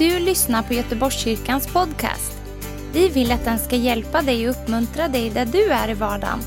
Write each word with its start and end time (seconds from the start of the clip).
du 0.00 0.18
lyssnar 0.18 0.62
på 0.62 0.74
Göteborgskyrkans 0.74 1.66
podcast. 1.66 2.32
Vi 2.92 3.08
vill 3.08 3.32
att 3.32 3.44
den 3.44 3.58
ska 3.58 3.76
hjälpa 3.76 4.22
dig 4.22 4.48
och 4.48 4.54
uppmuntra 4.54 5.08
dig 5.08 5.30
där 5.30 5.46
du 5.46 5.64
är 5.64 5.90
i 5.90 5.94
vardagen. 5.94 6.38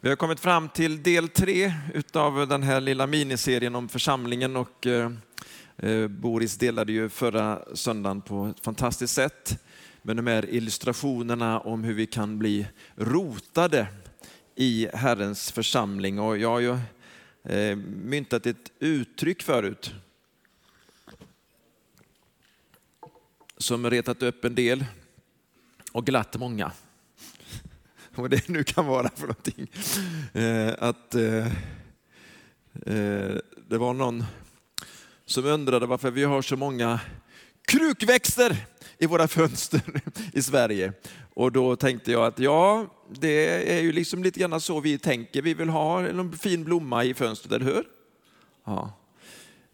Vi 0.00 0.08
har 0.08 0.16
kommit 0.16 0.40
fram 0.40 0.68
till 0.68 1.02
del 1.02 1.28
tre 1.28 1.72
utav 1.94 2.48
den 2.48 2.62
här 2.62 2.80
lilla 2.80 3.06
miniserien 3.06 3.74
om 3.74 3.88
församlingen 3.88 4.56
och 4.56 4.86
eh, 4.86 5.10
eh, 5.76 6.08
Boris 6.08 6.56
delade 6.56 6.92
ju 6.92 7.08
förra 7.08 7.58
söndagen 7.74 8.20
på 8.20 8.46
ett 8.46 8.64
fantastiskt 8.64 9.14
sätt 9.14 9.63
med 10.06 10.16
de 10.16 10.26
här 10.26 10.50
illustrationerna 10.50 11.60
om 11.60 11.84
hur 11.84 11.94
vi 11.94 12.06
kan 12.06 12.38
bli 12.38 12.66
rotade 12.94 13.86
i 14.54 14.88
Herrens 14.94 15.52
församling. 15.52 16.18
Och 16.18 16.38
jag 16.38 16.48
har 16.48 16.60
ju 16.60 16.78
eh, 17.42 17.76
myntat 17.76 18.46
ett 18.46 18.72
uttryck 18.78 19.42
förut 19.42 19.94
som 23.58 23.90
retat 23.90 24.22
upp 24.22 24.44
en 24.44 24.54
del 24.54 24.84
och 25.92 26.06
glatt 26.06 26.38
många. 26.38 26.72
Vad 28.14 28.30
det 28.30 28.48
nu 28.48 28.64
kan 28.64 28.86
vara 28.86 29.10
för 29.14 29.26
någonting. 29.26 29.70
Eh, 30.32 30.74
att 30.78 31.14
eh, 31.14 31.46
det 33.68 33.78
var 33.78 33.94
någon 33.94 34.24
som 35.26 35.44
undrade 35.44 35.86
varför 35.86 36.10
vi 36.10 36.24
har 36.24 36.42
så 36.42 36.56
många 36.56 37.00
krukväxter 37.66 38.66
i 38.98 39.06
våra 39.06 39.28
fönster 39.28 39.80
i 40.32 40.42
Sverige. 40.42 40.92
Och 41.34 41.52
då 41.52 41.76
tänkte 41.76 42.12
jag 42.12 42.26
att 42.26 42.38
ja, 42.38 42.86
det 43.10 43.72
är 43.76 43.80
ju 43.80 43.92
liksom 43.92 44.22
lite 44.22 44.40
grann 44.40 44.60
så 44.60 44.80
vi 44.80 44.98
tänker. 44.98 45.42
Vi 45.42 45.54
vill 45.54 45.68
ha 45.68 46.00
en 46.00 46.38
fin 46.38 46.64
blomma 46.64 47.04
i 47.04 47.14
fönstret, 47.14 47.52
eller 47.52 47.64
hur? 47.64 47.84
Ja. 48.64 49.00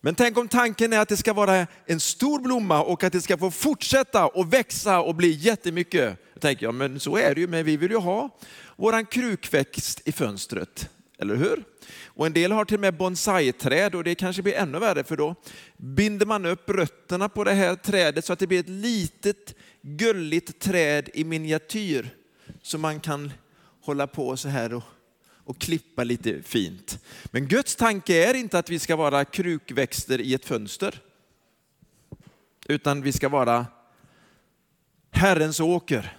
Men 0.00 0.14
tänk 0.14 0.38
om 0.38 0.48
tanken 0.48 0.92
är 0.92 0.98
att 0.98 1.08
det 1.08 1.16
ska 1.16 1.32
vara 1.32 1.66
en 1.86 2.00
stor 2.00 2.40
blomma 2.40 2.82
och 2.82 3.04
att 3.04 3.12
det 3.12 3.20
ska 3.20 3.38
få 3.38 3.50
fortsätta 3.50 4.26
och 4.26 4.52
växa 4.52 5.00
och 5.00 5.14
bli 5.14 5.30
jättemycket. 5.30 6.18
Då 6.34 6.40
tänker 6.40 6.66
jag, 6.66 6.74
men 6.74 7.00
så 7.00 7.16
är 7.16 7.34
det 7.34 7.40
ju, 7.40 7.46
men 7.46 7.64
vi 7.64 7.76
vill 7.76 7.90
ju 7.90 7.96
ha 7.96 8.30
våran 8.76 9.06
krukväxt 9.06 10.00
i 10.04 10.12
fönstret, 10.12 10.90
eller 11.20 11.34
hur? 11.34 11.64
Och 12.04 12.26
en 12.26 12.32
del 12.32 12.52
har 12.52 12.64
till 12.64 12.74
och 12.74 12.80
med 12.80 12.96
bonsai-träd 12.96 13.94
och 13.94 14.04
det 14.04 14.14
kanske 14.14 14.42
blir 14.42 14.54
ännu 14.54 14.78
värre 14.78 15.04
för 15.04 15.16
då 15.16 15.34
binder 15.76 16.26
man 16.26 16.46
upp 16.46 16.70
rötterna 16.70 17.28
på 17.28 17.44
det 17.44 17.52
här 17.52 17.74
trädet 17.74 18.24
så 18.24 18.32
att 18.32 18.38
det 18.38 18.46
blir 18.46 18.60
ett 18.60 18.68
litet 18.68 19.54
gulligt 19.82 20.58
träd 20.60 21.08
i 21.14 21.24
miniatyr 21.24 22.10
som 22.62 22.80
man 22.80 23.00
kan 23.00 23.32
hålla 23.82 24.06
på 24.06 24.36
så 24.36 24.48
här 24.48 24.74
och, 24.74 24.82
och 25.44 25.58
klippa 25.58 26.04
lite 26.04 26.42
fint. 26.42 27.04
Men 27.24 27.48
Guds 27.48 27.76
tanke 27.76 28.28
är 28.28 28.34
inte 28.34 28.58
att 28.58 28.70
vi 28.70 28.78
ska 28.78 28.96
vara 28.96 29.24
krukväxter 29.24 30.20
i 30.20 30.34
ett 30.34 30.44
fönster. 30.44 31.00
Utan 32.66 33.02
vi 33.02 33.12
ska 33.12 33.28
vara 33.28 33.66
Herrens 35.10 35.60
åker, 35.60 36.16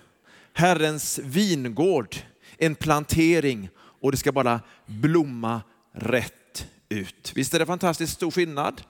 Herrens 0.53 1.19
vingård, 1.19 2.15
en 2.57 2.75
plantering 2.75 3.69
och 4.01 4.11
det 4.11 4.17
ska 4.17 4.31
bara 4.31 4.61
blomma 4.85 5.61
rätt 5.93 6.67
ut. 6.89 7.31
Visst 7.35 7.53
är 7.53 7.59
det 7.59 7.65
fantastiskt 7.65 8.13
stor 8.13 8.31
skillnad? 8.31 8.81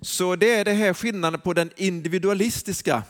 Så 0.00 0.36
det 0.36 0.54
är 0.54 0.64
det 0.64 0.72
här 0.72 0.94
skillnaden 0.94 1.40
på 1.40 1.52
den 1.52 1.70
individualistiska 1.76 3.02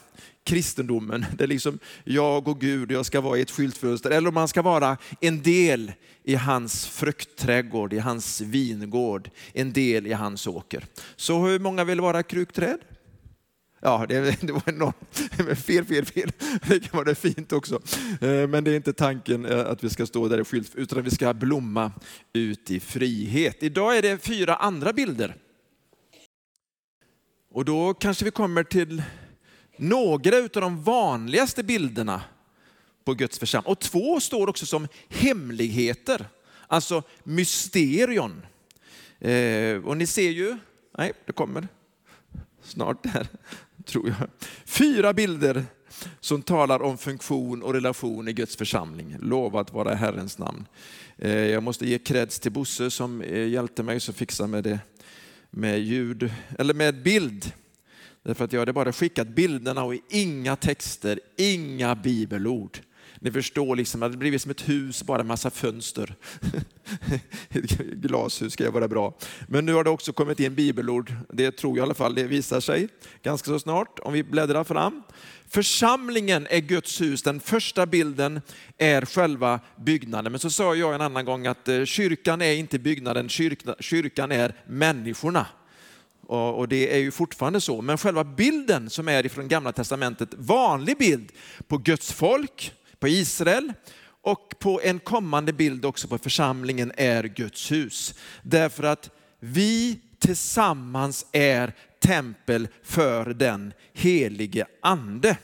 kristendomen. 0.45 1.27
Det 1.39 1.45
är 1.45 1.49
liksom 1.49 1.79
jag 2.05 2.49
och 2.49 2.61
Gud, 2.61 2.93
jag 2.93 3.07
ska 3.07 3.21
vara 3.21 3.39
i 3.39 3.41
ett 3.41 3.51
skyltfönster. 3.51 4.11
Eller 4.11 4.29
om 4.29 4.35
man 4.35 4.49
ska 4.49 4.63
vara 4.63 4.97
en 5.21 5.43
del 5.43 5.93
i 6.25 6.35
hans 6.35 6.87
fruktträdgård, 6.87 7.93
i 7.93 7.99
hans 7.99 8.41
vingård, 8.41 9.31
en 9.53 9.73
del 9.73 10.07
i 10.07 10.13
hans 10.13 10.47
åker. 10.47 10.85
Så 11.17 11.47
hur 11.47 11.59
många 11.59 11.85
vill 11.85 12.01
vara 12.01 12.23
krukträd? 12.23 12.79
Ja, 13.81 14.07
det, 14.09 14.41
det 14.41 14.53
var 14.53 14.63
enormt. 14.67 15.59
Fel, 15.67 15.85
fel, 15.85 16.05
fel. 16.05 16.33
Det 16.69 16.81
kan 16.81 17.05
vara 17.05 17.15
fint 17.15 17.53
också. 17.53 17.75
Eh, 18.21 18.49
men 18.49 18.65
det 18.65 18.71
är 18.71 18.77
inte 18.77 18.93
tanken 18.93 19.45
eh, 19.45 19.67
att 19.67 19.85
vi 19.85 19.91
ska 19.91 20.07
stå 20.07 20.29
där 20.29 20.41
i 20.41 20.45
skylt, 20.45 20.75
utan 20.75 20.99
att 20.99 21.07
vi 21.07 21.11
ska 21.11 21.35
blomma 21.35 21.93
ut 22.33 22.71
i 22.71 22.81
frihet. 22.81 23.63
Idag 23.63 23.97
är 23.97 24.03
det 24.03 24.19
fyra 24.19 24.57
andra 24.57 24.93
bilder. 24.93 25.37
Och 27.51 27.65
då 27.65 27.95
kanske 27.95 28.25
vi 28.25 28.31
kommer 28.31 28.65
till 28.65 29.03
några 29.77 30.37
av 30.37 30.49
de 30.49 30.83
vanligaste 30.83 31.63
bilderna 31.63 32.23
på 33.05 33.15
Guds 33.15 33.39
församling. 33.39 33.71
Och 33.71 33.79
två 33.79 34.21
står 34.21 34.49
också 34.49 34.67
som 34.67 34.89
hemligheter, 35.09 36.29
alltså 36.67 37.03
mysterion. 37.25 38.47
Eh, 39.19 39.85
och 39.85 39.97
ni 39.97 40.07
ser 40.07 40.31
ju, 40.31 40.57
nej 40.99 41.13
det 41.27 41.33
kommer 41.33 41.69
snart 42.63 43.03
där, 43.03 43.29
tror 43.87 44.09
jag. 44.09 44.29
Fyra 44.65 45.13
bilder 45.13 45.65
som 46.21 46.43
talar 46.43 46.83
om 46.83 46.99
funktion 46.99 47.63
och 47.63 47.75
relation 47.75 48.29
i 48.29 48.33
Guds 48.33 48.57
församling. 48.57 49.17
Lovat 49.21 49.73
vara 49.73 49.95
Herrens 49.95 50.39
namn. 50.39 50.67
Eh, 51.19 51.31
jag 51.31 51.63
måste 51.63 51.89
ge 51.89 51.99
kreds 51.99 52.41
till 52.41 52.53
Bosse 52.53 52.91
som 52.91 53.21
eh, 53.21 53.49
hjälpte 53.49 53.83
mig 53.83 54.01
så 54.01 54.13
fixa 54.13 54.47
med 54.47 54.65
det 54.65 54.79
med 55.51 55.81
ljud, 55.81 56.33
eller 56.59 56.75
med 56.75 57.03
bild. 57.03 57.53
Därför 58.23 58.45
att 58.45 58.53
jag 58.53 58.61
hade 58.61 58.73
bara 58.73 58.93
skickat 58.93 59.29
bilderna 59.29 59.85
och 59.85 59.95
inga 60.11 60.57
texter, 60.57 61.21
inga 61.37 61.95
bibelord. 61.95 62.79
Ni 63.21 63.33
förstår, 63.33 63.77
liksom, 63.77 64.01
det 64.01 64.07
hade 64.07 64.17
blivit 64.17 64.43
som 64.43 64.51
ett 64.51 64.69
hus, 64.69 65.03
bara 65.03 65.21
en 65.21 65.27
massa 65.27 65.51
fönster. 65.51 66.15
ett 67.49 67.79
glashus 67.79 68.53
ska 68.53 68.65
jag 68.65 68.73
vara 68.73 68.89
bra. 68.89 69.15
Men 69.49 69.67
nu 69.67 69.73
har 69.73 69.85
det 69.85 69.91
också 69.91 70.13
kommit 70.13 70.41
in 70.41 70.55
bibelord. 70.55 71.13
Det 71.29 71.51
tror 71.51 71.77
jag 71.77 71.83
i 71.83 71.87
alla 71.87 71.95
fall, 71.95 72.15
det 72.15 72.25
visar 72.25 72.61
sig 72.61 72.89
ganska 73.23 73.51
så 73.51 73.59
snart 73.59 73.99
om 73.99 74.13
vi 74.13 74.23
bläddrar 74.23 74.65
fram. 74.65 75.03
Församlingen 75.49 76.47
är 76.51 76.61
Guds 76.61 77.01
hus. 77.01 77.23
Den 77.23 77.41
första 77.41 77.87
bilden 77.87 78.41
är 78.79 79.05
själva 79.05 79.61
byggnaden. 79.77 80.33
Men 80.33 80.39
så 80.39 80.51
sa 80.51 80.75
jag 80.75 80.95
en 80.95 81.01
annan 81.01 81.25
gång 81.25 81.47
att 81.47 81.69
eh, 81.69 81.85
kyrkan 81.85 82.43
är 82.43 82.53
inte 82.53 82.79
byggnaden, 82.79 83.29
kyrkan 83.81 84.33
är 84.33 84.55
människorna. 84.67 85.47
Och 86.29 86.69
det 86.69 86.95
är 86.95 86.99
ju 86.99 87.11
fortfarande 87.11 87.61
så. 87.61 87.83
Men 87.83 87.99
själva 87.99 88.25
bilden 88.25 88.91
som 88.91 89.09
är 89.09 89.27
ifrån 89.27 89.49
gamla 89.49 89.73
testamentet, 89.73 90.29
vanlig 90.35 90.99
bild 90.99 91.33
på 91.69 91.79
Guds 91.79 92.13
folk, 92.13 92.73
på 93.01 93.09
Israel 93.09 93.73
och 94.23 94.55
på 94.59 94.81
en 94.83 94.99
kommande 94.99 95.53
bild 95.53 95.85
också 95.85 96.09
på 96.09 96.19
församlingen 96.19 96.93
är 96.97 97.25
Guds 97.25 97.73
hus. 97.73 98.15
Därför 98.43 98.83
att 98.83 99.11
vi 99.41 100.01
tillsammans 100.19 101.27
är 101.33 101.73
tempel 102.01 102.69
för 102.83 103.35
den 103.35 103.73
helige 103.93 104.67
ande. 104.83 105.37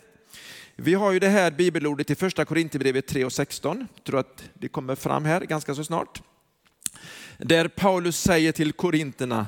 Vi 0.77 0.95
har 0.95 1.13
ju 1.13 1.19
det 1.19 1.29
här 1.29 1.51
bibelordet 1.51 2.11
i 2.11 2.15
första 2.15 2.45
Korinthierbrevet 2.45 3.07
3 3.07 3.25
och 3.25 3.33
16. 3.33 3.87
Jag 3.95 4.05
tror 4.05 4.21
att 4.21 4.45
det 4.55 4.69
kommer 4.69 4.95
fram 4.95 5.25
här 5.25 5.41
ganska 5.41 5.75
så 5.75 5.85
snart. 5.85 6.23
Där 7.39 7.69
Paulus 7.69 8.21
säger 8.21 8.53
till 8.53 8.73
korinterna, 8.73 9.47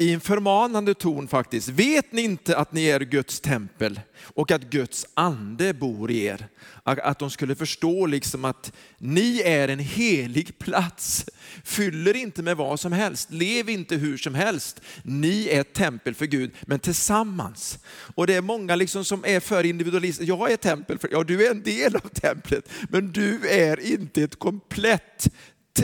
i 0.00 0.12
en 0.12 0.20
förmanande 0.20 0.94
ton 0.94 1.28
faktiskt. 1.28 1.68
Vet 1.68 2.12
ni 2.12 2.22
inte 2.22 2.56
att 2.56 2.72
ni 2.72 2.84
är 2.84 3.00
Guds 3.00 3.40
tempel 3.40 4.00
och 4.22 4.50
att 4.50 4.62
Guds 4.62 5.06
ande 5.14 5.74
bor 5.74 6.10
i 6.10 6.24
er? 6.24 6.48
Att 6.84 7.18
de 7.18 7.30
skulle 7.30 7.54
förstå 7.54 8.06
liksom 8.06 8.44
att 8.44 8.72
ni 8.98 9.40
är 9.40 9.68
en 9.68 9.78
helig 9.78 10.58
plats. 10.58 11.26
Fyller 11.64 12.16
inte 12.16 12.42
med 12.42 12.56
vad 12.56 12.80
som 12.80 12.92
helst, 12.92 13.32
lev 13.32 13.70
inte 13.70 13.96
hur 13.96 14.16
som 14.16 14.34
helst. 14.34 14.80
Ni 15.02 15.48
är 15.48 15.60
ett 15.60 15.72
tempel 15.72 16.14
för 16.14 16.26
Gud, 16.26 16.50
men 16.60 16.78
tillsammans. 16.78 17.78
Och 18.14 18.26
det 18.26 18.34
är 18.34 18.42
många 18.42 18.76
liksom 18.76 19.04
som 19.04 19.24
är 19.24 19.40
för 19.40 19.66
individualister. 19.66 20.24
Jag 20.24 20.52
är 20.52 20.56
tempel, 20.56 20.98
för, 20.98 21.08
ja 21.12 21.24
du 21.24 21.46
är 21.46 21.50
en 21.50 21.62
del 21.62 21.96
av 21.96 22.08
templet, 22.08 22.70
men 22.88 23.12
du 23.12 23.48
är 23.48 23.80
inte 23.80 24.22
ett 24.22 24.38
komplett 24.38 25.28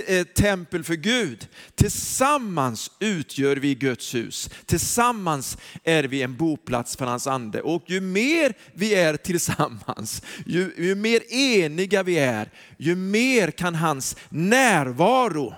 Eh, 0.06 0.24
tempel 0.24 0.84
för 0.84 0.94
Gud. 0.94 1.48
Tillsammans 1.74 2.90
utgör 2.98 3.56
vi 3.56 3.74
Guds 3.74 4.14
hus. 4.14 4.50
Tillsammans 4.66 5.58
är 5.84 6.04
vi 6.04 6.22
en 6.22 6.36
boplats 6.36 6.96
för 6.96 7.06
hans 7.06 7.26
ande. 7.26 7.62
Och 7.62 7.84
ju 7.86 8.00
mer 8.00 8.52
vi 8.74 8.94
är 8.94 9.16
tillsammans, 9.16 10.22
ju, 10.46 10.72
ju 10.78 10.94
mer 10.94 11.32
eniga 11.32 12.02
vi 12.02 12.18
är, 12.18 12.50
ju 12.78 12.96
mer 12.96 13.50
kan 13.50 13.74
hans 13.74 14.16
närvaro 14.28 15.54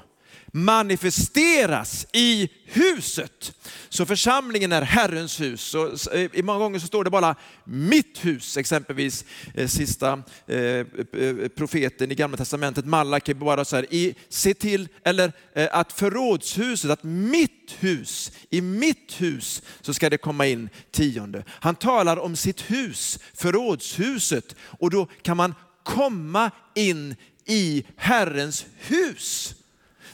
manifesteras 0.64 2.06
i 2.12 2.49
huset. 2.64 3.52
Så 3.88 4.06
församlingen 4.06 4.72
är 4.72 4.82
Herrens 4.82 5.40
hus. 5.40 5.60
Så, 5.60 5.87
eh, 6.12 6.31
i 6.32 6.43
många 6.43 6.58
gånger 6.58 6.78
så 6.78 6.87
står 6.87 7.05
det 7.05 7.10
bara 7.10 7.34
mitt 7.64 8.25
hus, 8.25 8.56
exempelvis 8.56 9.25
eh, 9.55 9.69
sista 9.69 10.22
eh, 10.46 10.87
profeten 11.56 12.12
i 12.12 12.14
gamla 12.14 12.37
testamentet, 12.37 12.84
Malaki, 12.84 13.34
bara 13.34 13.64
så 13.64 13.76
här, 13.76 13.94
i, 13.94 14.14
se 14.28 14.55
till, 14.55 14.88
eller 15.05 15.32
att 15.72 15.93
förrådshuset, 15.93 16.90
att 16.90 17.02
mitt 17.02 17.76
hus, 17.78 18.32
i 18.50 18.61
mitt 18.61 19.14
hus 19.20 19.62
så 19.81 19.94
ska 19.94 20.11
det 20.11 20.19
komma 20.19 20.46
in 20.46 20.69
tionde. 20.90 21.44
Han 21.49 21.75
talar 21.75 22.16
om 22.16 22.37
sitt 22.37 22.70
hus, 22.70 23.19
förrådshuset, 23.34 24.56
och 24.61 24.90
då 24.90 25.08
kan 25.22 25.37
man 25.37 25.54
komma 25.82 26.50
in 26.75 27.14
i 27.46 27.84
Herrens 27.96 28.66
hus. 28.78 29.54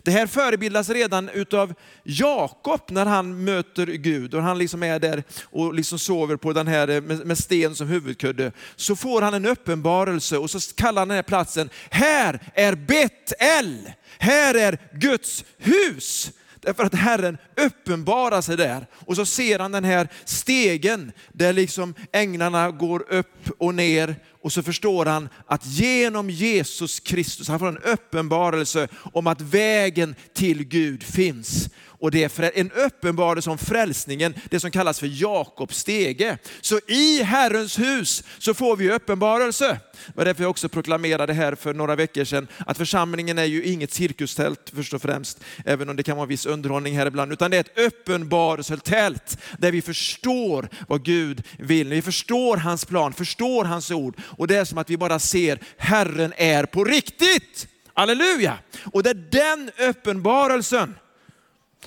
Det 0.04 0.10
här 0.10 0.26
förebildas 0.26 0.90
redan 0.90 1.28
utav 1.28 1.74
Jakob 2.02 2.80
när 2.88 3.06
han 3.06 3.44
möter 3.44 3.86
Gud 3.86 4.34
och 4.34 4.42
han 4.42 4.58
liksom 4.58 4.82
är 4.82 4.98
där 4.98 5.24
och 5.42 5.74
liksom 5.74 5.98
sover 5.98 6.36
på 6.36 6.52
den 6.52 6.66
här 6.66 6.88
eh, 6.88 7.00
med, 7.00 7.38
sten 7.38 7.74
som 7.74 7.88
huvudkudde. 7.88 8.52
Så 8.76 8.96
får 8.96 9.22
han 9.22 9.34
en 9.34 9.46
uppenbarelse 9.46 10.38
och 10.38 10.50
så 10.50 10.60
kallar 10.74 11.00
han 11.00 11.08
den 11.08 11.14
här 11.16 11.22
platsen, 11.22 11.70
här 11.90 12.40
är 12.54 12.74
Betel, 12.74 13.92
här 14.18 14.54
är 14.54 14.78
Guds 14.92 15.44
hus. 15.58 16.30
Därför 16.60 16.84
att 16.84 16.94
Herren 16.94 17.38
uppenbarar 17.56 18.40
sig 18.40 18.56
där. 18.56 18.86
Och 18.94 19.16
så 19.16 19.26
ser 19.26 19.58
han 19.58 19.72
den 19.72 19.84
här 19.84 20.08
stegen 20.24 21.12
där 21.32 21.52
liksom 21.52 21.94
änglarna 22.12 22.70
går 22.70 23.12
upp 23.12 23.50
och 23.58 23.74
ner. 23.74 24.16
Och 24.42 24.52
så 24.52 24.62
förstår 24.62 25.06
han 25.06 25.28
att 25.46 25.66
genom 25.66 26.30
Jesus 26.30 27.00
Kristus, 27.00 27.48
han 27.48 27.58
får 27.58 27.68
en 27.68 27.78
uppenbarelse 27.78 28.88
om 29.12 29.26
att 29.26 29.40
vägen 29.40 30.14
till 30.34 30.64
Gud 30.64 31.02
finns. 31.02 31.68
Och 32.04 32.10
det 32.10 32.38
är 32.38 32.58
en 32.58 32.70
uppenbarelse 32.70 33.50
om 33.50 33.58
frälsningen, 33.58 34.34
det 34.50 34.60
som 34.60 34.70
kallas 34.70 35.00
för 35.00 35.22
Jakobs 35.22 35.78
stege. 35.78 36.38
Så 36.60 36.80
i 36.86 37.22
Herrens 37.22 37.78
hus 37.78 38.24
så 38.38 38.54
får 38.54 38.76
vi 38.76 38.90
uppenbarelse. 38.90 39.80
Det 40.06 40.16
var 40.16 40.24
därför 40.24 40.42
jag 40.42 40.50
också 40.50 40.68
proklamerade 40.68 41.32
här 41.32 41.54
för 41.54 41.74
några 41.74 41.96
veckor 41.96 42.24
sedan 42.24 42.48
att 42.66 42.78
församlingen 42.78 43.38
är 43.38 43.44
ju 43.44 43.64
inget 43.64 43.92
cirkustält 43.92 44.72
först 44.74 44.94
och 44.94 45.02
främst, 45.02 45.40
även 45.64 45.88
om 45.88 45.96
det 45.96 46.02
kan 46.02 46.16
vara 46.16 46.26
viss 46.26 46.46
underhållning 46.46 46.96
här 46.96 47.06
ibland, 47.06 47.30
utan 47.44 47.50
det 47.50 47.56
är 47.56 47.60
ett 47.60 47.94
uppenbarelsetält 47.94 49.38
där 49.58 49.72
vi 49.72 49.82
förstår 49.82 50.68
vad 50.88 51.04
Gud 51.04 51.42
vill. 51.58 51.88
Vi 51.88 52.02
förstår 52.02 52.56
hans 52.56 52.84
plan, 52.84 53.12
förstår 53.12 53.64
hans 53.64 53.90
ord 53.90 54.16
och 54.20 54.46
det 54.46 54.56
är 54.56 54.64
som 54.64 54.78
att 54.78 54.90
vi 54.90 54.96
bara 54.96 55.18
ser 55.18 55.58
Herren 55.76 56.32
är 56.36 56.66
på 56.66 56.84
riktigt. 56.84 57.68
Halleluja! 57.94 58.58
Och 58.92 59.02
det 59.02 59.10
är 59.10 59.14
den 59.14 59.70
uppenbarelsen 59.88 60.94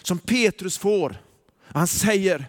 som 0.02 0.20
Petrus 0.20 0.78
får. 0.78 1.18
Han 1.74 1.88
säger, 1.88 2.46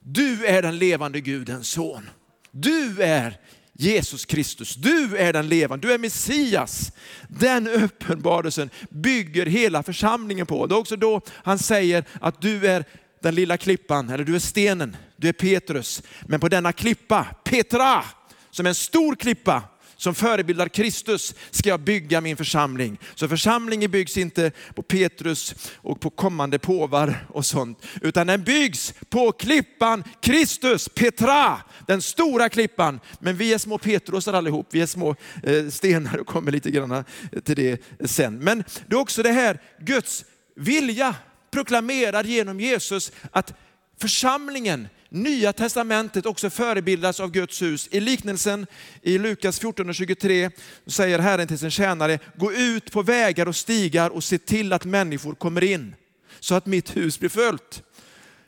du 0.00 0.46
är 0.46 0.62
den 0.62 0.78
levande 0.78 1.20
Gudens 1.20 1.68
son. 1.68 2.10
Du 2.50 3.02
är 3.02 3.40
Jesus 3.80 4.24
Kristus, 4.24 4.74
du 4.74 5.16
är 5.16 5.32
den 5.32 5.48
levande, 5.48 5.86
du 5.88 5.94
är 5.94 5.98
Messias. 5.98 6.92
Den 7.28 7.68
uppenbarelsen 7.68 8.70
bygger 8.90 9.46
hela 9.46 9.82
församlingen 9.82 10.46
på. 10.46 10.66
Det 10.66 10.74
är 10.74 10.78
också 10.78 10.96
då 10.96 11.20
han 11.34 11.58
säger 11.58 12.04
att 12.20 12.40
du 12.40 12.66
är 12.66 12.84
den 13.22 13.34
lilla 13.34 13.56
klippan, 13.56 14.10
eller 14.10 14.24
du 14.24 14.34
är 14.34 14.38
stenen, 14.38 14.96
du 15.16 15.28
är 15.28 15.32
Petrus. 15.32 16.02
Men 16.26 16.40
på 16.40 16.48
denna 16.48 16.72
klippa, 16.72 17.26
Petra, 17.44 18.04
som 18.50 18.66
är 18.66 18.70
en 18.70 18.74
stor 18.74 19.14
klippa, 19.14 19.62
som 19.98 20.14
förebildar 20.14 20.68
Kristus 20.68 21.34
ska 21.50 21.68
jag 21.68 21.80
bygga 21.80 22.20
min 22.20 22.36
församling. 22.36 22.98
Så 23.14 23.28
församlingen 23.28 23.90
byggs 23.90 24.16
inte 24.16 24.52
på 24.74 24.82
Petrus 24.82 25.54
och 25.76 26.00
på 26.00 26.10
kommande 26.10 26.58
påvar 26.58 27.26
och 27.28 27.46
sånt, 27.46 27.86
utan 28.02 28.26
den 28.26 28.42
byggs 28.42 28.94
på 29.08 29.32
klippan 29.32 30.04
Kristus, 30.20 30.88
Petra, 30.88 31.60
den 31.86 32.02
stora 32.02 32.48
klippan. 32.48 33.00
Men 33.20 33.36
vi 33.36 33.54
är 33.54 33.58
små 33.58 33.78
Petrusar 33.78 34.32
allihop, 34.32 34.66
vi 34.70 34.80
är 34.80 34.86
små 34.86 35.16
eh, 35.42 35.68
stenar 35.68 36.16
och 36.16 36.26
kommer 36.26 36.52
lite 36.52 36.70
grann 36.70 36.90
eh, 36.90 37.04
till 37.44 37.56
det 37.56 37.82
sen. 38.10 38.38
Men 38.38 38.64
det 38.86 38.94
är 38.94 39.00
också 39.00 39.22
det 39.22 39.32
här 39.32 39.62
Guds 39.80 40.24
vilja 40.56 41.14
proklamerad 41.50 42.26
genom 42.26 42.60
Jesus 42.60 43.12
att 43.30 43.54
församlingen 44.00 44.88
Nya 45.10 45.52
testamentet 45.52 46.26
också 46.26 46.50
förebildas 46.50 47.20
av 47.20 47.30
Guds 47.30 47.62
hus. 47.62 47.88
I 47.90 48.00
liknelsen 48.00 48.66
i 49.02 49.18
Lukas 49.18 49.62
14.23 49.62 50.50
säger 50.86 51.18
Herren 51.18 51.48
till 51.48 51.58
sin 51.58 51.70
tjänare, 51.70 52.18
gå 52.36 52.52
ut 52.52 52.92
på 52.92 53.02
vägar 53.02 53.48
och 53.48 53.56
stigar 53.56 54.10
och 54.10 54.24
se 54.24 54.38
till 54.38 54.72
att 54.72 54.84
människor 54.84 55.34
kommer 55.34 55.64
in 55.64 55.94
så 56.40 56.54
att 56.54 56.66
mitt 56.66 56.96
hus 56.96 57.20
blir 57.20 57.28
följt. 57.28 57.82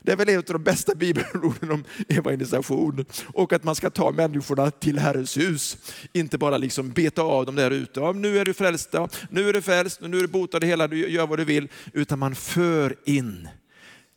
Det 0.02 0.12
är 0.12 0.17
väl 0.17 0.29
ett 0.29 0.50
av 0.50 0.52
de 0.52 0.62
bästa 0.62 0.94
bibelorden 0.94 1.70
om 1.70 1.85
evangelisation 2.08 3.05
och 3.26 3.52
att 3.52 3.64
man 3.64 3.75
ska 3.75 3.91
ta 3.91 4.11
människorna 4.11 4.70
till 4.70 4.99
Herrens 4.99 5.37
hus. 5.37 5.76
Inte 6.12 6.38
bara 6.38 6.58
liksom 6.58 6.91
beta 6.91 7.23
av 7.23 7.47
dem 7.47 7.55
där 7.55 7.70
ute. 7.70 8.00
Ja, 8.00 8.12
nu 8.12 8.38
är 8.38 8.44
du 8.44 8.55
frälst, 8.55 8.88
ja, 8.93 9.08
nu 9.31 9.49
är 9.49 9.52
du 9.52 9.62
frälst, 9.62 10.00
nu 10.00 10.17
är 10.17 10.20
du 10.20 10.29
botad 10.29 10.64
hela, 10.64 10.88
du 10.88 11.08
gör 11.08 11.26
vad 11.26 11.38
du 11.38 11.44
vill. 11.44 11.69
Utan 11.93 12.19
man 12.19 12.35
för 12.35 12.97
in 13.05 13.49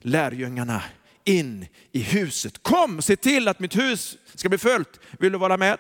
lärjungarna 0.02 0.82
in 1.24 1.66
i 1.92 2.00
huset. 2.00 2.64
Kom, 2.64 3.02
se 3.02 3.16
till 3.16 3.48
att 3.48 3.60
mitt 3.60 3.78
hus 3.78 4.18
ska 4.36 4.50
bli 4.50 4.58
följt. 4.58 5.00
Vill 5.20 5.32
du 5.32 5.38
vara 5.38 5.58
med? 5.58 5.78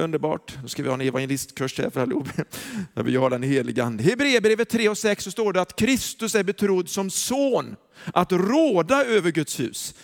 Underbart. 0.00 0.58
Nu 0.62 0.68
ska 0.68 0.82
vi 0.82 0.88
ha 0.88 0.94
en 0.94 1.00
evangelistkurs 1.00 1.78
här 1.78 1.90
för 1.90 2.00
allihop. 2.00 2.28
Där 2.94 3.02
vi 3.02 3.16
har 3.16 3.30
den 3.30 3.42
helige 3.42 3.84
ande. 3.84 4.04
Hebreerbrevet 4.04 4.68
3 4.68 4.88
och 4.88 4.98
6 4.98 5.24
så 5.24 5.30
står 5.30 5.52
det 5.52 5.60
att 5.60 5.76
Kristus 5.76 6.34
är 6.34 6.44
betrodd 6.44 6.88
som 6.88 7.10
son 7.10 7.76
att 8.04 8.32
råda 8.32 9.04
över 9.04 9.30
Guds 9.30 9.60
hus. 9.60 9.94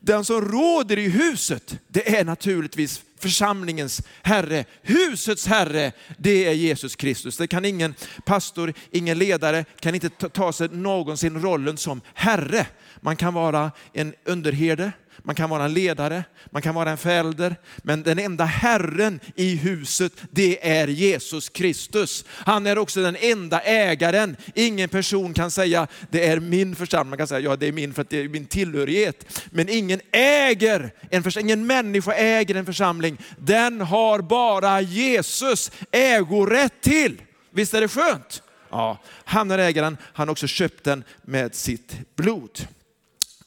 Den 0.00 0.24
som 0.24 0.40
råder 0.40 0.98
i 0.98 1.08
huset, 1.08 1.78
det 1.88 2.16
är 2.18 2.24
naturligtvis 2.24 3.02
församlingens 3.18 4.02
herre, 4.22 4.64
husets 4.82 5.46
herre, 5.46 5.92
det 6.16 6.44
är 6.44 6.52
Jesus 6.52 6.96
Kristus. 6.96 7.36
Det 7.36 7.46
kan 7.46 7.64
ingen 7.64 7.94
pastor, 8.24 8.72
ingen 8.90 9.18
ledare, 9.18 9.64
kan 9.80 9.94
inte 9.94 10.08
ta 10.10 10.52
sig 10.52 10.68
någonsin 10.68 11.42
rollen 11.42 11.76
som 11.76 12.00
herre. 12.14 12.66
Man 13.00 13.16
kan 13.16 13.34
vara 13.34 13.70
en 13.92 14.14
underherde, 14.24 14.92
man 15.28 15.34
kan 15.34 15.50
vara 15.50 15.64
en 15.64 15.74
ledare, 15.74 16.24
man 16.50 16.62
kan 16.62 16.74
vara 16.74 16.90
en 16.90 16.98
förälder, 16.98 17.56
men 17.76 18.02
den 18.02 18.18
enda 18.18 18.44
Herren 18.44 19.20
i 19.34 19.56
huset, 19.56 20.12
det 20.30 20.68
är 20.70 20.88
Jesus 20.88 21.48
Kristus. 21.48 22.24
Han 22.28 22.66
är 22.66 22.78
också 22.78 23.02
den 23.02 23.16
enda 23.20 23.60
ägaren. 23.60 24.36
Ingen 24.54 24.88
person 24.88 25.34
kan 25.34 25.50
säga, 25.50 25.86
det 26.10 26.26
är 26.26 26.40
min 26.40 26.76
församling. 26.76 27.10
Man 27.10 27.18
kan 27.18 27.26
säga, 27.26 27.40
ja 27.40 27.56
det 27.56 27.68
är 27.68 27.72
min 27.72 27.94
för 27.94 28.02
att 28.02 28.10
det 28.10 28.18
är 28.18 28.28
min 28.28 28.46
tillhörighet. 28.46 29.42
Men 29.50 29.68
ingen 29.68 30.00
äger 30.12 30.90
en 31.10 31.24
ingen 31.38 31.66
människa 31.66 32.12
äger 32.12 32.54
en 32.54 32.66
församling. 32.66 33.18
Den 33.38 33.80
har 33.80 34.20
bara 34.20 34.80
Jesus 34.80 35.72
ägorätt 35.90 36.80
till. 36.80 37.22
Visst 37.50 37.74
är 37.74 37.80
det 37.80 37.88
skönt? 37.88 38.42
Ja, 38.70 39.02
han 39.24 39.50
är 39.50 39.58
ägaren, 39.58 39.96
han 40.02 40.28
har 40.28 40.32
också 40.32 40.46
köpt 40.46 40.84
den 40.84 41.04
med 41.22 41.54
sitt 41.54 42.16
blod. 42.16 42.68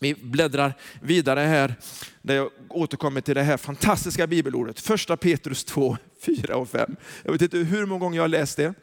Vi 0.02 0.16
bläddrar 0.16 0.74
vidare 1.02 1.40
här, 1.40 1.76
där 2.22 2.36
jag 2.36 2.52
återkommer 2.70 3.22
till 3.22 3.36
det 3.36 3.44
här 3.44 3.58
fantastiska 3.58 4.28
bibelordet. 4.28 4.80
Första 4.80 5.18
Petrus 5.18 5.64
2, 5.64 5.98
4 6.26 6.56
och 6.56 6.70
5. 6.70 6.96
Jag 7.24 7.32
vet 7.32 7.42
inte 7.42 7.58
hur 7.58 7.86
många 7.86 8.00
gånger 8.00 8.18
jag 8.18 8.24
har 8.24 8.28
läst 8.28 8.58
det. 8.58 8.74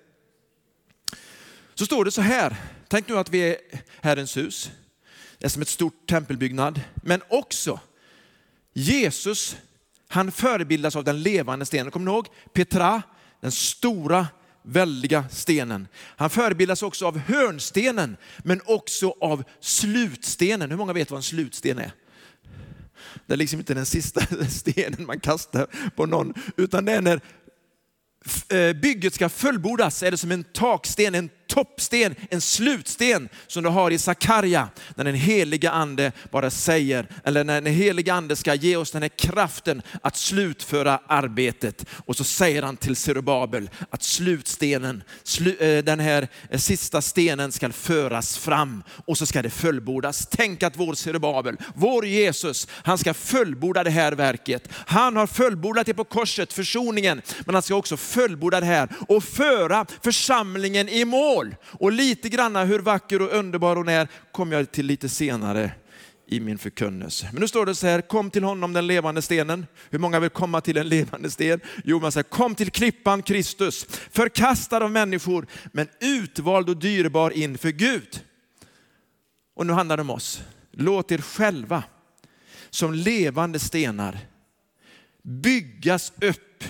Så 1.75 1.87
står 1.87 2.05
det 2.05 2.11
så 2.11 2.21
här, 2.21 2.57
tänk 2.89 3.09
nu 3.09 3.19
att 3.19 3.31
vi 3.31 3.41
är 3.41 3.57
Herrens 4.01 4.37
hus. 4.37 4.71
Det 5.39 5.45
är 5.45 5.49
som 5.49 5.63
ett 5.63 5.69
stort 5.69 6.07
tempelbyggnad. 6.07 6.81
Men 6.95 7.21
också 7.29 7.81
Jesus, 8.73 9.57
han 10.09 10.33
förebildas 10.33 10.97
av 10.97 11.05
den 11.05 11.23
levande 11.23 11.67
stenen. 11.67 11.91
Kommer 11.91 12.07
ni 12.07 12.13
ihåg 12.13 12.29
Petra, 12.53 13.03
den 13.41 13.53
stora 13.53 14.27
väldiga 14.69 15.25
stenen. 15.31 15.89
Han 16.17 16.31
förebildas 16.31 16.83
också 16.83 17.07
av 17.07 17.19
hörnstenen, 17.19 18.17
men 18.39 18.61
också 18.65 19.15
av 19.21 19.45
slutstenen. 19.61 20.71
Hur 20.71 20.79
många 20.79 20.93
vet 20.93 21.11
vad 21.11 21.19
en 21.19 21.23
slutsten 21.23 21.79
är? 21.79 21.93
Det 23.27 23.33
är 23.33 23.37
liksom 23.37 23.59
inte 23.59 23.75
den 23.75 23.87
sista 23.87 24.21
stenen 24.49 25.07
man 25.07 25.21
kastar 25.21 25.91
på 25.97 26.07
någon, 26.07 26.35
utan 26.57 26.85
det 26.85 26.93
är 26.93 27.01
när 27.01 27.21
eh, 28.49 28.77
bygget 28.77 29.15
ska 29.15 29.29
fullbordas 29.29 30.03
är 30.03 30.11
det 30.11 30.17
som 30.17 30.33
en 30.33 30.45
taksten, 30.45 31.15
en 31.15 31.31
toppsten, 31.49 32.14
en 32.31 32.40
slutsten 32.40 33.28
som 33.47 33.62
du 33.62 33.69
har 33.69 33.90
i 33.90 33.99
Sakarja 33.99 34.69
när 34.95 35.05
den 35.05 35.14
heliga 35.14 35.71
ande 35.71 36.12
bara 36.31 36.50
säger, 36.50 37.07
eller 37.25 37.45
när 37.45 37.61
den 37.61 37.75
heliga 37.75 38.14
ande 38.14 38.37
ska 38.37 38.55
ge 38.55 38.76
oss 38.76 38.90
den 38.90 39.02
här 39.02 39.09
kraften 39.09 39.83
att 40.02 40.17
slutföra 40.17 41.00
arbetet. 41.07 41.85
Och 42.07 42.17
så 42.17 42.25
säger 42.25 42.62
han 42.62 42.76
till 42.76 42.97
Zerubabel 42.97 43.71
att 43.90 44.02
slutstenen, 44.02 45.02
eh, 45.61 45.85
den 45.85 46.00
här 46.00 46.28
eh, 46.50 46.59
sista 46.59 47.02
stenen 47.02 47.52
ska 47.52 47.73
föras 47.73 48.38
fram 48.38 48.83
och 49.07 49.19
så 49.19 49.26
ska 49.26 49.43
det 49.43 49.50
fullbordas. 49.50 50.28
Tänk 50.31 50.62
att 50.62 50.76
vår 50.76 50.95
Zerubabel, 50.95 51.57
vår 51.75 52.07
Jesus, 52.07 52.69
han 52.71 52.99
ska 52.99 53.14
fullborda 53.14 53.85
det 53.85 53.90
här 53.90 54.12
verket. 54.12 54.69
Han 54.73 55.17
har 55.17 55.26
fullbordat 55.26 55.87
det 55.87 55.95
på 55.95 56.05
korset, 56.05 56.52
försoningen, 56.52 57.23
men 57.47 57.55
han 57.55 57.62
ska 57.62 57.75
också 57.75 57.97
fullborda 57.97 58.61
det 58.61 58.67
här 58.67 58.88
och 59.09 59.25
föra 59.25 59.87
församlingen 60.02 60.88
i 60.88 61.05
mål 61.05 61.38
mål. 61.38 61.57
Och 61.62 61.92
lite 61.92 62.28
granna 62.28 62.64
hur 62.64 62.78
vacker 62.78 63.23
och 63.23 63.33
underbar 63.33 63.76
hon 63.76 63.88
är 63.88 64.09
kommer 64.33 64.57
jag 64.57 64.73
till 64.73 64.87
lite 64.87 65.09
senare 65.09 65.71
i 66.26 66.40
min 66.40 66.59
förkunnelse. 66.59 67.28
Men 67.33 67.40
nu 67.40 67.49
står 67.49 67.66
det 67.66 67.75
så 67.75 67.87
här, 67.87 68.00
kom 68.00 68.30
till 68.30 68.45
honom 68.45 68.73
den 68.73 68.87
levande 68.87 69.23
stenen. 69.23 69.66
Hur 69.90 69.99
många 69.99 70.21
vill 70.21 70.30
komma 70.30 70.61
till 70.61 70.76
en 70.76 70.88
levande 70.88 71.30
sten? 71.30 71.61
Jo, 71.85 72.00
man 72.00 72.12
säger 72.12 72.25
kom 72.25 72.54
till 72.54 72.71
klippan 72.71 73.23
Kristus, 73.23 73.87
förkastad 74.11 74.85
av 74.85 74.90
människor, 74.90 75.47
men 75.73 75.88
utvald 76.00 76.68
och 76.68 76.76
dyrbar 76.76 77.30
inför 77.30 77.71
Gud. 77.71 78.21
Och 79.57 79.66
nu 79.66 79.73
handlar 79.73 79.97
det 79.97 80.00
om 80.00 80.11
oss. 80.11 80.42
Låt 80.73 81.12
er 81.12 81.18
själva 81.18 81.83
som 82.71 82.95
levande 82.95 83.59
stenar 83.59 84.18
byggas 85.23 86.12
upp 86.21 86.64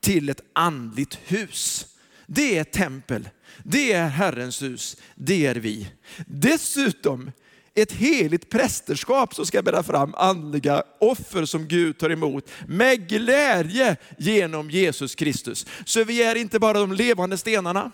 till 0.00 0.28
ett 0.28 0.40
andligt 0.52 1.18
hus. 1.26 1.89
Det 2.32 2.58
är 2.58 2.64
tempel, 2.64 3.28
det 3.64 3.92
är 3.92 4.08
Herrens 4.08 4.62
hus, 4.62 4.96
det 5.14 5.46
är 5.46 5.54
vi. 5.54 5.88
Dessutom 6.26 7.30
ett 7.74 7.92
heligt 7.92 8.50
prästerskap 8.50 9.34
som 9.34 9.46
ska 9.46 9.62
bära 9.62 9.82
fram 9.82 10.14
andliga 10.14 10.82
offer 11.00 11.44
som 11.44 11.68
Gud 11.68 11.98
tar 11.98 12.10
emot 12.10 12.50
med 12.68 13.08
glädje 13.08 13.96
genom 14.18 14.70
Jesus 14.70 15.14
Kristus. 15.14 15.66
Så 15.84 16.04
vi 16.04 16.22
är 16.22 16.34
inte 16.34 16.58
bara 16.58 16.78
de 16.78 16.92
levande 16.92 17.38
stenarna, 17.38 17.90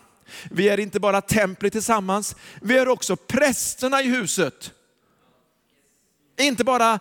vi 0.51 0.69
är 0.69 0.79
inte 0.79 0.99
bara 0.99 1.21
templet 1.21 1.73
tillsammans, 1.73 2.35
vi 2.61 2.77
är 2.77 2.87
också 2.87 3.15
prästerna 3.15 4.01
i 4.01 4.07
huset. 4.07 4.71
Inte 6.39 6.63
bara 6.63 6.99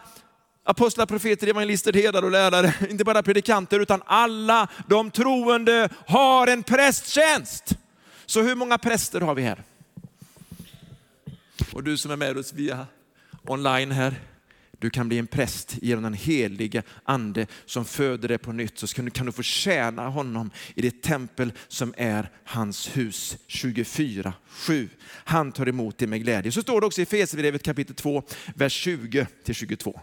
apostlar, 0.67 1.07
profeter, 1.07 1.47
evangelister, 1.47 1.93
herdar 1.93 2.23
och 2.23 2.31
lärare, 2.31 2.75
inte 2.91 3.05
bara 3.05 3.23
predikanter, 3.23 3.81
utan 3.81 4.03
alla 4.07 4.69
de 4.89 5.11
troende 5.11 5.89
har 6.07 6.47
en 6.47 6.63
prästtjänst. 6.63 7.77
Så 8.27 8.43
hur 8.43 8.55
många 8.55 8.79
präster 8.79 9.21
har 9.21 9.35
vi 9.35 9.43
här? 9.43 9.63
Och 11.73 11.83
du 11.83 11.97
som 11.97 12.11
är 12.11 12.17
med 12.17 12.39
oss 12.39 12.53
via 12.53 12.87
online 13.45 13.91
här, 13.91 14.15
du 14.79 14.91
kan 14.91 15.09
bli 15.09 15.19
en 15.19 15.27
präst 15.27 15.77
genom 15.83 16.05
den 16.05 16.15
heliga 16.15 16.83
ande 17.05 17.47
som 17.67 17.85
föder 17.85 18.29
dig 18.29 18.39
på 18.39 18.53
nytt. 18.53 18.79
Så 18.79 18.87
kan 19.11 19.27
du 19.27 19.33
få 19.33 19.43
tjäna 19.43 20.09
honom 20.09 20.51
i 20.75 20.83
det 20.83 21.03
tempel 21.03 21.53
som 21.69 21.95
är 21.97 22.31
hans 22.45 22.97
hus 22.97 23.37
24, 23.47 24.33
7. 24.49 24.89
Han 25.09 25.53
tar 25.53 25.69
emot 25.69 25.99
det 25.99 26.07
med 26.07 26.23
glädje. 26.23 26.53
Så 26.53 26.63
står 26.63 26.81
det 26.81 26.87
också 26.87 27.01
i 27.01 27.03
Efesierbrevet 27.03 27.63
kapitel 27.63 27.95
2, 27.95 28.23
vers 28.55 28.87
20-22. 28.87 30.01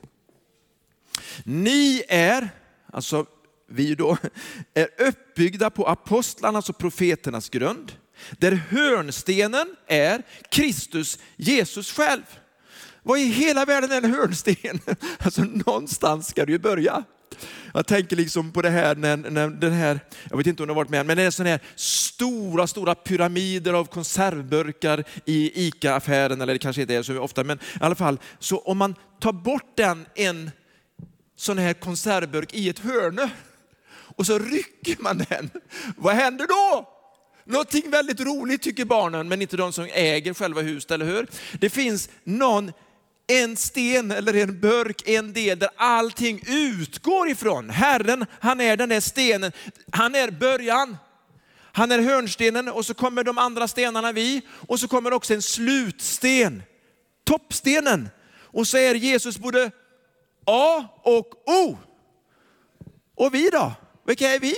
Ni 1.43 2.03
är, 2.07 2.49
alltså 2.93 3.25
vi 3.69 3.95
då, 3.95 4.17
är 4.73 4.87
uppbyggda 5.07 5.69
på 5.69 5.87
apostlarnas 5.87 6.69
och 6.69 6.77
profeternas 6.77 7.49
grund 7.49 7.91
där 8.37 8.51
hörnstenen 8.51 9.75
är 9.87 10.23
Kristus, 10.49 11.19
Jesus 11.35 11.91
själv. 11.91 12.23
Vad 13.03 13.19
i 13.19 13.25
hela 13.25 13.65
världen 13.65 13.91
är 13.91 13.97
en 13.97 14.13
hörnsten? 14.13 14.79
Alltså 15.19 15.43
någonstans 15.43 16.27
ska 16.27 16.45
det 16.45 16.51
ju 16.51 16.59
börja. 16.59 17.03
Jag 17.73 17.87
tänker 17.87 18.15
liksom 18.15 18.51
på 18.51 18.61
det 18.61 18.69
här 18.69 18.95
när, 18.95 19.17
när 19.17 19.47
den 19.47 19.71
här, 19.71 19.99
jag 20.29 20.37
vet 20.37 20.47
inte 20.47 20.63
om 20.63 20.67
du 20.67 20.73
har 20.73 20.75
varit 20.75 20.89
med, 20.89 21.05
men 21.05 21.17
det 21.17 21.23
är 21.23 21.31
sådana 21.31 21.49
här 21.49 21.59
stora, 21.75 22.67
stora 22.67 22.95
pyramider 22.95 23.73
av 23.73 23.85
konservburkar 23.85 25.03
i 25.25 25.67
ICA-affären, 25.67 26.41
eller 26.41 26.53
det 26.53 26.59
kanske 26.59 26.81
inte 26.81 26.95
är 26.95 27.03
så 27.03 27.19
ofta, 27.19 27.43
men 27.43 27.57
i 27.57 27.61
alla 27.79 27.95
fall, 27.95 28.19
så 28.39 28.57
om 28.59 28.77
man 28.77 28.95
tar 29.19 29.33
bort 29.33 29.77
den, 29.77 30.05
en 30.15 30.51
sån 31.43 31.57
här 31.57 31.73
konservburk 31.73 32.53
i 32.53 32.69
ett 32.69 32.79
hörne, 32.79 33.29
och 34.15 34.25
så 34.25 34.39
rycker 34.39 34.95
man 34.99 35.25
den, 35.29 35.49
vad 35.97 36.15
händer 36.15 36.47
då? 36.47 36.89
Någonting 37.45 37.89
väldigt 37.89 38.19
roligt 38.19 38.61
tycker 38.61 38.85
barnen, 38.85 39.27
men 39.27 39.41
inte 39.41 39.57
de 39.57 39.73
som 39.73 39.87
äger 39.93 40.33
själva 40.33 40.61
huset, 40.61 40.91
eller 40.91 41.05
hur? 41.05 41.27
Det 41.59 41.69
finns 41.69 42.09
någon, 42.23 42.71
en 43.27 43.55
sten 43.57 44.11
eller 44.11 44.33
en 44.33 44.59
burk, 44.59 45.07
en 45.09 45.33
del 45.33 45.59
där 45.59 45.69
allting 45.75 46.43
utgår 46.47 47.29
ifrån. 47.29 47.69
Herren, 47.69 48.25
han 48.39 48.61
är 48.61 48.77
den 48.77 48.89
där 48.89 48.99
stenen, 48.99 49.51
han 49.91 50.15
är 50.15 50.31
början. 50.31 50.97
Han 51.75 51.91
är 51.91 51.99
hörnstenen 51.99 52.69
och 52.69 52.85
så 52.85 52.93
kommer 52.93 53.23
de 53.23 53.37
andra 53.37 53.67
stenarna 53.67 54.11
vi 54.11 54.41
och 54.49 54.79
så 54.79 54.87
kommer 54.87 55.13
också 55.13 55.33
en 55.33 55.41
slutsten, 55.41 56.63
toppstenen. 57.23 58.09
Och 58.41 58.67
så 58.67 58.77
är 58.77 58.95
Jesus 58.95 59.37
både 59.37 59.71
A 60.45 60.85
och 61.03 61.49
O. 61.49 61.77
Och 63.15 63.33
vi 63.33 63.49
då? 63.49 63.73
Vilka 64.05 64.27
är 64.27 64.39
vi? 64.39 64.55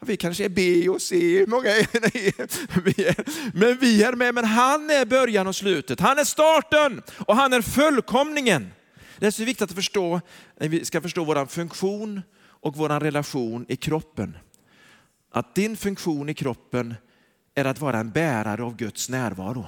Vi 0.00 0.16
kanske 0.16 0.44
är 0.44 0.48
B 0.48 0.88
och 0.88 1.02
C, 1.02 1.44
många 1.48 1.68
är, 1.70 3.56
men 3.58 3.78
vi 3.78 4.02
är 4.02 4.12
med. 4.12 4.34
Men 4.34 4.44
han 4.44 4.90
är 4.90 5.04
början 5.04 5.46
och 5.46 5.56
slutet. 5.56 6.00
Han 6.00 6.18
är 6.18 6.24
starten 6.24 7.02
och 7.26 7.36
han 7.36 7.52
är 7.52 7.62
fullkomningen. 7.62 8.72
Det 9.18 9.26
är 9.26 9.30
så 9.30 9.44
viktigt 9.44 9.70
att 9.70 9.76
förstå, 9.76 10.20
när 10.60 10.68
vi 10.68 10.84
ska 10.84 11.00
förstå 11.00 11.24
vår 11.24 11.46
funktion 11.46 12.22
och 12.44 12.76
vår 12.76 12.88
relation 12.88 13.66
i 13.68 13.76
kroppen. 13.76 14.36
Att 15.32 15.54
din 15.54 15.76
funktion 15.76 16.28
i 16.28 16.34
kroppen 16.34 16.94
är 17.54 17.64
att 17.64 17.80
vara 17.80 17.98
en 17.98 18.10
bärare 18.10 18.62
av 18.62 18.76
Guds 18.76 19.08
närvaro. 19.08 19.66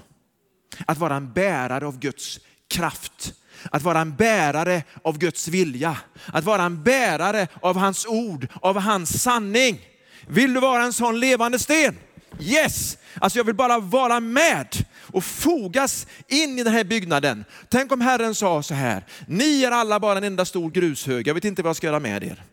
Att 0.87 0.99
vara 0.99 1.17
en 1.17 1.33
bärare 1.33 1.87
av 1.87 1.99
Guds 1.99 2.41
kraft. 2.69 3.35
Att 3.71 3.83
vara 3.83 4.01
en 4.01 4.17
bärare 4.17 4.83
av 5.03 5.19
Guds 5.19 5.49
vilja. 5.49 5.97
Att 6.27 6.45
vara 6.45 6.63
en 6.63 6.83
bärare 6.83 7.49
av 7.61 7.77
hans 7.77 8.07
ord, 8.07 8.49
av 8.61 8.79
hans 8.79 9.23
sanning. 9.23 9.81
Vill 10.29 10.55
du 10.55 10.61
vara 10.61 10.83
en 10.85 10.93
sån 10.93 11.21
levande 11.21 11.59
sten? 11.59 11.99
Yes! 12.41 12.99
Alltså 13.19 13.39
jag 13.39 13.45
vill 13.45 13.55
bara 13.55 13.79
vara 13.79 14.21
med 14.21 14.87
och 14.97 15.25
fogas 15.25 16.07
in 16.29 16.59
i 16.59 16.63
den 16.63 16.73
här 16.73 16.85
byggnaden. 16.85 17.45
Tänk 17.69 17.93
om 17.93 18.01
Herren 18.01 18.35
sa 18.35 18.63
så 18.63 18.75
här, 18.75 19.05
ni 19.29 19.65
är 19.65 19.71
alla 19.71 20.01
bara 20.01 20.19
en 20.19 20.25
enda 20.25 20.45
stor 20.45 20.71
grushög, 20.71 21.29
jag 21.29 21.35
vet 21.35 21.45
inte 21.45 21.63
vad 21.63 21.69
jag 21.69 21.77
ska 21.77 21.87
göra 21.87 22.01
med 22.01 22.25
er. 22.25 22.45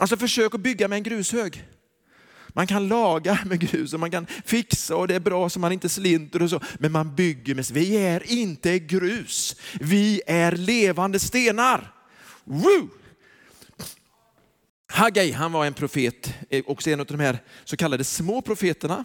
Alltså 0.00 0.16
försök 0.16 0.54
att 0.54 0.60
bygga 0.60 0.88
med 0.88 0.96
en 0.96 1.02
grushög. 1.02 1.64
Man 2.58 2.66
kan 2.66 2.88
laga 2.88 3.38
med 3.44 3.60
grus 3.60 3.94
och 3.94 4.00
man 4.00 4.10
kan 4.10 4.26
fixa 4.44 4.96
och 4.96 5.08
det 5.08 5.14
är 5.14 5.20
bra 5.20 5.48
så 5.48 5.60
man 5.60 5.72
inte 5.72 5.88
slinter 5.88 6.42
och 6.42 6.50
så. 6.50 6.60
Men 6.78 6.92
man 6.92 7.14
bygger 7.14 7.54
med, 7.54 7.70
vi 7.72 7.96
är 7.96 8.32
inte 8.32 8.78
grus, 8.78 9.56
vi 9.80 10.20
är 10.26 10.52
levande 10.52 11.18
stenar. 11.18 11.92
Woo! 12.44 12.88
Haggai, 14.92 15.32
han 15.32 15.52
var 15.52 15.66
en 15.66 15.74
profet, 15.74 16.34
eh, 16.50 16.64
också 16.66 16.90
en 16.90 17.00
av 17.00 17.06
de 17.06 17.20
här 17.20 17.38
så 17.64 17.76
kallade 17.76 18.04
små 18.04 18.42
profeterna, 18.42 19.04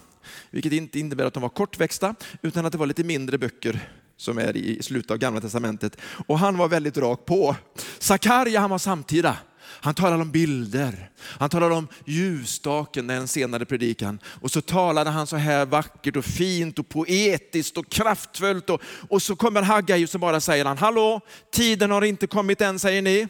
vilket 0.50 0.74
inte 0.74 1.00
innebär 1.00 1.25
att 1.25 1.33
de 1.33 1.41
var 1.43 1.50
kortväxta, 1.50 2.15
utan 2.41 2.65
att 2.65 2.72
det 2.72 2.77
var 2.77 2.86
lite 2.86 3.03
mindre 3.03 3.38
böcker 3.38 3.89
som 4.17 4.38
är 4.38 4.57
i 4.57 4.83
slutet 4.83 5.12
av 5.12 5.17
gamla 5.17 5.41
testamentet. 5.41 5.98
Och 6.27 6.39
han 6.39 6.57
var 6.57 6.67
väldigt 6.67 6.98
rak 6.98 7.25
på. 7.25 7.55
Sakarja, 8.00 8.60
han 8.60 8.69
var 8.69 8.77
samtida. 8.77 9.38
Han 9.83 9.93
talade 9.93 10.21
om 10.21 10.31
bilder, 10.31 11.09
han 11.19 11.49
talade 11.49 11.75
om 11.75 11.87
ljusstaken, 12.05 13.07
den 13.07 13.27
senare 13.27 13.65
predikan. 13.65 14.19
Och 14.25 14.51
så 14.51 14.61
talade 14.61 15.09
han 15.09 15.27
så 15.27 15.35
här 15.35 15.65
vackert 15.65 16.15
och 16.15 16.25
fint 16.25 16.79
och 16.79 16.89
poetiskt 16.89 17.77
och 17.77 17.89
kraftfullt. 17.89 18.69
Och, 18.69 18.81
och 19.09 19.21
så 19.21 19.35
kommer 19.35 19.61
Hagai 19.61 20.05
och 20.05 20.09
så 20.09 20.17
bara 20.17 20.39
säger 20.39 20.65
han, 20.65 20.77
hallå, 20.77 21.21
tiden 21.51 21.91
har 21.91 22.01
inte 22.01 22.27
kommit 22.27 22.61
än 22.61 22.79
säger 22.79 23.01
ni. 23.01 23.27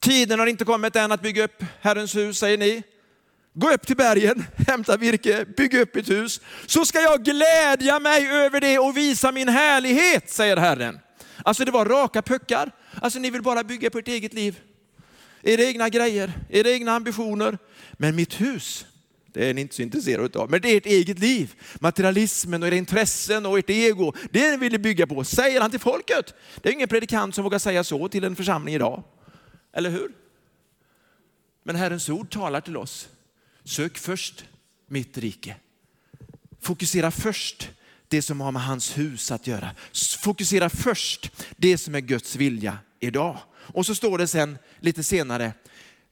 Tiden 0.00 0.38
har 0.38 0.46
inte 0.46 0.64
kommit 0.64 0.96
än 0.96 1.12
att 1.12 1.22
bygga 1.22 1.44
upp 1.44 1.64
Herrens 1.80 2.16
hus, 2.16 2.38
säger 2.38 2.58
ni. 2.58 2.82
Gå 3.54 3.70
upp 3.70 3.86
till 3.86 3.96
bergen, 3.96 4.44
hämta 4.68 4.96
virke, 4.96 5.44
bygg 5.56 5.74
upp 5.74 5.96
ett 5.96 6.10
hus. 6.10 6.40
Så 6.66 6.84
ska 6.84 7.00
jag 7.00 7.24
glädja 7.24 7.98
mig 7.98 8.28
över 8.28 8.60
det 8.60 8.78
och 8.78 8.96
visa 8.96 9.32
min 9.32 9.48
härlighet, 9.48 10.30
säger 10.30 10.56
Herren. 10.56 10.98
Alltså 11.44 11.64
det 11.64 11.70
var 11.70 11.84
raka 11.84 12.22
puckar. 12.22 12.70
Alltså 12.94 13.18
ni 13.18 13.30
vill 13.30 13.42
bara 13.42 13.64
bygga 13.64 13.90
på 13.90 13.98
ert 13.98 14.08
eget 14.08 14.34
liv. 14.34 14.60
Era 15.42 15.62
egna 15.62 15.88
grejer, 15.88 16.32
era 16.48 16.70
egna 16.70 16.92
ambitioner. 16.92 17.58
Men 17.92 18.16
mitt 18.16 18.40
hus, 18.40 18.86
det 19.26 19.50
är 19.50 19.54
ni 19.54 19.60
inte 19.60 19.74
så 19.74 19.82
intresserade 19.82 20.38
av. 20.38 20.50
Men 20.50 20.60
det 20.60 20.68
är 20.68 20.76
ert 20.76 20.86
eget 20.86 21.18
liv. 21.18 21.54
Materialismen 21.80 22.62
och 22.62 22.68
era 22.68 22.74
intressen 22.74 23.46
och 23.46 23.58
ert 23.58 23.70
ego, 23.70 24.12
det 24.30 24.56
vill 24.56 24.72
ni 24.72 24.78
bygga 24.78 25.06
på. 25.06 25.24
Säger 25.24 25.60
han 25.60 25.70
till 25.70 25.80
folket. 25.80 26.34
Det 26.62 26.68
är 26.68 26.72
ingen 26.72 26.88
predikant 26.88 27.34
som 27.34 27.44
vågar 27.44 27.58
säga 27.58 27.84
så 27.84 28.08
till 28.08 28.24
en 28.24 28.36
församling 28.36 28.74
idag. 28.74 29.02
Eller 29.72 29.90
hur? 29.90 30.12
Men 31.62 31.76
Herrens 31.76 32.08
ord 32.08 32.30
talar 32.30 32.60
till 32.60 32.76
oss. 32.76 33.08
Sök 33.64 33.98
först 33.98 34.44
mitt 34.86 35.18
rike. 35.18 35.56
Fokusera 36.60 37.10
först 37.10 37.70
det 38.12 38.22
som 38.22 38.40
har 38.40 38.52
med 38.52 38.62
hans 38.62 38.98
hus 38.98 39.30
att 39.30 39.46
göra. 39.46 39.70
Fokusera 40.20 40.70
först 40.70 41.30
det 41.56 41.78
som 41.78 41.94
är 41.94 42.00
Guds 42.00 42.36
vilja 42.36 42.78
idag. 43.00 43.38
Och 43.54 43.86
så 43.86 43.94
står 43.94 44.18
det 44.18 44.26
sen 44.26 44.58
lite 44.80 45.02
senare, 45.02 45.52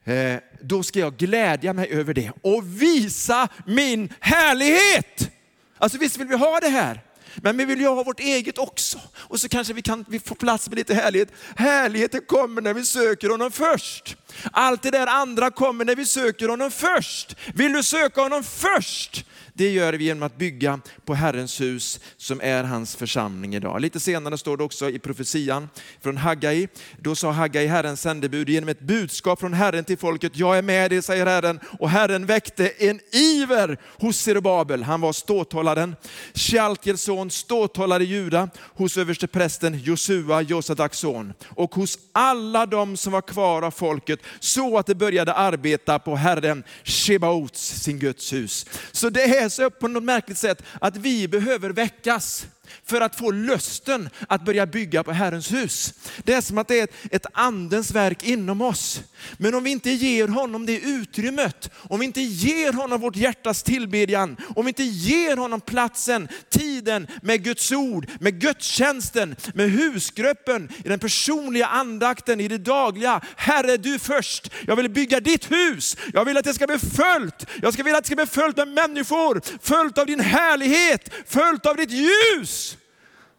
eh, 0.03 0.35
då 0.61 0.83
ska 0.83 0.99
jag 0.99 1.17
glädja 1.17 1.73
mig 1.73 1.89
över 1.89 2.13
det 2.13 2.31
och 2.41 2.81
visa 2.81 3.47
min 3.65 4.13
härlighet. 4.19 5.31
Alltså 5.77 5.97
visst 5.97 6.17
vill 6.17 6.27
vi 6.27 6.35
ha 6.35 6.59
det 6.59 6.69
här? 6.69 7.01
Men 7.35 7.57
vi 7.57 7.65
vill 7.65 7.79
ju 7.79 7.87
ha 7.87 8.03
vårt 8.03 8.19
eget 8.19 8.57
också. 8.57 8.99
Och 9.15 9.39
så 9.39 9.49
kanske 9.49 9.73
vi 9.73 9.81
kan 9.81 10.05
vi 10.07 10.19
får 10.19 10.35
plats 10.35 10.69
med 10.69 10.77
lite 10.77 10.93
härlighet. 10.93 11.29
Härligheten 11.55 12.21
kommer 12.27 12.61
när 12.61 12.73
vi 12.73 12.85
söker 12.85 13.29
honom 13.29 13.51
först. 13.51 14.15
Allt 14.51 14.81
det 14.81 14.91
där 14.91 15.07
andra 15.07 15.51
kommer 15.51 15.85
när 15.85 15.95
vi 15.95 16.05
söker 16.05 16.47
honom 16.47 16.71
först. 16.71 17.35
Vill 17.53 17.73
du 17.73 17.83
söka 17.83 18.21
honom 18.21 18.43
först? 18.43 19.25
Det 19.53 19.69
gör 19.69 19.93
vi 19.93 20.03
genom 20.03 20.23
att 20.23 20.37
bygga 20.37 20.79
på 21.05 21.13
Herrens 21.13 21.61
hus 21.61 21.99
som 22.17 22.41
är 22.43 22.63
hans 22.63 22.95
församling 22.95 23.55
idag. 23.55 23.81
Lite 23.81 23.99
senare 23.99 24.37
står 24.37 24.57
det 24.57 24.63
också 24.63 24.89
i 24.89 24.99
profetian 24.99 25.69
från 26.01 26.17
Haggai. 26.17 26.67
Då 26.99 27.15
sa 27.15 27.31
Haggai, 27.31 27.67
Herrens 27.67 28.01
sändebud, 28.01 28.49
genom 28.49 28.69
ett 28.69 28.79
budskap 28.79 29.39
från 29.39 29.53
Herren 29.53 29.83
till 29.83 29.97
folket. 29.97 30.31
Jag 30.35 30.57
är 30.57 30.61
med 30.61 30.91
dig, 30.91 31.01
säger 31.01 31.25
Herren. 31.25 31.59
Och 31.79 31.89
Herren 31.89 32.25
väckte 32.25 32.67
en 32.67 32.99
iver 33.11 33.77
hos 33.99 34.17
Zerubabel. 34.17 34.83
Han 34.83 35.01
var 35.01 35.13
ståthållaren. 35.13 35.95
Shealtiels 36.33 37.01
son, 37.01 37.31
ståthållare 37.31 38.03
i 38.03 38.05
Juda, 38.05 38.49
hos 38.57 38.97
översteprästen 38.97 39.79
Josua, 39.79 40.41
Josadaks 40.41 40.97
son. 40.97 41.33
Och 41.47 41.75
hos 41.75 41.99
alla 42.11 42.65
de 42.65 42.97
som 42.97 43.13
var 43.13 43.21
kvar 43.21 43.61
av 43.61 43.71
folket, 43.71 44.19
så 44.39 44.77
att 44.77 44.85
de 44.87 44.93
började 44.95 45.33
arbeta 45.33 45.99
på 45.99 46.15
Herren 46.15 46.63
Shebaots, 46.83 47.81
sin 47.83 47.99
Guds 47.99 48.33
hus. 48.33 48.65
Så 48.91 49.09
det 49.09 49.27
är 49.41 49.49
så 49.49 49.69
på 49.69 49.87
något 49.87 50.03
märkligt 50.03 50.37
sätt 50.37 50.63
att 50.81 50.97
vi 50.97 51.27
behöver 51.27 51.69
väckas 51.69 52.45
för 52.85 53.01
att 53.01 53.15
få 53.15 53.31
lusten 53.31 54.09
att 54.27 54.45
börja 54.45 54.65
bygga 54.65 55.03
på 55.03 55.11
Herrens 55.11 55.53
hus. 55.53 55.93
Det 56.23 56.33
är 56.33 56.41
som 56.41 56.57
att 56.57 56.67
det 56.67 56.79
är 56.79 56.87
ett, 57.11 57.25
andens 57.33 57.91
verk 57.91 58.23
inom 58.23 58.61
oss. 58.61 59.01
Men 59.37 59.55
om 59.55 59.63
vi 59.63 59.69
inte 59.69 59.89
ger 59.89 60.27
honom 60.27 60.65
det 60.65 60.79
utrymmet, 60.79 61.71
om 61.75 61.99
vi 61.99 62.05
inte 62.05 62.21
ger 62.21 62.73
honom 62.73 63.01
vårt 63.01 63.15
hjärtas 63.15 63.63
tillbedjan, 63.63 64.37
om 64.55 64.65
vi 64.65 64.69
inte 64.69 64.83
ger 64.83 65.37
honom 65.37 65.61
platsen, 65.61 66.27
tiden 66.49 67.07
med 67.21 67.43
Guds 67.43 67.71
ord, 67.71 68.09
med 68.19 68.41
gudstjänsten, 68.41 69.35
med 69.53 69.71
husgruppen, 69.71 70.69
i 70.83 70.89
den 70.89 70.99
personliga 70.99 71.65
andakten, 71.65 72.39
i 72.39 72.47
det 72.47 72.57
dagliga. 72.57 73.21
Herre 73.35 73.77
du 73.77 73.99
först, 73.99 74.51
jag 74.67 74.75
vill 74.75 74.89
bygga 74.89 75.19
ditt 75.19 75.51
hus. 75.51 75.97
Jag 76.13 76.25
vill 76.25 76.37
att 76.37 76.45
det 76.45 76.53
ska 76.53 76.67
bli 76.67 76.79
följt. 76.79 77.45
Jag 77.61 77.73
ska 77.73 77.83
vilja 77.83 77.97
att 77.97 78.03
det 78.03 78.07
ska 78.07 78.15
bli 78.15 78.25
följt 78.25 78.57
med 78.57 78.67
människor, 78.67 79.41
följt 79.61 79.97
av 79.97 80.05
din 80.05 80.19
härlighet, 80.19 81.09
följt 81.27 81.65
av 81.65 81.75
ditt 81.75 81.91
ljus. 81.91 82.60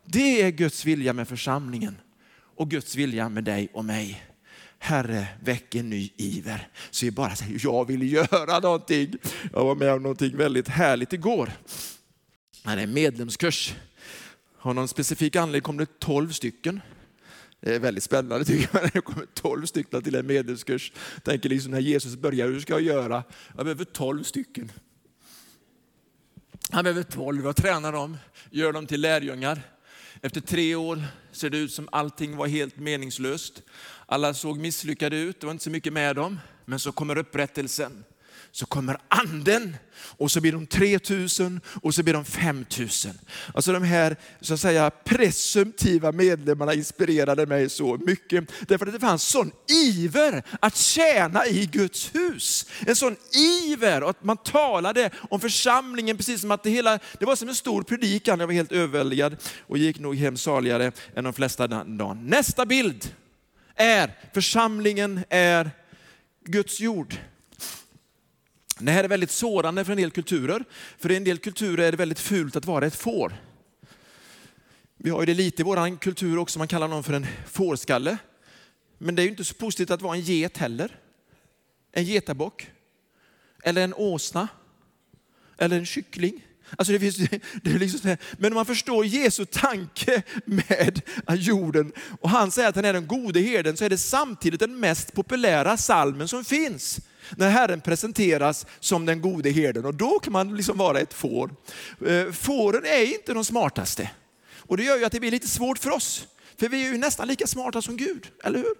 Det 0.04 0.42
är 0.42 0.50
Guds 0.50 0.84
vilja 0.84 1.12
med 1.12 1.28
församlingen 1.28 1.96
och 2.56 2.70
Guds 2.70 2.96
vilja 2.96 3.28
med 3.28 3.44
dig 3.44 3.68
och 3.72 3.84
mig. 3.84 4.24
Herre, 4.78 5.26
väck 5.44 5.74
en 5.74 5.90
ny 5.90 6.10
iver. 6.16 6.68
Så 6.90 7.06
vi 7.06 7.10
bara 7.10 7.34
säger, 7.36 7.60
jag 7.62 7.86
vill 7.86 8.12
göra 8.12 8.58
någonting. 8.58 9.14
Jag 9.52 9.64
var 9.64 9.74
med 9.74 9.92
om 9.92 10.02
någonting 10.02 10.36
väldigt 10.36 10.68
härligt 10.68 11.12
igår. 11.12 11.52
Det 12.64 12.70
är 12.70 12.76
en 12.76 12.92
medlemskurs. 12.92 13.74
Av 14.58 14.74
någon 14.74 14.88
specifik 14.88 15.36
anledning 15.36 15.62
kom 15.62 15.76
det 15.76 15.98
12 15.98 16.30
stycken. 16.30 16.80
Det 17.60 17.74
är 17.74 17.78
väldigt 17.78 18.04
spännande 18.04 18.44
tycker 18.44 18.68
jag, 18.72 18.90
det 18.92 19.00
kommer 19.00 19.26
12 19.26 19.66
stycken 19.66 20.02
till 20.02 20.14
en 20.14 20.26
medlemskurs. 20.26 20.92
Tänker 21.22 21.48
liksom 21.48 21.70
när 21.70 21.80
Jesus 21.80 22.16
börjar, 22.16 22.48
hur 22.48 22.60
ska 22.60 22.72
jag 22.72 22.82
göra? 22.82 23.24
Jag 23.56 23.64
behöver 23.64 23.84
12 23.84 24.22
stycken. 24.22 24.72
Han 26.70 26.84
behöver 26.84 27.02
tolv 27.02 27.46
och 27.46 27.56
tränar 27.56 27.92
dem, 27.92 28.18
gör 28.50 28.72
dem 28.72 28.86
till 28.86 29.00
lärjungar. 29.00 29.62
Efter 30.20 30.40
tre 30.40 30.74
år 30.74 31.04
ser 31.32 31.50
det 31.50 31.58
ut 31.58 31.72
som 31.72 31.88
allting 31.92 32.36
var 32.36 32.46
helt 32.46 32.76
meningslöst. 32.76 33.62
Alla 34.06 34.34
såg 34.34 34.58
misslyckade 34.58 35.16
ut, 35.16 35.40
det 35.40 35.46
var 35.46 35.52
inte 35.52 35.64
så 35.64 35.70
mycket 35.70 35.92
med 35.92 36.16
dem. 36.16 36.40
Men 36.64 36.78
så 36.78 36.92
kommer 36.92 37.18
upprättelsen 37.18 38.04
så 38.52 38.66
kommer 38.66 38.98
anden 39.08 39.76
och 39.96 40.30
så 40.30 40.40
blir 40.40 40.52
de 40.52 40.66
3000 40.66 41.60
och 41.82 41.94
så 41.94 42.02
blir 42.02 42.14
de 42.14 42.24
5000. 42.24 43.18
Alltså 43.54 43.72
de 43.72 43.82
här 43.82 44.16
så 44.40 44.54
att 44.54 44.60
säga, 44.60 44.90
presumtiva 44.90 46.12
medlemmarna 46.12 46.74
inspirerade 46.74 47.46
mig 47.46 47.68
så 47.68 47.96
mycket. 47.96 48.44
Därför 48.68 48.86
att 48.86 48.92
det 48.92 49.00
fanns 49.00 49.22
sån 49.22 49.50
iver 49.68 50.42
att 50.60 50.76
tjäna 50.76 51.46
i 51.46 51.66
Guds 51.66 52.14
hus. 52.14 52.66
En 52.86 52.96
sån 52.96 53.16
iver 53.64 54.02
och 54.02 54.10
att 54.10 54.24
man 54.24 54.36
talade 54.36 55.10
om 55.30 55.40
församlingen 55.40 56.16
precis 56.16 56.40
som 56.40 56.50
att 56.50 56.62
det 56.62 56.70
hela, 56.70 56.98
det 57.18 57.24
var 57.24 57.36
som 57.36 57.48
en 57.48 57.54
stor 57.54 57.82
predikan. 57.82 58.40
Jag 58.40 58.46
var 58.46 58.54
helt 58.54 58.72
överväldigad 58.72 59.36
och 59.66 59.78
gick 59.78 59.98
nog 59.98 60.16
hem 60.16 60.36
saligare 60.36 60.92
än 61.14 61.24
de 61.24 61.32
flesta 61.32 61.68
den 61.68 61.98
dagen. 61.98 62.26
Nästa 62.26 62.66
bild 62.66 63.14
är 63.74 64.18
församlingen 64.34 65.20
är 65.28 65.70
Guds 66.44 66.80
jord. 66.80 67.16
Det 68.78 68.92
här 68.92 69.04
är 69.04 69.08
väldigt 69.08 69.30
sårande 69.30 69.84
för 69.84 69.92
en 69.92 69.98
del 69.98 70.10
kulturer. 70.10 70.64
För 70.98 71.10
i 71.10 71.16
en 71.16 71.24
del 71.24 71.38
kulturer 71.38 71.86
är 71.86 71.90
det 71.90 71.96
väldigt 71.96 72.20
fult 72.20 72.56
att 72.56 72.66
vara 72.66 72.86
ett 72.86 72.96
får. 72.96 73.32
Vi 74.96 75.10
har 75.10 75.20
ju 75.20 75.26
det 75.26 75.34
lite 75.34 75.62
i 75.62 75.64
vår 75.64 75.98
kultur 75.98 76.38
också, 76.38 76.58
man 76.58 76.68
kallar 76.68 76.88
någon 76.88 77.04
för 77.04 77.12
en 77.12 77.26
fårskalle. 77.46 78.18
Men 78.98 79.14
det 79.14 79.22
är 79.22 79.24
ju 79.24 79.30
inte 79.30 79.44
så 79.44 79.54
positivt 79.54 79.90
att 79.90 80.02
vara 80.02 80.16
en 80.16 80.20
get 80.20 80.58
heller. 80.58 80.98
En 81.92 82.04
getabock. 82.04 82.70
Eller 83.62 83.84
en 83.84 83.94
åsna. 83.94 84.48
Eller 85.58 85.78
en 85.78 85.86
kyckling. 85.86 86.44
Alltså 86.78 86.92
det 86.92 87.00
finns, 87.00 87.16
det 87.62 87.70
är 87.70 87.78
liksom 87.78 88.16
men 88.32 88.52
om 88.52 88.54
man 88.54 88.66
förstår 88.66 89.06
Jesu 89.06 89.44
tanke 89.44 90.22
med 90.44 91.00
jorden 91.28 91.92
och 92.20 92.30
han 92.30 92.50
säger 92.50 92.68
att 92.68 92.76
han 92.76 92.84
är 92.84 92.92
den 92.92 93.06
gode 93.06 93.40
herden 93.40 93.76
så 93.76 93.84
är 93.84 93.90
det 93.90 93.98
samtidigt 93.98 94.60
den 94.60 94.80
mest 94.80 95.12
populära 95.12 95.76
salmen 95.76 96.28
som 96.28 96.44
finns 96.44 97.00
när 97.36 97.50
Herren 97.50 97.80
presenteras 97.80 98.66
som 98.80 99.06
den 99.06 99.20
gode 99.20 99.50
herden 99.50 99.84
och 99.84 99.94
då 99.94 100.18
kan 100.18 100.32
man 100.32 100.56
liksom 100.56 100.78
vara 100.78 101.00
ett 101.00 101.14
får. 101.14 101.50
Eh, 102.06 102.32
fåren 102.32 102.84
är 102.84 103.14
inte 103.14 103.34
de 103.34 103.44
smartaste 103.44 104.10
och 104.56 104.76
det 104.76 104.82
gör 104.82 104.98
ju 104.98 105.04
att 105.04 105.12
det 105.12 105.20
blir 105.20 105.30
lite 105.30 105.48
svårt 105.48 105.78
för 105.78 105.90
oss. 105.90 106.26
För 106.58 106.68
vi 106.68 106.86
är 106.86 106.92
ju 106.92 106.98
nästan 106.98 107.28
lika 107.28 107.46
smarta 107.46 107.82
som 107.82 107.96
Gud, 107.96 108.26
eller 108.44 108.58
hur? 108.58 108.74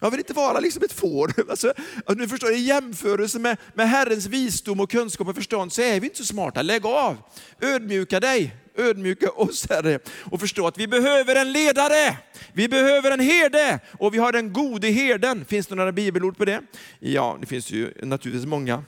Jag 0.00 0.10
vill 0.10 0.20
inte 0.20 0.32
vara 0.32 0.60
liksom 0.60 0.82
ett 0.82 0.92
får. 0.92 1.32
Alltså, 1.50 1.72
nu 2.16 2.28
förstår, 2.28 2.52
I 2.52 2.58
jämförelse 2.58 3.38
med, 3.38 3.56
med 3.74 3.88
Herrens 3.88 4.26
visdom 4.26 4.80
och 4.80 4.90
kunskap 4.90 5.28
och 5.28 5.34
förstånd 5.34 5.72
så 5.72 5.82
är 5.82 6.00
vi 6.00 6.06
inte 6.06 6.18
så 6.18 6.24
smarta. 6.24 6.62
Lägg 6.62 6.86
av, 6.86 7.16
ödmjuka 7.60 8.20
dig, 8.20 8.56
ödmjuka 8.78 9.30
oss 9.30 9.66
Herre 9.70 9.98
och 10.24 10.40
förstå 10.40 10.66
att 10.66 10.78
vi 10.78 10.86
behöver 10.86 11.36
en 11.36 11.52
ledare. 11.52 12.18
Vi 12.52 12.68
behöver 12.68 13.10
en 13.10 13.20
herde 13.20 13.80
och 13.98 14.14
vi 14.14 14.18
har 14.18 14.32
den 14.32 14.52
gode 14.52 14.88
herden. 14.88 15.44
Finns 15.44 15.66
det 15.66 15.74
några 15.74 15.92
bibelord 15.92 16.36
på 16.36 16.44
det? 16.44 16.62
Ja, 16.98 17.38
det 17.40 17.46
finns 17.46 17.70
ju 17.70 17.92
naturligtvis 18.02 18.46
många. 18.46 18.84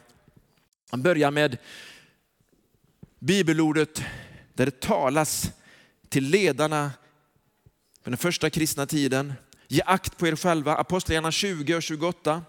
Man 0.90 1.02
börjar 1.02 1.30
med 1.30 1.58
bibelordet 3.18 4.02
där 4.54 4.66
det 4.66 4.80
talas 4.80 5.50
till 6.08 6.24
ledarna 6.24 6.90
för 8.02 8.10
den 8.10 8.18
första 8.18 8.50
kristna 8.50 8.86
tiden. 8.86 9.32
Ge 9.68 9.82
akt 9.86 10.16
på 10.16 10.26
er 10.26 10.36
själva, 10.36 10.76
Apostlagärningarna 10.76 11.32
20 11.32 11.74
och 11.74 11.82
28. 11.82 12.42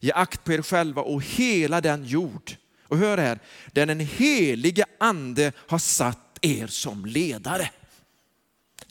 Ge 0.00 0.12
akt 0.12 0.44
på 0.44 0.52
er 0.52 0.62
själva 0.62 1.02
och 1.02 1.22
hela 1.22 1.80
den 1.80 2.04
jord. 2.04 2.56
Och 2.82 2.98
hör 2.98 3.18
här, 3.18 3.38
där 3.72 3.86
den 3.86 4.00
helige 4.00 4.84
ande 5.00 5.52
har 5.56 5.78
satt 5.78 6.31
er 6.42 6.66
som 6.66 7.06
ledare. 7.06 7.70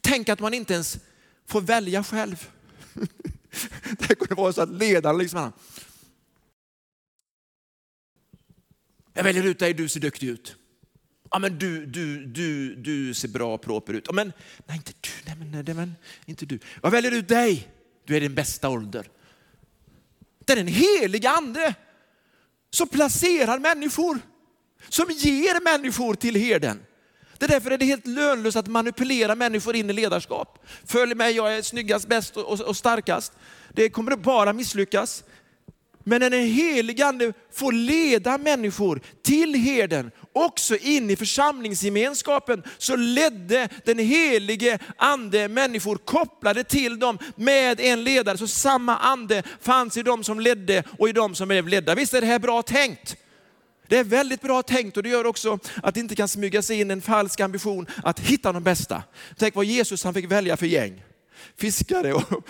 Tänk 0.00 0.28
att 0.28 0.40
man 0.40 0.54
inte 0.54 0.74
ens 0.74 0.98
får 1.46 1.60
välja 1.60 2.04
själv. 2.04 2.48
Det 3.98 4.14
kunde 4.14 4.34
vara 4.34 4.52
så 4.52 4.62
att 4.62 4.72
ledaren 4.72 5.18
liksom, 5.18 5.52
jag 9.14 9.24
väljer 9.24 9.44
ut 9.44 9.58
dig, 9.58 9.74
du 9.74 9.88
ser 9.88 10.00
duktig 10.00 10.28
ut. 10.28 10.56
Ja, 11.30 11.38
men 11.38 11.58
du, 11.58 11.86
du, 11.86 12.26
du, 12.26 12.74
du 12.74 13.14
ser 13.14 13.28
bra 13.28 13.54
och 13.54 13.62
proper 13.62 13.92
ut. 13.92 14.04
Ja, 14.06 14.12
men, 14.12 14.32
nej, 14.66 14.76
inte 14.76 14.92
du. 15.00 15.08
Nej, 15.26 15.36
men, 15.36 15.64
nej, 15.64 15.74
men, 15.74 15.94
inte 16.24 16.46
du. 16.46 16.58
Jag 16.82 16.90
väljer 16.90 17.12
ut 17.12 17.28
dig. 17.28 17.68
Du 18.04 18.16
är 18.16 18.20
din 18.20 18.34
bästa 18.34 18.68
ålder. 18.68 19.08
Det 20.44 20.52
är 20.52 20.56
den 20.56 20.66
heliga 20.66 21.30
ande 21.30 21.74
som 22.70 22.88
placerar 22.88 23.58
människor, 23.58 24.18
som 24.88 25.10
ger 25.10 25.64
människor 25.64 26.14
till 26.14 26.34
herden. 26.34 26.80
Det 27.42 27.46
är 27.46 27.48
därför 27.48 27.70
är 27.70 27.78
det 27.78 27.84
helt 27.84 28.06
lönlöst 28.06 28.56
att 28.56 28.66
manipulera 28.66 29.34
människor 29.34 29.76
in 29.76 29.90
i 29.90 29.92
ledarskap. 29.92 30.66
Följ 30.86 31.14
mig, 31.14 31.36
jag 31.36 31.56
är 31.56 31.62
snyggast, 31.62 32.08
bäst 32.08 32.36
och, 32.36 32.44
och, 32.44 32.60
och 32.60 32.76
starkast. 32.76 33.32
Det 33.72 33.90
kommer 33.90 34.16
bara 34.16 34.52
misslyckas. 34.52 35.24
Men 36.04 36.20
när 36.20 36.30
den 36.30 36.46
helige 36.46 37.06
ande 37.06 37.32
får 37.52 37.72
leda 37.72 38.38
människor 38.38 39.00
till 39.22 39.54
herden, 39.54 40.10
också 40.32 40.76
in 40.76 41.10
i 41.10 41.16
församlingsgemenskapen, 41.16 42.62
så 42.78 42.96
ledde 42.96 43.68
den 43.84 43.98
helige 43.98 44.78
ande 44.96 45.48
människor 45.48 45.96
kopplade 45.96 46.64
till 46.64 46.98
dem 46.98 47.18
med 47.36 47.80
en 47.80 48.04
ledare. 48.04 48.38
Så 48.38 48.46
samma 48.46 48.96
ande 48.96 49.42
fanns 49.60 49.96
i 49.96 50.02
dem 50.02 50.24
som 50.24 50.40
ledde 50.40 50.84
och 50.98 51.08
i 51.08 51.12
dem 51.12 51.34
som 51.34 51.48
blev 51.48 51.68
ledda. 51.68 51.94
Visst 51.94 52.14
är 52.14 52.20
det 52.20 52.26
här 52.26 52.38
bra 52.38 52.62
tänkt? 52.62 53.16
Det 53.92 53.98
är 53.98 54.04
väldigt 54.04 54.42
bra 54.42 54.62
tänkt 54.62 54.96
och 54.96 55.02
det 55.02 55.08
gör 55.08 55.26
också 55.26 55.58
att 55.82 55.94
det 55.94 56.00
inte 56.00 56.16
kan 56.16 56.28
smyga 56.28 56.62
sig 56.62 56.80
in 56.80 56.90
en 56.90 57.02
falsk 57.02 57.40
ambition 57.40 57.86
att 58.02 58.20
hitta 58.20 58.52
de 58.52 58.62
bästa. 58.62 59.02
Tänk 59.36 59.54
vad 59.54 59.64
Jesus 59.64 60.04
han 60.04 60.14
fick 60.14 60.24
välja 60.24 60.56
för 60.56 60.66
gäng 60.66 61.02
fiskare 61.56 62.12
och 62.12 62.44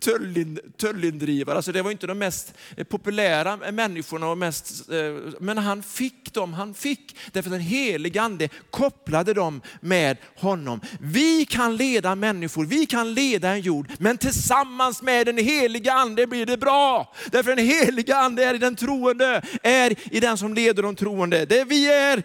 tullindrivare. 0.76 1.56
Alltså 1.56 1.72
det 1.72 1.82
var 1.82 1.90
inte 1.90 2.06
de 2.06 2.18
mest 2.18 2.54
eh, 2.76 2.84
populära 2.84 3.56
människorna. 3.56 4.28
Och 4.28 4.38
mest, 4.38 4.90
eh, 4.90 5.32
men 5.40 5.58
han 5.58 5.82
fick 5.82 6.32
dem 6.32 6.54
han 6.54 6.74
fick. 6.74 7.16
Därför 7.32 7.50
att 7.50 7.54
den 7.54 7.60
helige 7.60 8.22
ande 8.22 8.48
kopplade 8.70 9.34
dem 9.34 9.60
med 9.80 10.16
honom. 10.36 10.80
Vi 11.00 11.44
kan 11.44 11.76
leda 11.76 12.14
människor, 12.14 12.66
vi 12.66 12.86
kan 12.86 13.14
leda 13.14 13.48
en 13.48 13.60
jord, 13.60 13.92
men 13.98 14.18
tillsammans 14.18 15.02
med 15.02 15.26
den 15.26 15.38
helige 15.38 15.92
ande 15.92 16.26
blir 16.26 16.46
det 16.46 16.56
bra. 16.56 17.14
Därför 17.30 17.56
den 17.56 17.66
helige 17.66 18.16
ande 18.16 18.44
är 18.44 18.54
i 18.54 18.58
den 18.58 18.76
troende, 18.76 19.42
är 19.62 20.14
i 20.16 20.20
den 20.20 20.38
som 20.38 20.54
leder 20.54 20.82
de 20.82 20.96
troende. 20.96 21.44
Det 21.44 21.64
vi 21.64 21.92
är 21.92 22.22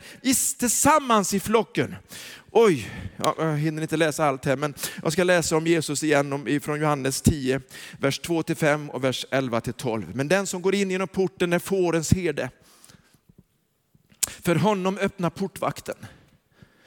tillsammans 0.58 1.34
i 1.34 1.40
flocken. 1.40 1.96
Oj, 2.58 2.90
jag 3.18 3.58
hinner 3.58 3.82
inte 3.82 3.98
läsa 3.98 4.26
allt 4.26 4.46
här, 4.46 4.56
men 4.56 4.74
jag 5.04 5.14
ska 5.14 5.24
läsa 5.24 5.58
om 5.58 5.68
Jesus 5.68 6.04
igen 6.04 6.62
från 6.62 6.80
Johannes 6.80 7.22
10, 7.22 7.62
vers 8.00 8.22
2-5 8.22 8.90
och 8.90 9.04
vers 9.04 9.26
11-12. 9.32 10.12
Men 10.14 10.28
den 10.28 10.48
som 10.48 10.62
går 10.62 10.76
in 10.76 10.92
genom 10.92 11.08
porten 11.08 11.54
är 11.54 11.60
fårens 11.60 12.14
herde. 12.14 12.50
För 14.28 14.56
honom 14.56 14.98
öppnar 14.98 15.30
portvakten. 15.30 15.96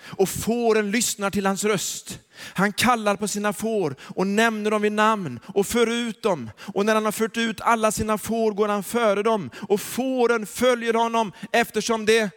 Och 0.00 0.28
fåren 0.28 0.90
lyssnar 0.90 1.30
till 1.30 1.46
hans 1.46 1.64
röst. 1.64 2.18
Han 2.54 2.72
kallar 2.72 3.16
på 3.16 3.28
sina 3.28 3.52
får 3.52 3.96
och 4.00 4.26
nämner 4.26 4.70
dem 4.70 4.82
vid 4.82 4.92
namn 4.92 5.40
och 5.46 5.66
för 5.66 5.86
ut 5.86 6.22
dem. 6.22 6.50
Och 6.74 6.86
när 6.86 6.94
han 6.94 7.04
har 7.04 7.12
fört 7.12 7.36
ut 7.36 7.60
alla 7.60 7.92
sina 7.92 8.18
får 8.18 8.52
går 8.52 8.68
han 8.68 8.82
före 8.82 9.22
dem. 9.22 9.50
Och 9.68 9.80
fåren 9.80 10.46
följer 10.46 10.94
honom 10.94 11.32
eftersom 11.52 12.06
de 12.06 12.30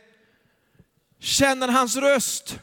känner 1.19 1.67
hans 1.67 1.95
röst. 1.95 2.59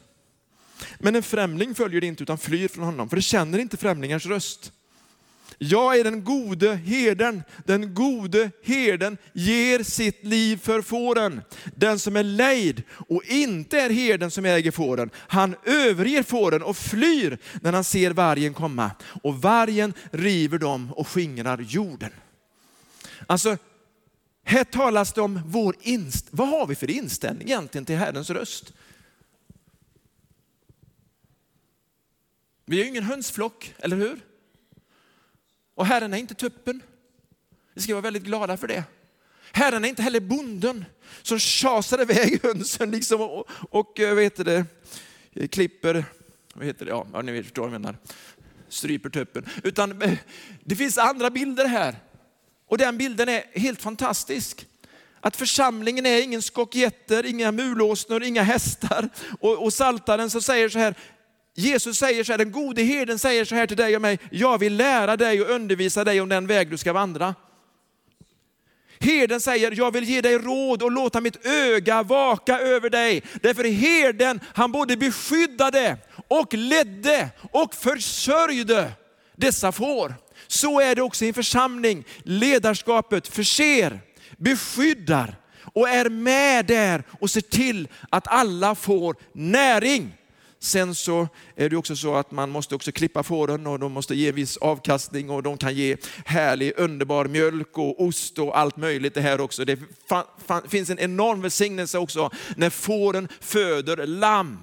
Men 0.98 1.16
en 1.16 1.22
främling 1.22 1.74
följer 1.74 2.00
det 2.00 2.06
inte 2.06 2.22
utan 2.22 2.38
flyr 2.38 2.68
från 2.68 2.84
honom, 2.84 3.08
för 3.08 3.16
det 3.16 3.22
känner 3.22 3.58
inte 3.58 3.76
främlingars 3.76 4.26
röst. 4.26 4.72
Jag 5.58 5.98
är 5.98 6.04
den 6.04 6.24
gode 6.24 6.74
herden. 6.74 7.42
Den 7.64 7.94
gode 7.94 8.50
herden 8.64 9.18
ger 9.32 9.82
sitt 9.82 10.24
liv 10.24 10.56
för 10.56 10.82
fåren. 10.82 11.40
Den 11.74 11.98
som 11.98 12.16
är 12.16 12.22
lejd 12.22 12.82
och 12.90 13.24
inte 13.24 13.80
är 13.80 13.90
herden 13.90 14.30
som 14.30 14.44
äger 14.44 14.70
fåren, 14.70 15.10
han 15.16 15.56
överger 15.64 16.22
fåren 16.22 16.62
och 16.62 16.76
flyr 16.76 17.38
när 17.62 17.72
han 17.72 17.84
ser 17.84 18.10
vargen 18.10 18.54
komma. 18.54 18.90
Och 19.22 19.42
vargen 19.42 19.94
river 20.12 20.58
dem 20.58 20.92
och 20.92 21.08
skingrar 21.08 21.58
jorden. 21.58 22.10
Alltså, 23.26 23.56
här 24.44 24.64
talas 24.64 25.12
det 25.12 25.20
om 25.20 25.40
vår 25.46 25.76
inst 25.80 26.26
vad 26.30 26.48
har 26.48 26.66
vi 26.66 26.74
för 26.74 26.90
inställning 26.90 27.48
egentligen 27.48 27.84
till 27.84 27.96
Herrens 27.96 28.30
röst? 28.30 28.72
Vi 32.70 32.80
är 32.80 32.82
ju 32.82 32.88
ingen 32.88 33.04
hönsflock, 33.04 33.74
eller 33.78 33.96
hur? 33.96 34.20
Och 35.74 35.86
Herren 35.86 36.14
är 36.14 36.18
inte 36.18 36.34
tuppen. 36.34 36.82
Vi 37.74 37.82
ska 37.82 37.94
vara 37.94 38.02
väldigt 38.02 38.22
glada 38.22 38.56
för 38.56 38.68
det. 38.68 38.84
Herren 39.52 39.84
är 39.84 39.88
inte 39.88 40.02
heller 40.02 40.20
bonden 40.20 40.84
som 41.22 41.38
tjasar 41.38 42.02
iväg 42.02 42.40
hönsen 42.42 42.90
liksom 42.90 43.20
och, 43.20 43.48
och 43.70 44.00
eh, 44.00 44.14
vad 44.14 44.22
heter 44.22 44.44
det, 44.44 45.48
klipper, 45.48 46.04
vad 46.54 46.66
heter 46.66 46.84
det, 46.84 46.90
ja, 46.90 47.22
ni 47.22 47.42
förstår 47.42 47.62
vad 47.62 47.74
jag 47.74 47.80
menar, 47.80 47.96
stryper 48.68 49.10
tuppen. 49.10 49.46
Utan 49.62 50.02
eh, 50.02 50.18
det 50.64 50.76
finns 50.76 50.98
andra 50.98 51.30
bilder 51.30 51.64
här. 51.64 51.96
Och 52.66 52.78
den 52.78 52.98
bilden 52.98 53.28
är 53.28 53.58
helt 53.58 53.82
fantastisk. 53.82 54.66
Att 55.20 55.36
församlingen 55.36 56.06
är 56.06 56.22
ingen 56.22 56.42
skock 56.42 56.74
inga 57.24 57.52
mulåsnor, 57.52 58.22
inga 58.22 58.42
hästar. 58.42 59.08
Och, 59.40 59.64
och 59.64 59.72
saltaren 59.72 60.30
så 60.30 60.40
säger 60.40 60.68
så 60.68 60.78
här, 60.78 60.94
Jesus 61.58 61.98
säger 61.98 62.24
så 62.24 62.32
här, 62.32 62.38
den 62.38 62.52
gode 62.52 62.82
herden 62.82 63.18
säger 63.18 63.44
så 63.44 63.54
här 63.54 63.66
till 63.66 63.76
dig 63.76 63.96
och 63.96 64.02
mig, 64.02 64.18
jag 64.30 64.58
vill 64.58 64.76
lära 64.76 65.16
dig 65.16 65.42
och 65.42 65.50
undervisa 65.50 66.04
dig 66.04 66.20
om 66.20 66.28
den 66.28 66.46
väg 66.46 66.70
du 66.70 66.76
ska 66.76 66.92
vandra. 66.92 67.34
Herden 69.00 69.40
säger, 69.40 69.72
jag 69.76 69.92
vill 69.92 70.04
ge 70.04 70.20
dig 70.20 70.38
råd 70.38 70.82
och 70.82 70.92
låta 70.92 71.20
mitt 71.20 71.46
öga 71.46 72.02
vaka 72.02 72.58
över 72.58 72.90
dig. 72.90 73.22
Därför 73.42 73.64
herden, 73.64 74.40
han 74.54 74.72
både 74.72 74.96
beskyddade 74.96 75.96
och 76.28 76.54
ledde 76.54 77.28
och 77.52 77.74
försörjde 77.74 78.92
dessa 79.36 79.72
får. 79.72 80.14
Så 80.46 80.80
är 80.80 80.94
det 80.94 81.02
också 81.02 81.24
i 81.24 81.28
en 81.28 81.34
församling. 81.34 82.04
Ledarskapet 82.22 83.28
förser, 83.28 84.00
beskyddar 84.36 85.36
och 85.62 85.88
är 85.88 86.08
med 86.08 86.66
där 86.66 87.02
och 87.20 87.30
ser 87.30 87.40
till 87.40 87.88
att 88.10 88.28
alla 88.28 88.74
får 88.74 89.16
näring. 89.32 90.17
Sen 90.60 90.94
så 90.94 91.28
är 91.56 91.68
det 91.68 91.76
också 91.76 91.96
så 91.96 92.14
att 92.14 92.30
man 92.30 92.50
måste 92.50 92.74
också 92.74 92.92
klippa 92.92 93.22
fåren 93.22 93.66
och 93.66 93.78
de 93.78 93.92
måste 93.92 94.14
ge 94.14 94.32
viss 94.32 94.56
avkastning 94.56 95.30
och 95.30 95.42
de 95.42 95.58
kan 95.58 95.74
ge 95.74 95.96
härlig 96.24 96.72
underbar 96.76 97.24
mjölk 97.24 97.78
och 97.78 98.02
ost 98.02 98.38
och 98.38 98.58
allt 98.58 98.76
möjligt 98.76 99.14
det 99.14 99.20
här 99.20 99.40
också. 99.40 99.64
Det 99.64 99.78
finns 100.68 100.90
en 100.90 100.98
enorm 100.98 101.42
välsignelse 101.42 101.98
också 101.98 102.30
när 102.56 102.70
fåren 102.70 103.28
föder 103.40 104.06
lamm. 104.06 104.58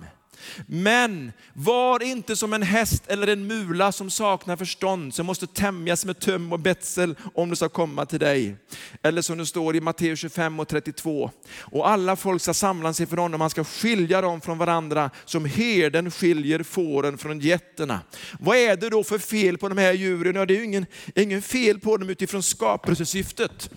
Men 0.68 1.32
var 1.54 2.04
inte 2.04 2.36
som 2.36 2.54
en 2.54 2.64
häst 2.64 3.04
eller 3.08 3.28
en 3.28 3.48
mula 3.48 3.92
som 3.92 4.12
saknar 4.12 4.56
förstånd, 4.56 5.14
som 5.14 5.26
måste 5.26 5.48
tämjas 5.48 6.06
med 6.06 6.20
töm 6.20 6.54
och 6.54 6.60
betsel 6.60 7.16
om 7.34 7.50
det 7.50 7.56
ska 7.56 7.70
komma 7.70 8.06
till 8.06 8.20
dig. 8.20 8.56
Eller 9.02 9.22
som 9.22 9.38
det 9.38 9.46
står 9.46 9.76
i 9.76 9.82
Matteus 9.82 10.20
25 10.20 10.60
och 10.60 10.68
32. 10.68 11.32
Och 11.60 11.90
alla 11.90 12.16
folk 12.16 12.42
ska 12.42 12.54
samlas 12.54 13.00
inför 13.00 13.18
honom, 13.18 13.40
man 13.40 13.50
ska 13.50 13.64
skilja 13.64 14.22
dem 14.22 14.42
från 14.42 14.58
varandra 14.58 15.10
som 15.26 15.46
herden 15.46 16.12
skiljer 16.12 16.64
fåren 16.64 17.18
från 17.18 17.40
getterna. 17.40 18.02
Vad 18.40 18.58
är 18.58 18.78
det 18.78 18.90
då 18.90 19.04
för 19.04 19.20
fel 19.20 19.58
på 19.58 19.70
de 19.70 19.78
här 19.78 19.94
djuren? 19.94 20.36
Ja, 20.36 20.46
det 20.46 20.54
är 20.54 20.58
ju 20.58 20.64
ingen, 20.66 20.86
ingen 21.16 21.42
fel 21.42 21.80
på 21.80 21.98
dem 21.98 22.10
utifrån 22.10 22.44
skapelsesyftet. 22.44 23.70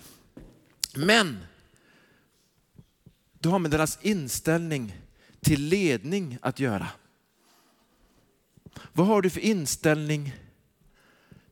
Men 0.95 1.37
det 3.39 3.49
har 3.49 3.59
med 3.59 3.71
deras 3.71 3.99
inställning 4.01 4.95
till 5.41 5.61
ledning 5.61 6.37
att 6.41 6.59
göra. 6.59 6.87
Vad 8.93 9.07
har 9.07 9.21
du 9.21 9.29
för 9.29 9.41
inställning 9.41 10.35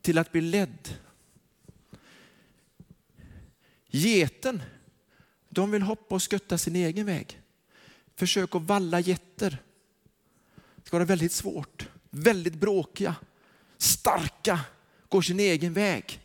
till 0.02 0.17
att 0.17 0.32
bli 0.32 0.41
ledd? 0.41 0.97
Geten, 3.88 4.62
de 5.50 5.71
vill 5.71 5.82
hoppa 5.82 6.15
och 6.15 6.23
skutta 6.23 6.58
sin 6.58 6.76
egen 6.76 7.06
väg. 7.06 7.41
Försök 8.15 8.56
att 8.56 8.62
valla 8.62 9.00
getter. 9.00 9.58
Det 10.76 10.88
ska 10.88 10.97
vara 10.97 11.06
väldigt 11.06 11.32
svårt, 11.32 11.89
väldigt 12.10 12.56
bråkiga, 12.56 13.15
starka, 13.78 14.60
går 15.10 15.21
sin 15.21 15.39
egen 15.39 15.73
väg. 15.73 16.21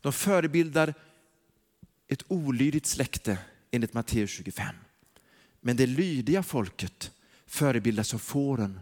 De 0.00 0.12
förebildar 0.12 0.94
ett 2.08 2.24
olydigt 2.28 2.86
släkte 2.86 3.38
enligt 3.70 3.92
Matteus 3.92 4.30
25. 4.30 4.74
Men 5.60 5.76
det 5.76 5.86
lydiga 5.86 6.42
folket 6.42 7.10
förebildas 7.46 8.14
av 8.14 8.18
fåren 8.18 8.80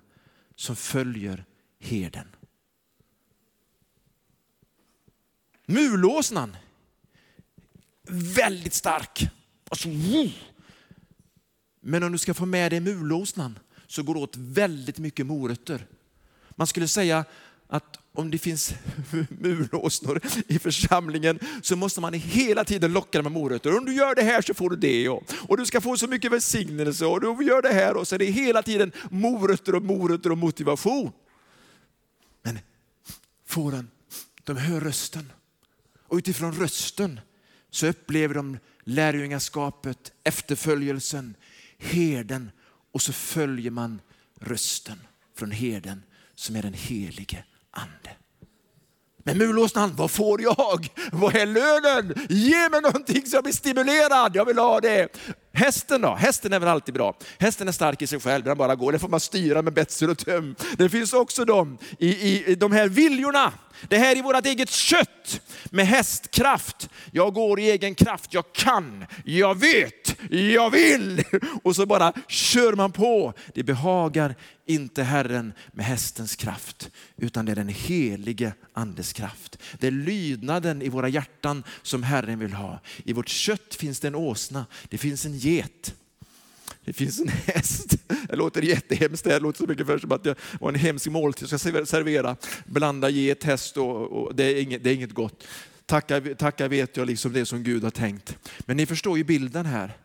som 0.55 0.77
följer 0.77 1.45
herden. 1.79 2.29
Mulåsnan, 5.67 6.57
väldigt 8.11 8.75
stark. 8.75 9.29
Alltså, 9.69 9.88
Men 11.81 12.03
om 12.03 12.12
du 12.12 12.19
ska 12.19 12.35
få 12.35 12.47
med 12.47 12.73
dig 12.73 12.81
mulåsnan 12.81 13.59
så 13.87 14.03
går 14.03 14.14
det 14.14 14.21
åt 14.21 14.37
väldigt 14.37 14.99
mycket 14.99 15.27
morötter. 15.27 15.87
Man 16.51 16.67
skulle 16.67 16.88
säga 16.88 17.25
att 17.68 17.98
om 18.12 18.31
det 18.31 18.38
finns 18.38 18.74
mulåsnor 19.28 20.20
i 20.46 20.59
församlingen 20.59 21.38
så 21.62 21.76
måste 21.76 22.00
man 22.00 22.14
hela 22.14 22.64
tiden 22.64 22.92
locka 22.92 23.18
dem 23.18 23.33
med 23.33 23.42
morötter. 23.42 23.78
Om 23.78 23.85
du 23.85 23.94
gör 23.94 24.14
det 24.14 24.22
här 24.22 24.42
så 24.42 24.54
får 24.54 24.70
du 24.70 24.76
det 24.76 25.09
och, 25.09 25.22
och 25.48 25.57
du 25.57 25.66
ska 25.66 25.81
få 25.81 25.96
så 25.96 26.07
mycket 26.07 26.33
välsignelse 26.33 27.07
och 27.07 27.20
du 27.20 27.46
gör 27.46 27.62
det 27.62 27.72
här 27.72 27.96
och 27.96 28.09
så 28.09 28.14
är 28.14 28.18
det 28.18 28.24
hela 28.24 28.62
tiden 28.62 28.92
morötter 29.11 29.74
och 29.74 29.83
morötter 29.83 30.33
och 30.33 30.38
motivation. 30.38 31.12
Men 32.42 32.59
fåren, 33.46 33.90
de 34.44 34.57
hör 34.57 34.81
rösten 34.81 35.33
och 36.07 36.16
utifrån 36.16 36.52
rösten 36.52 37.20
så 37.70 37.87
upplever 37.87 38.35
de 38.35 38.59
lärjungaskapet, 38.85 40.12
efterföljelsen, 40.24 41.35
herden 41.78 42.50
och 42.92 43.02
så 43.02 43.12
följer 43.12 43.70
man 43.70 44.00
rösten 44.40 44.98
från 45.37 45.50
herden 45.50 46.02
som 46.35 46.57
är 46.57 46.62
den 46.62 46.74
helige 46.74 47.44
ande. 47.70 48.11
Men 49.28 49.38
mulåsnan, 49.38 49.92
vad 49.96 50.11
får 50.11 50.42
jag? 50.42 50.88
Vad 51.12 51.37
är 51.37 51.46
lönen? 51.46 52.26
Ge 52.28 52.68
mig 52.68 52.81
någonting 52.81 53.26
så 53.26 53.37
jag 53.37 53.44
blir 53.44 53.54
stimulerad. 53.54 54.37
Jag 54.37 54.44
vill 54.44 54.59
ha 54.59 54.81
det. 54.81 55.09
Hästen 55.52 56.00
då? 56.00 56.14
Hästen 56.14 56.52
är 56.52 56.59
väl 56.59 56.68
alltid 56.68 56.94
bra. 56.94 57.18
Hästen 57.38 57.68
är 57.68 57.72
stark 57.72 58.02
i 58.02 58.07
sig 58.07 58.20
själv, 58.20 58.44
den 58.44 58.59
bara 58.59 58.74
går. 58.74 58.92
Den 58.92 59.00
får 59.00 59.09
man 59.09 59.20
styra 59.20 59.62
med 59.62 59.72
betsel 59.72 60.11
och 60.11 60.18
töm. 60.18 60.54
Det 60.78 60.88
finns 60.88 61.12
också 61.12 61.44
de 61.44 61.78
i, 61.98 62.09
i, 62.09 62.44
i 62.46 62.54
de 62.54 62.72
här 62.72 62.88
viljorna. 62.88 63.52
Det 63.88 63.96
här 63.96 64.16
är 64.16 64.22
vårt 64.22 64.46
eget 64.46 64.70
kött 64.70 65.40
med 65.70 65.87
hästkraft. 65.87 66.88
Jag 67.12 67.35
går 67.35 67.61
i 67.61 67.70
egen 67.70 67.94
kraft, 67.94 68.35
jag 68.35 68.52
kan, 68.52 69.07
jag 69.24 69.61
vet, 69.61 70.16
jag 70.31 70.70
vill. 70.70 71.22
Och 71.62 71.76
så 71.76 71.87
bara 71.87 72.12
kör 72.28 72.72
man 72.72 72.92
på. 72.92 73.33
Det 73.54 73.62
behagar 73.62 74.35
inte 74.68 75.02
Herren 75.02 75.52
med 75.72 75.87
hästens 75.87 76.37
kraft, 76.37 76.90
utan 77.16 77.46
det 77.46 77.52
är 77.52 77.57
den 77.57 77.68
helige 77.68 78.52
andes 78.72 79.12
kraft. 79.12 79.59
Det 79.78 79.87
är 79.87 79.90
lydnaden 79.90 80.83
i 80.83 80.88
våra 80.88 81.09
hjärtan 81.09 81.64
som 81.83 82.02
Herren 82.02 82.38
vill 82.38 82.52
ha. 82.52 82.81
I 83.04 83.12
vårt 83.12 83.28
kött 83.28 83.74
finns 83.74 84.00
det 84.00 84.09
en 84.09 84.14
åsna, 84.14 84.66
det 84.88 84.98
finns 84.98 85.26
en 85.26 85.38
get. 85.38 85.94
Det 86.85 86.92
finns 86.92 87.20
en 87.20 87.28
häst. 87.28 87.96
Det 88.28 88.37
låter 88.37 88.62
jättehemskt, 88.62 89.24
det 89.24 89.40
låter 89.40 89.59
så 89.59 89.66
mycket 89.66 89.87
för 89.87 89.98
som 89.98 90.12
att 90.12 90.24
det 90.24 90.35
var 90.61 90.68
en 90.68 90.74
hemsk 90.74 91.07
måltid 91.07 91.48
jag 91.52 91.61
ska 91.61 91.87
servera. 91.87 92.37
Blanda 92.66 93.09
get, 93.09 93.44
häst 93.44 93.76
och, 93.76 94.02
och 94.12 94.35
det, 94.35 94.44
är 94.44 94.62
inget, 94.62 94.85
det 94.85 94.90
är 94.90 94.94
inget 94.94 95.14
gott. 95.14 95.46
Tacka, 95.87 96.20
tacka 96.20 96.68
vet 96.68 96.96
jag 96.96 97.07
liksom 97.07 97.33
det 97.33 97.46
som 97.46 97.62
Gud 97.62 97.85
har 97.85 97.90
tänkt. 97.90 98.37
Men 98.61 98.76
ni 98.76 98.87
förstår 98.87 99.18
ju 99.18 99.24
bilden 99.24 99.66
här. 99.66 99.96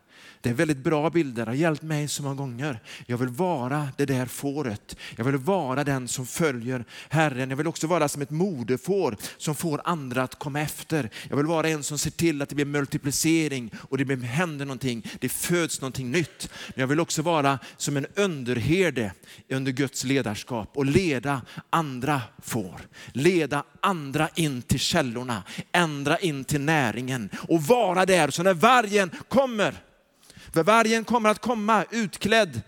Det 0.43 0.49
är 0.49 0.53
väldigt 0.53 0.77
bra 0.77 1.09
bilder, 1.09 1.45
det 1.45 1.51
har 1.51 1.55
hjälpt 1.55 1.81
mig 1.83 2.07
så 2.07 2.23
många 2.23 2.35
gånger. 2.35 2.79
Jag 3.05 3.17
vill 3.17 3.29
vara 3.29 3.89
det 3.97 4.05
där 4.05 4.25
fåret. 4.25 4.95
Jag 5.15 5.25
vill 5.25 5.37
vara 5.37 5.83
den 5.83 6.07
som 6.07 6.25
följer 6.25 6.85
Herren. 7.09 7.49
Jag 7.49 7.57
vill 7.57 7.67
också 7.67 7.87
vara 7.87 8.07
som 8.07 8.21
ett 8.21 8.29
modefår 8.29 9.17
som 9.37 9.55
får 9.55 9.81
andra 9.83 10.23
att 10.23 10.39
komma 10.39 10.61
efter. 10.61 11.09
Jag 11.29 11.37
vill 11.37 11.45
vara 11.45 11.69
en 11.69 11.83
som 11.83 11.97
ser 11.97 12.11
till 12.11 12.41
att 12.41 12.49
det 12.49 12.55
blir 12.55 12.65
multiplicering 12.65 13.71
och 13.75 13.97
det 13.97 14.15
händer 14.25 14.65
någonting. 14.65 15.07
Det 15.19 15.29
föds 15.29 15.81
någonting 15.81 16.11
nytt. 16.11 16.49
Men 16.67 16.81
jag 16.81 16.87
vill 16.87 16.99
också 16.99 17.21
vara 17.21 17.59
som 17.77 17.97
en 17.97 18.05
underherde 18.15 19.11
under 19.49 19.71
Guds 19.71 20.03
ledarskap 20.03 20.71
och 20.77 20.85
leda 20.85 21.41
andra 21.69 22.21
får. 22.41 22.81
Leda 23.11 23.63
andra 23.81 24.29
in 24.35 24.61
till 24.61 24.79
källorna, 24.79 25.43
ändra 25.71 26.17
in 26.17 26.43
till 26.43 26.61
näringen 26.61 27.29
och 27.47 27.63
vara 27.63 28.05
där 28.05 28.29
så 28.29 28.43
när 28.43 28.53
vargen 28.53 29.11
kommer 29.27 29.73
för 30.53 30.63
vargen 30.63 31.03
kommer 31.03 31.29
att 31.29 31.39
komma 31.39 31.85
utklädd. 31.91 32.61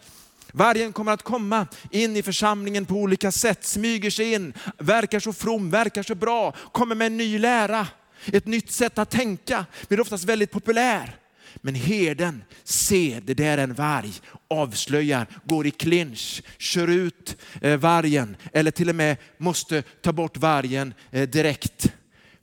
Vargen 0.51 0.93
kommer 0.93 1.11
att 1.11 1.23
komma 1.23 1.67
in 1.91 2.15
i 2.15 2.23
församlingen 2.23 2.85
på 2.85 2.95
olika 2.95 3.31
sätt, 3.31 3.65
smyger 3.65 4.09
sig 4.09 4.33
in, 4.33 4.53
verkar 4.77 5.19
så 5.19 5.33
from, 5.33 5.69
verkar 5.69 6.03
så 6.03 6.15
bra, 6.15 6.53
kommer 6.71 6.95
med 6.95 7.07
en 7.07 7.17
ny 7.17 7.39
lära, 7.39 7.87
ett 8.25 8.45
nytt 8.45 8.71
sätt 8.71 8.97
att 8.97 9.09
tänka, 9.09 9.65
blir 9.87 9.99
oftast 9.99 10.23
väldigt 10.23 10.51
populär. 10.51 11.19
Men 11.55 11.75
herden 11.75 12.43
ser, 12.63 13.21
det 13.21 13.33
där 13.33 13.57
är 13.57 13.63
en 13.63 13.73
varg, 13.73 14.13
avslöjar, 14.49 15.27
går 15.43 15.67
i 15.67 15.71
clinch, 15.71 16.43
kör 16.57 16.87
ut 16.87 17.37
eh, 17.61 17.77
vargen 17.77 18.37
eller 18.53 18.71
till 18.71 18.89
och 18.89 18.95
med 18.95 19.17
måste 19.37 19.81
ta 19.81 20.13
bort 20.13 20.37
vargen 20.37 20.93
eh, 21.11 21.29
direkt. 21.29 21.93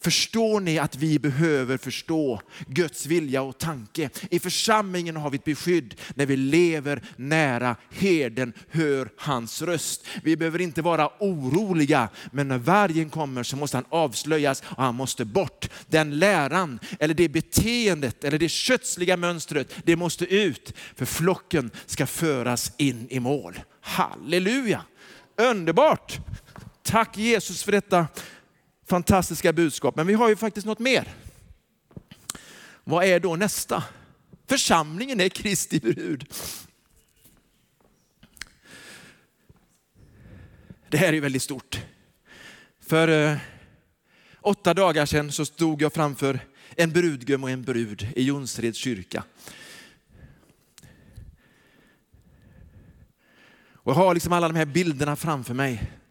Förstår 0.04 0.60
ni 0.60 0.78
att 0.78 0.96
vi 0.96 1.18
behöver 1.18 1.76
förstå 1.76 2.40
Guds 2.66 3.06
vilja 3.06 3.42
och 3.42 3.58
tanke? 3.58 4.10
I 4.30 4.38
församlingen 4.38 5.16
har 5.16 5.30
vi 5.30 5.36
ett 5.36 5.44
beskydd 5.44 5.94
när 6.14 6.26
vi 6.26 6.36
lever 6.36 7.02
nära 7.16 7.76
herden, 7.90 8.52
hör 8.70 9.08
hans 9.16 9.62
röst. 9.62 10.06
Vi 10.22 10.36
behöver 10.36 10.60
inte 10.60 10.82
vara 10.82 11.10
oroliga, 11.18 12.08
men 12.32 12.48
när 12.48 12.58
vargen 12.58 13.10
kommer 13.10 13.42
så 13.42 13.56
måste 13.56 13.76
han 13.76 13.86
avslöjas 13.88 14.62
och 14.66 14.82
han 14.82 14.94
måste 14.94 15.24
bort. 15.24 15.68
Den 15.86 16.18
läran, 16.18 16.78
eller 17.00 17.14
det 17.14 17.28
beteendet, 17.28 18.24
eller 18.24 18.38
det 18.38 18.48
kötsliga 18.48 19.16
mönstret, 19.16 19.74
det 19.84 19.96
måste 19.96 20.34
ut. 20.34 20.72
För 20.96 21.06
flocken 21.06 21.70
ska 21.86 22.06
föras 22.06 22.72
in 22.76 23.06
i 23.10 23.20
mål. 23.20 23.60
Halleluja! 23.80 24.82
Underbart! 25.36 26.18
Tack 26.82 27.18
Jesus 27.18 27.62
för 27.62 27.72
detta 27.72 28.06
fantastiska 28.92 29.52
budskap. 29.52 29.96
Men 29.96 30.06
vi 30.06 30.14
har 30.14 30.28
ju 30.28 30.36
faktiskt 30.36 30.66
något 30.66 30.78
mer. 30.78 31.08
Vad 32.84 33.04
är 33.04 33.20
då 33.20 33.36
nästa? 33.36 33.84
Församlingen 34.46 35.20
är 35.20 35.28
Kristi 35.28 35.80
brud. 35.80 36.26
Det 40.88 40.96
här 40.96 41.12
är 41.12 41.20
väldigt 41.20 41.42
stort. 41.42 41.80
För 42.80 43.08
eh, 43.08 43.38
åtta 44.40 44.74
dagar 44.74 45.06
sedan 45.06 45.32
så 45.32 45.44
stod 45.46 45.82
jag 45.82 45.92
framför 45.92 46.40
en 46.76 46.92
brudgum 46.92 47.44
och 47.44 47.50
en 47.50 47.62
brud 47.62 48.12
i 48.16 48.22
Jonsereds 48.22 48.78
kyrka. 48.78 49.24
Och 53.74 53.92
jag 53.92 53.96
har 53.96 54.14
liksom 54.14 54.32
alla 54.32 54.48
de 54.48 54.56
här 54.56 54.66
bilderna 54.66 55.16
framför 55.16 55.54
mig. 55.54 56.01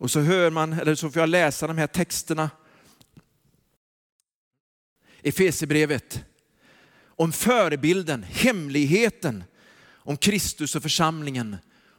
Och 0.00 0.10
så 0.10 0.20
hör 0.20 0.50
man, 0.50 0.72
eller 0.72 0.94
så 0.94 1.10
får 1.10 1.20
jag 1.22 1.28
läsa 1.28 1.66
de 1.66 1.78
här 1.78 1.86
texterna. 1.86 2.50
Efesierbrevet. 5.22 6.24
Om 7.04 7.32
förebilden, 7.32 8.22
hemligheten 8.22 9.44
om 9.88 10.16
Kristus 10.16 10.76
och 10.76 10.82
församlingen, 10.82 11.56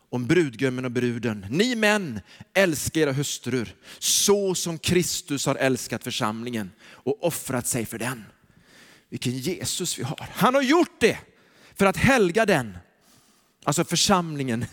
om 0.10 0.28
brudgummen 0.28 0.86
och 0.86 0.92
bruden. 0.92 1.46
Ni 1.50 1.76
män, 1.76 2.20
älska 2.54 3.00
era 3.00 3.12
hustrur 3.12 3.76
så 4.00 4.56
som 4.56 4.78
Kristus 4.78 5.46
har 5.46 5.56
älskat 5.56 6.04
församlingen 6.04 6.72
och 6.82 7.24
offrat 7.24 7.68
sig 7.68 7.86
för 7.86 8.00
den. 8.00 8.26
Vilken 9.10 9.38
Jesus 9.38 10.00
vi 10.00 10.04
har. 10.04 10.30
Han 10.34 10.56
har 10.56 10.62
gjort 10.62 11.00
det 11.00 11.18
för 11.76 11.86
att 11.86 11.98
helga 11.98 12.46
den 12.46 12.78
alltså 13.63 13.84
församlingen, 13.84 14.65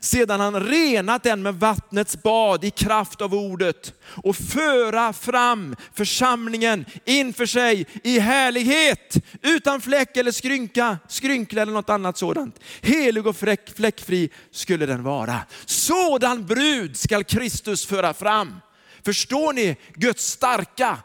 sedan 0.00 0.40
han 0.40 0.60
renat 0.60 1.22
den 1.22 1.42
med 1.42 1.54
vattnets 1.54 2.22
bad 2.22 2.64
i 2.64 2.70
kraft 2.70 3.20
av 3.20 3.34
ordet 3.34 3.94
och 4.04 4.36
föra 4.36 5.12
fram 5.12 5.76
församlingen 5.94 6.84
inför 7.04 7.46
sig 7.46 7.86
i 8.04 8.18
härlighet, 8.18 9.16
utan 9.42 9.80
fläck 9.80 10.16
eller 10.16 10.32
skrynka, 10.32 10.98
skrynkla 11.08 11.62
eller 11.62 11.72
något 11.72 11.90
annat 11.90 12.18
sådant. 12.18 12.60
Helig 12.80 13.26
och 13.26 13.36
fläck, 13.36 13.76
fläckfri 13.76 14.30
skulle 14.50 14.86
den 14.86 15.02
vara. 15.02 15.40
Sådan 15.66 16.46
brud 16.46 16.96
skall 16.96 17.24
Kristus 17.24 17.86
föra 17.86 18.14
fram. 18.14 18.60
Förstår 19.04 19.52
ni 19.52 19.76
Guds 19.94 20.24
starka, 20.24 20.98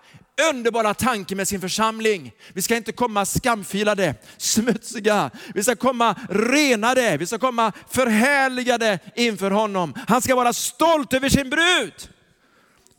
underbara 0.50 0.94
tanke 0.94 1.36
med 1.36 1.48
sin 1.48 1.62
församling. 1.62 2.32
Vi 2.54 2.62
ska 2.62 2.76
inte 2.76 2.92
komma 2.92 3.26
skamfilade, 3.26 4.16
smutsiga. 4.38 5.32
Vi 5.54 5.64
ska 5.64 5.76
komma 5.76 6.16
renade, 6.30 7.18
vi 7.18 7.26
ska 7.26 7.38
komma 7.40 7.72
förhärligade 7.92 9.00
inför 9.16 9.52
honom. 9.52 9.94
Han 10.08 10.22
ska 10.22 10.36
vara 10.36 10.54
stolt 10.54 11.14
över 11.14 11.30
sin 11.30 11.50
brud. 11.50 12.10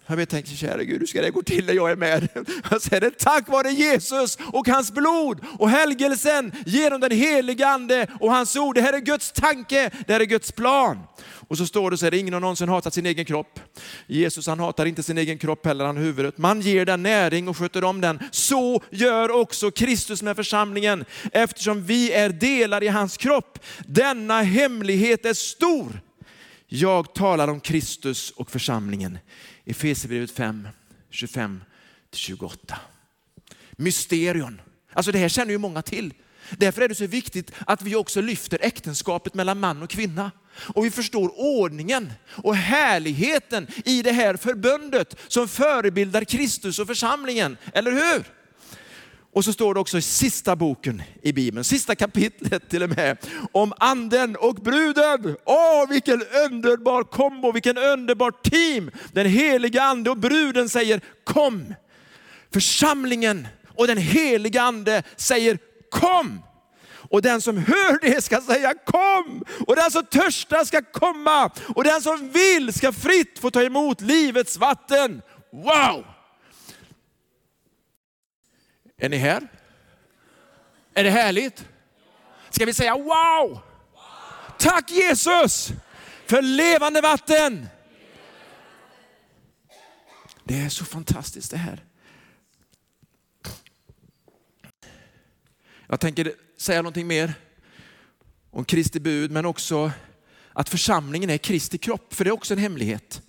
Jag 0.07 0.17
vet, 0.17 0.29
tänkte, 0.29 0.57
kära 0.57 0.85
Gud, 0.85 1.01
hur 1.01 1.07
ska 1.07 1.23
det 1.23 1.31
gå 1.31 1.43
till 1.43 1.67
när 1.67 1.73
jag 1.73 1.91
är 1.91 1.97
med? 1.97 2.29
Jag 2.71 2.83
säger 2.83 3.01
det 3.01 3.19
tack 3.19 3.49
vare 3.49 3.71
Jesus 3.71 4.39
och 4.53 4.69
hans 4.69 4.93
blod 4.93 5.41
och 5.59 5.71
helgelsen 5.71 6.53
genom 6.67 7.01
den 7.01 7.11
heliga 7.11 7.69
ande 7.69 8.07
och 8.21 8.31
hans 8.31 8.57
ord. 8.57 8.75
Det 8.75 8.81
här 8.81 8.93
är 8.93 8.99
Guds 8.99 9.33
tanke, 9.33 9.91
det 10.07 10.13
här 10.13 10.21
är 10.21 10.25
Guds 10.25 10.53
plan. 10.53 10.99
Och 11.49 11.59
så 11.59 11.67
står 11.67 11.91
det 11.91 11.99
så 11.99 12.07
här, 12.07 12.15
ingen 12.15 12.35
har 12.35 12.41
någonsin 12.41 12.69
hatat 12.69 12.95
sin 12.95 13.07
egen 13.07 13.25
kropp. 13.25 13.61
Jesus 14.07 14.47
han 14.47 14.61
hatar 14.61 14.87
inte 14.87 15.03
sin 15.03 15.19
egen 15.19 15.39
kropp 15.39 15.67
heller, 15.67 15.85
han 15.85 15.97
huvudet. 15.97 16.39
Man 16.39 16.61
ger 16.61 16.85
den 16.85 17.03
näring 17.03 17.49
och 17.49 17.57
sköter 17.57 17.85
om 17.85 18.01
den. 18.01 18.19
Så 18.31 18.83
gör 18.91 19.31
också 19.31 19.71
Kristus 19.71 20.23
med 20.23 20.37
församlingen, 20.37 21.05
eftersom 21.33 21.85
vi 21.85 22.13
är 22.13 22.29
delar 22.29 22.83
i 22.83 22.89
hans 22.89 23.17
kropp. 23.17 23.59
Denna 23.87 24.43
hemlighet 24.43 25.27
är 25.27 25.35
stor. 25.35 26.01
Jag 26.77 27.15
talar 27.15 27.49
om 27.49 27.61
Kristus 27.61 28.31
och 28.31 28.51
församlingen. 28.51 29.19
Efesierbrevet 29.65 30.31
5, 30.31 30.69
25-28. 31.11 31.61
Mysterion. 33.73 34.61
Alltså 34.93 35.13
det 35.13 35.19
här 35.19 35.29
känner 35.29 35.53
ju 35.53 35.59
många 35.59 35.83
till. 35.83 36.15
Därför 36.51 36.83
är 36.83 36.89
det 36.89 36.95
så 36.95 37.07
viktigt 37.07 37.53
att 37.67 37.83
vi 37.83 37.97
också 37.97 38.21
lyfter 38.21 38.59
äktenskapet 38.63 39.35
mellan 39.35 39.61
man 39.61 39.83
och 39.83 39.91
kvinna. 39.91 40.31
Och 40.57 40.85
vi 40.85 40.91
förstår 40.91 41.33
ordningen 41.37 42.13
och 42.27 42.57
härligheten 42.57 43.67
i 43.85 44.03
det 44.03 44.13
här 44.13 44.37
förbundet 44.37 45.17
som 45.29 45.49
förebildar 45.49 46.25
Kristus 46.25 46.79
och 46.79 46.87
församlingen. 46.87 47.57
Eller 47.73 47.93
hur? 47.93 48.34
Och 49.35 49.45
så 49.45 49.53
står 49.53 49.75
det 49.75 49.81
också 49.81 49.99
i 49.99 50.03
sista 50.03 50.57
boken 50.57 51.03
i 51.23 51.33
Bibeln, 51.33 51.65
sista 51.65 51.95
kapitlet 51.95 52.69
till 52.69 52.83
och 52.83 52.91
med, 52.91 53.19
om 53.53 53.73
anden 53.79 54.37
och 54.37 54.55
bruden. 54.55 55.37
Åh, 55.45 55.89
vilken 55.89 56.23
underbar 56.51 57.03
kombo, 57.03 57.53
vilken 57.53 57.79
underbar 57.79 58.31
team. 58.31 58.91
Den 59.13 59.27
heliga 59.27 59.83
ande 59.83 60.11
och 60.11 60.19
bruden 60.19 60.69
säger 60.69 61.01
kom. 61.25 61.75
Församlingen 62.53 63.49
och 63.77 63.87
den 63.87 63.99
heliga 63.99 64.63
ande 64.63 65.03
säger 65.17 65.59
kom. 65.91 66.43
Och 67.11 67.23
den 67.23 67.41
som 67.41 67.57
hör 67.57 67.99
det 68.03 68.25
ska 68.25 68.41
säga 68.41 68.75
kom. 68.85 69.45
Och 69.67 69.77
den 69.77 69.91
som 69.91 70.07
törstar 70.07 70.65
ska 70.65 70.83
komma. 70.83 71.51
Och 71.75 71.85
den 71.85 72.03
som 72.03 72.31
vill 72.31 72.73
ska 72.73 72.93
fritt 72.93 73.39
få 73.39 73.51
ta 73.51 73.63
emot 73.63 74.01
livets 74.01 74.57
vatten. 74.57 75.23
Wow! 75.53 76.14
Är 78.97 79.09
ni 79.09 79.17
här? 79.17 79.49
Är 80.95 81.05
det 81.05 81.11
härligt? 81.11 81.69
Ska 82.51 82.65
vi 82.65 82.75
säga 82.75 82.97
wow? 82.97 83.59
Tack 84.59 84.91
Jesus 84.91 85.73
för 86.27 86.43
levande 86.43 87.01
vatten. 87.01 87.69
Det 90.45 90.61
är 90.61 90.69
så 90.69 90.85
fantastiskt 90.85 91.51
det 91.51 91.57
här. 91.57 91.85
Jag 95.87 96.01
tänker 96.01 96.33
säga 96.57 96.83
någonting 96.83 97.07
mer 97.07 97.35
om 98.51 98.65
Kristi 98.65 99.01
bud, 99.01 99.31
men 99.31 99.47
också 99.47 99.93
att 100.53 100.69
församlingen 100.69 101.31
är 101.31 101.39
Kristi 101.39 101.79
kropp, 101.79 102.15
för 102.15 102.25
det 102.25 102.31
är 102.31 102.33
också 102.33 102.55
en 102.55 102.61
hemlighet. 102.61 103.23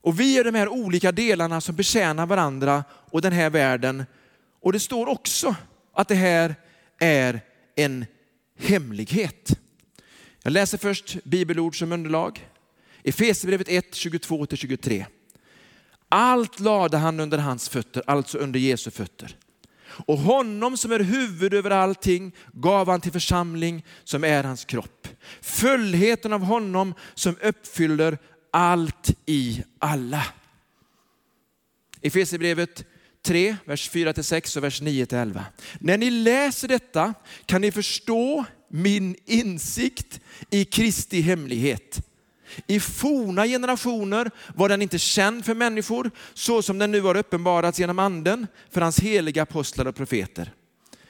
Och 0.00 0.20
vi 0.20 0.38
är 0.38 0.44
de 0.44 0.54
här 0.54 0.68
olika 0.68 1.12
delarna 1.12 1.60
som 1.60 1.76
betjänar 1.76 2.26
varandra 2.26 2.84
och 2.90 3.22
den 3.22 3.32
här 3.32 3.50
världen. 3.50 4.04
Och 4.66 4.72
det 4.72 4.80
står 4.80 5.06
också 5.06 5.56
att 5.92 6.08
det 6.08 6.14
här 6.14 6.54
är 6.98 7.40
en 7.74 8.06
hemlighet. 8.58 9.58
Jag 10.42 10.52
läser 10.52 10.78
först 10.78 11.24
bibelord 11.24 11.78
som 11.78 11.92
underlag. 11.92 12.48
Efesierbrevet 13.04 13.68
1, 13.68 13.92
22-23. 13.92 15.04
Allt 16.08 16.60
lade 16.60 16.96
han 16.96 17.20
under 17.20 17.38
hans 17.38 17.68
fötter, 17.68 18.02
alltså 18.06 18.38
under 18.38 18.60
Jesu 18.60 18.90
fötter. 18.90 19.36
Och 19.82 20.18
honom 20.18 20.76
som 20.76 20.92
är 20.92 21.00
huvud 21.00 21.54
över 21.54 21.70
allting 21.70 22.34
gav 22.52 22.88
han 22.88 23.00
till 23.00 23.12
församling 23.12 23.84
som 24.04 24.24
är 24.24 24.44
hans 24.44 24.64
kropp. 24.64 25.08
Fullheten 25.40 26.32
av 26.32 26.40
honom 26.40 26.94
som 27.14 27.36
uppfyller 27.42 28.18
allt 28.50 29.10
i 29.26 29.62
alla. 29.78 30.26
Efesierbrevet 32.02 32.84
3, 33.26 33.56
vers 33.64 33.90
4-6 33.90 34.56
och 34.56 34.64
vers 34.64 34.82
9-11. 34.82 35.40
När 35.78 35.98
ni 35.98 36.10
läser 36.10 36.68
detta 36.68 37.14
kan 37.46 37.60
ni 37.60 37.72
förstå 37.72 38.44
min 38.68 39.16
insikt 39.24 40.20
i 40.50 40.64
Kristi 40.64 41.20
hemlighet. 41.20 42.06
I 42.66 42.80
forna 42.80 43.46
generationer 43.46 44.30
var 44.54 44.68
den 44.68 44.82
inte 44.82 44.98
känd 44.98 45.44
för 45.44 45.54
människor 45.54 46.10
så 46.34 46.62
som 46.62 46.78
den 46.78 46.90
nu 46.90 47.00
har 47.00 47.16
uppenbarats 47.16 47.78
genom 47.78 47.98
anden 47.98 48.46
för 48.70 48.80
hans 48.80 49.00
heliga 49.00 49.42
apostlar 49.42 49.86
och 49.86 49.96
profeter. 49.96 50.52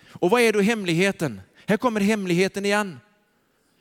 Och 0.09 0.31
vad 0.31 0.43
är 0.43 0.53
då 0.53 0.61
hemligheten? 0.61 1.41
Här 1.67 1.77
kommer 1.77 2.01
hemligheten 2.01 2.65
igen. 2.65 3.01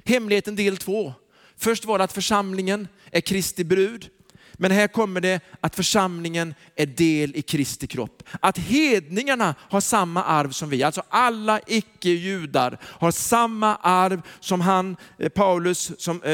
Hemligheten 0.06 0.56
del 0.56 0.78
två. 0.78 1.14
Först 1.58 1.86
var 1.86 1.98
det 1.98 2.04
att 2.04 2.14
församlingen 2.14 2.88
är 3.12 3.22
Kristi 3.22 3.64
brud. 3.64 4.10
Men 4.58 4.72
här 4.72 4.88
kommer 4.88 5.22
det 5.22 5.40
att 5.62 5.76
församlingen 5.76 6.56
är 6.76 6.86
del 6.86 7.36
i 7.36 7.42
Kristi 7.42 7.88
kropp. 7.88 8.24
Att 8.40 8.58
hedningarna 8.58 9.56
har 9.60 9.82
samma 9.82 10.24
arv 10.24 10.52
som 10.52 10.70
vi, 10.70 10.84
alltså 10.84 11.04
alla 11.10 11.60
icke-judar 11.68 12.78
har 12.84 13.12
samma 13.12 13.76
arv 13.76 14.22
som 14.40 14.62
han, 14.62 14.98
eh, 15.20 15.30
Paulus, 15.30 15.92
som 15.98 16.22
eh, 16.22 16.34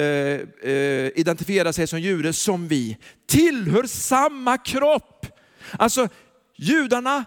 eh, 0.00 0.40
eh, 0.62 1.10
identifierar 1.14 1.72
sig 1.72 1.86
som 1.86 2.00
jude, 2.00 2.32
som 2.32 2.68
vi. 2.68 2.96
Tillhör 3.26 3.86
samma 3.86 4.58
kropp. 4.58 5.26
Alltså 5.70 6.08
judarna 6.56 7.24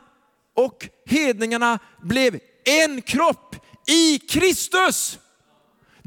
och 0.55 0.89
hedningarna 1.05 1.79
blev 2.01 2.39
en 2.65 3.01
kropp 3.01 3.55
i 3.87 4.19
Kristus. 4.19 5.19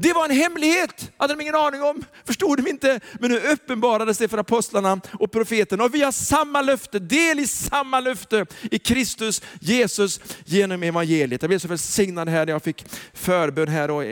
Det 0.03 0.13
var 0.13 0.25
en 0.25 0.35
hemlighet, 0.35 1.11
hade 1.17 1.33
de 1.33 1.41
ingen 1.41 1.55
aning 1.55 1.81
om, 1.81 2.05
förstod 2.25 2.57
de 2.57 2.69
inte. 2.69 2.99
Men 3.19 3.31
nu 3.31 3.39
uppenbarades 3.39 4.17
det 4.17 4.27
för 4.27 4.37
apostlarna 4.37 5.01
och 5.19 5.31
profeterna. 5.31 5.83
Och 5.83 5.95
vi 5.95 6.03
har 6.03 6.11
samma 6.11 6.61
löfte, 6.61 6.99
del 6.99 7.39
i 7.39 7.47
samma 7.47 7.99
löfte 7.99 8.45
i 8.71 8.79
Kristus 8.79 9.41
Jesus 9.59 10.19
genom 10.45 10.83
evangeliet. 10.83 11.41
Jag 11.41 11.49
blev 11.49 11.59
så 11.59 11.67
välsignad 11.67 12.29
här 12.29 12.45
när 12.45 12.53
jag 12.53 12.63
fick 12.63 12.85
förbön 13.13 13.67
här. 13.67 13.91
Och 13.91 14.03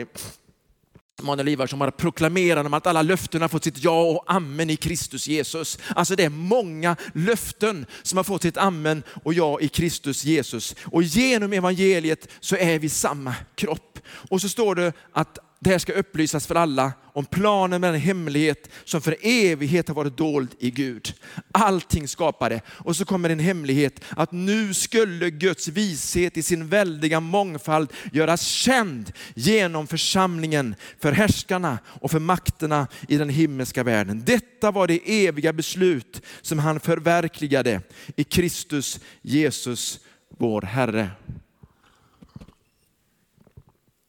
Emanuel 1.20 1.48
Ivarsson 1.48 1.78
bara 1.78 1.90
proklamerar 1.90 2.64
om 2.64 2.74
att 2.74 2.86
alla 2.86 3.02
löften 3.02 3.42
har 3.42 3.48
fått 3.48 3.64
sitt 3.64 3.84
ja 3.84 4.02
och 4.02 4.24
amen 4.26 4.70
i 4.70 4.76
Kristus 4.76 5.28
Jesus. 5.28 5.78
Alltså 5.96 6.16
det 6.16 6.24
är 6.24 6.30
många 6.30 6.96
löften 7.14 7.86
som 8.02 8.16
har 8.16 8.24
fått 8.24 8.42
sitt 8.42 8.56
amen 8.56 9.02
och 9.24 9.34
ja 9.34 9.60
i 9.60 9.68
Kristus 9.68 10.24
Jesus. 10.24 10.76
Och 10.84 11.02
genom 11.02 11.52
evangeliet 11.52 12.28
så 12.40 12.56
är 12.56 12.78
vi 12.78 12.88
samma 12.88 13.34
kropp. 13.54 13.98
Och 14.30 14.40
så 14.40 14.48
står 14.48 14.74
det 14.74 14.92
att 15.12 15.38
det 15.62 15.70
här 15.70 15.78
ska 15.78 15.92
upplysas 15.92 16.46
för 16.46 16.54
alla 16.54 16.92
om 17.04 17.24
planen 17.24 17.80
med 17.80 17.92
den 17.92 18.00
hemlighet 18.00 18.70
som 18.84 19.00
för 19.00 19.16
evighet 19.22 19.88
har 19.88 19.94
varit 19.94 20.16
dold 20.16 20.54
i 20.58 20.70
Gud. 20.70 21.14
Allting 21.52 22.08
skapade. 22.08 22.60
Och 22.68 22.96
så 22.96 23.04
kommer 23.04 23.30
en 23.30 23.38
hemlighet 23.38 24.00
att 24.10 24.32
nu 24.32 24.74
skulle 24.74 25.30
Guds 25.30 25.68
vishet 25.68 26.36
i 26.36 26.42
sin 26.42 26.68
väldiga 26.68 27.20
mångfald 27.20 27.92
göras 28.12 28.42
känd 28.42 29.12
genom 29.34 29.86
församlingen, 29.86 30.74
för 31.00 31.12
härskarna 31.12 31.78
och 31.86 32.10
för 32.10 32.20
makterna 32.20 32.86
i 33.08 33.16
den 33.16 33.28
himmelska 33.28 33.82
världen. 33.82 34.22
Detta 34.26 34.70
var 34.70 34.86
det 34.86 35.26
eviga 35.26 35.52
beslut 35.52 36.22
som 36.40 36.58
han 36.58 36.80
förverkligade 36.80 37.80
i 38.16 38.24
Kristus 38.24 39.00
Jesus, 39.22 40.00
vår 40.38 40.62
Herre. 40.62 41.10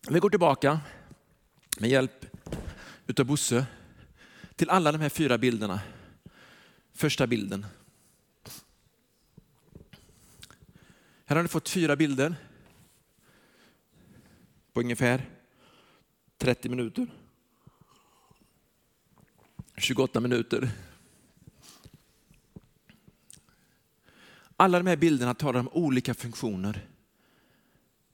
Vi 0.09 0.19
går 0.19 0.29
tillbaka 0.29 0.79
med 1.79 1.89
hjälp 1.89 2.25
utav 3.07 3.25
Bosse 3.25 3.65
till 4.55 4.69
alla 4.69 4.91
de 4.91 5.01
här 5.01 5.09
fyra 5.09 5.37
bilderna. 5.37 5.81
Första 6.93 7.27
bilden. 7.27 7.65
Här 11.25 11.35
har 11.35 11.43
ni 11.43 11.49
fått 11.49 11.69
fyra 11.69 11.95
bilder 11.95 12.35
på 14.73 14.79
ungefär 14.79 15.29
30 16.37 16.69
minuter. 16.69 17.07
28 19.77 20.19
minuter. 20.19 20.69
Alla 24.57 24.77
de 24.77 24.87
här 24.87 24.97
bilderna 24.97 25.33
talar 25.33 25.59
om 25.59 25.69
olika 25.71 26.13
funktioner, 26.13 26.87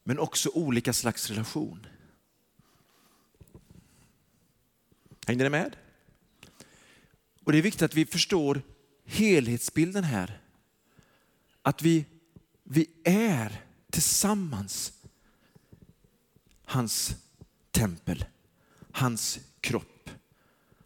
men 0.03 0.19
också 0.19 0.49
olika 0.49 0.93
slags 0.93 1.29
relation. 1.29 1.87
Hängde 5.29 5.43
ni 5.43 5.49
med? 5.49 5.75
Och 7.43 7.51
det 7.51 7.57
är 7.57 7.61
viktigt 7.61 7.81
att 7.81 7.93
vi 7.93 8.05
förstår 8.05 8.61
helhetsbilden 9.05 10.03
här. 10.03 10.41
Att 11.61 11.81
vi, 11.81 12.05
vi 12.63 12.89
är 13.03 13.65
tillsammans 13.89 14.93
hans 16.65 17.15
tempel, 17.71 18.25
hans 18.91 19.39
kropp, 19.61 20.09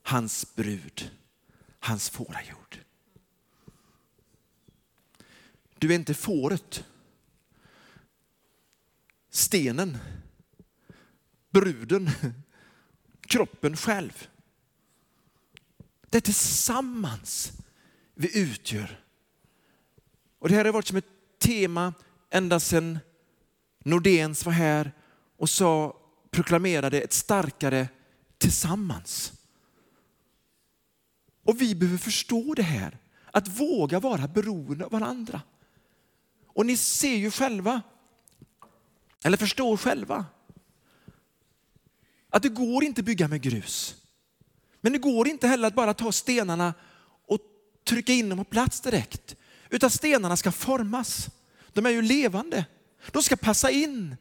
hans 0.01 0.55
brud, 0.55 1.11
hans 1.79 2.09
fårajord. 2.09 2.79
Du 5.79 5.91
är 5.91 5.95
inte 5.95 6.13
fåret, 6.13 6.83
stenen, 9.29 9.97
bruden, 11.49 12.09
kroppen 13.21 13.77
själv. 13.77 14.27
Det 16.13 16.17
är 16.17 16.21
tillsammans 16.21 17.51
vi 18.15 18.39
utgör. 18.39 18.99
Och 20.39 20.49
det 20.49 20.55
här 20.55 20.65
har 20.65 20.71
varit 20.71 20.87
som 20.87 20.97
ett 20.97 21.39
tema 21.39 21.93
ända 22.29 22.59
sedan 22.59 22.99
Nordens 23.83 24.45
var 24.45 24.53
här 24.53 24.91
och 25.37 25.49
sa, 25.49 25.97
proklamerade 26.31 27.01
ett 27.01 27.13
starkare 27.13 27.87
tillsammans. 28.37 29.33
Och 31.43 31.61
vi 31.61 31.75
behöver 31.75 31.97
förstå 31.97 32.53
det 32.53 32.63
här, 32.63 32.97
att 33.31 33.47
våga 33.47 33.99
vara 33.99 34.27
beroende 34.27 34.85
av 34.85 34.91
varandra. 34.91 35.41
Och 36.47 36.65
ni 36.65 36.77
ser 36.77 37.15
ju 37.15 37.31
själva, 37.31 37.81
eller 39.23 39.37
förstår 39.37 39.77
själva, 39.77 40.25
att 42.29 42.43
det 42.43 42.49
går 42.49 42.83
inte 42.83 43.01
att 43.01 43.05
bygga 43.05 43.27
med 43.27 43.41
grus. 43.41 44.02
Men 44.83 44.91
det 44.91 44.97
går 44.97 45.27
inte 45.27 45.47
heller 45.47 45.67
att 45.67 45.75
bara 45.75 45.93
ta 45.93 46.11
stenarna 46.11 46.73
och 47.27 47.39
trycka 47.87 48.13
in 48.13 48.29
dem 48.29 48.37
på 48.37 48.43
plats 48.43 48.81
direkt. 48.81 49.35
Utan 49.69 49.89
stenarna 49.89 50.37
ska 50.37 50.51
formas. 50.51 51.27
De 51.73 51.85
är 51.85 51.89
ju 51.89 52.01
levande. 52.01 52.65
De 53.11 53.23
ska 53.23 53.35
passa 53.35 53.71
in. 53.71 54.15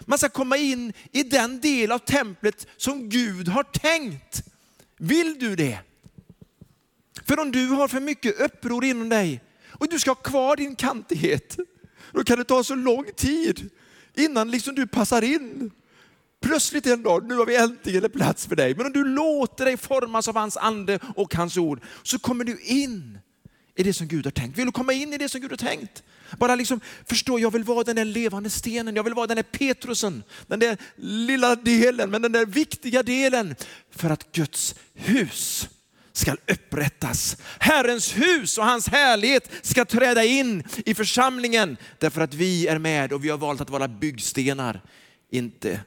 Man 0.00 0.18
ska 0.18 0.28
komma 0.28 0.56
in 0.56 0.92
i 1.12 1.22
den 1.22 1.60
del 1.60 1.92
av 1.92 1.98
templet 1.98 2.66
som 2.76 3.08
Gud 3.08 3.48
har 3.48 3.62
tänkt. 3.62 4.42
Vill 4.96 5.38
du 5.38 5.56
det? 5.56 5.78
För 7.24 7.40
om 7.40 7.52
du 7.52 7.68
har 7.68 7.88
för 7.88 8.00
mycket 8.00 8.40
uppror 8.40 8.84
inom 8.84 9.08
dig 9.08 9.40
och 9.68 9.88
du 9.88 9.98
ska 9.98 10.10
ha 10.10 10.14
kvar 10.14 10.56
din 10.56 10.76
kantighet, 10.76 11.56
då 12.12 12.24
kan 12.24 12.38
det 12.38 12.44
ta 12.44 12.64
så 12.64 12.74
lång 12.74 13.04
tid 13.16 13.70
innan 14.14 14.50
liksom 14.50 14.74
du 14.74 14.86
passar 14.86 15.22
in. 15.22 15.70
Plötsligt 16.46 16.86
en 16.86 17.02
dag, 17.02 17.28
nu 17.28 17.34
har 17.34 17.46
vi 17.46 17.56
äntligen 17.56 18.04
en 18.04 18.10
plats 18.10 18.46
för 18.46 18.56
dig. 18.56 18.74
Men 18.74 18.86
om 18.86 18.92
du 18.92 19.04
låter 19.04 19.64
dig 19.64 19.76
formas 19.76 20.28
av 20.28 20.36
hans 20.36 20.56
ande 20.56 20.98
och 21.16 21.34
hans 21.34 21.56
ord 21.56 21.82
så 22.02 22.18
kommer 22.18 22.44
du 22.44 22.60
in 22.60 23.18
i 23.76 23.82
det 23.82 23.92
som 23.92 24.08
Gud 24.08 24.26
har 24.26 24.30
tänkt? 24.30 24.58
Vill 24.58 24.66
du 24.66 24.72
komma 24.72 24.92
in 24.92 25.12
i 25.12 25.18
det 25.18 25.28
som 25.28 25.40
Gud 25.40 25.50
har 25.50 25.56
tänkt? 25.56 26.02
Bara 26.38 26.54
liksom 26.54 26.80
förstå, 27.08 27.38
jag 27.38 27.50
vill 27.50 27.64
vara 27.64 27.84
den 27.84 27.96
där 27.96 28.04
levande 28.04 28.50
stenen, 28.50 28.96
jag 28.96 29.04
vill 29.04 29.14
vara 29.14 29.26
den 29.26 29.36
där 29.36 29.42
Petrusen, 29.42 30.22
den 30.46 30.58
där 30.58 30.76
lilla 30.96 31.56
delen, 31.56 32.10
men 32.10 32.22
den 32.22 32.32
där 32.32 32.46
viktiga 32.46 33.02
delen 33.02 33.54
för 33.90 34.10
att 34.10 34.32
Guds 34.32 34.74
hus 34.94 35.68
ska 36.12 36.32
upprättas. 36.32 37.36
Herrens 37.58 38.16
hus 38.16 38.58
och 38.58 38.64
hans 38.64 38.88
härlighet 38.88 39.50
ska 39.62 39.84
träda 39.84 40.24
in 40.24 40.64
i 40.86 40.94
församlingen 40.94 41.76
därför 41.98 42.20
att 42.20 42.34
vi 42.34 42.66
är 42.66 42.78
med 42.78 43.12
och 43.12 43.24
vi 43.24 43.28
har 43.28 43.38
valt 43.38 43.60
att 43.60 43.70
vara 43.70 43.88
byggstenar, 43.88 44.82
inte 45.30 45.80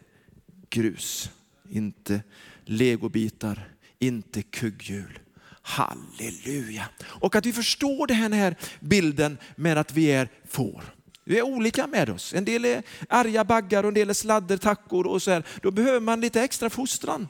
grus, 0.70 1.30
inte 1.70 2.22
legobitar, 2.66 3.68
inte 4.00 4.42
kugghjul. 4.42 5.20
Halleluja. 5.62 6.90
Och 7.04 7.36
att 7.36 7.46
vi 7.46 7.54
förstår 7.54 8.08
den 8.08 8.34
här 8.34 8.56
bilden 8.80 9.38
med 9.56 9.78
att 9.78 9.94
vi 9.94 10.12
är 10.12 10.30
får. 10.48 10.84
Vi 11.24 11.38
är 11.38 11.44
olika 11.44 11.88
med 11.88 12.10
oss. 12.10 12.34
En 12.34 12.46
del 12.46 12.66
är 12.66 12.84
arga 13.10 13.44
baggar 13.44 13.84
och 13.84 13.88
en 13.88 13.94
del 13.94 14.10
är 14.10 14.14
sladdertackor 14.14 15.08
och 15.08 15.22
så 15.22 15.32
här. 15.32 15.44
Då 15.62 15.72
behöver 15.72 16.00
man 16.00 16.22
lite 16.22 16.42
extra 16.42 16.70
fostran. 16.70 17.28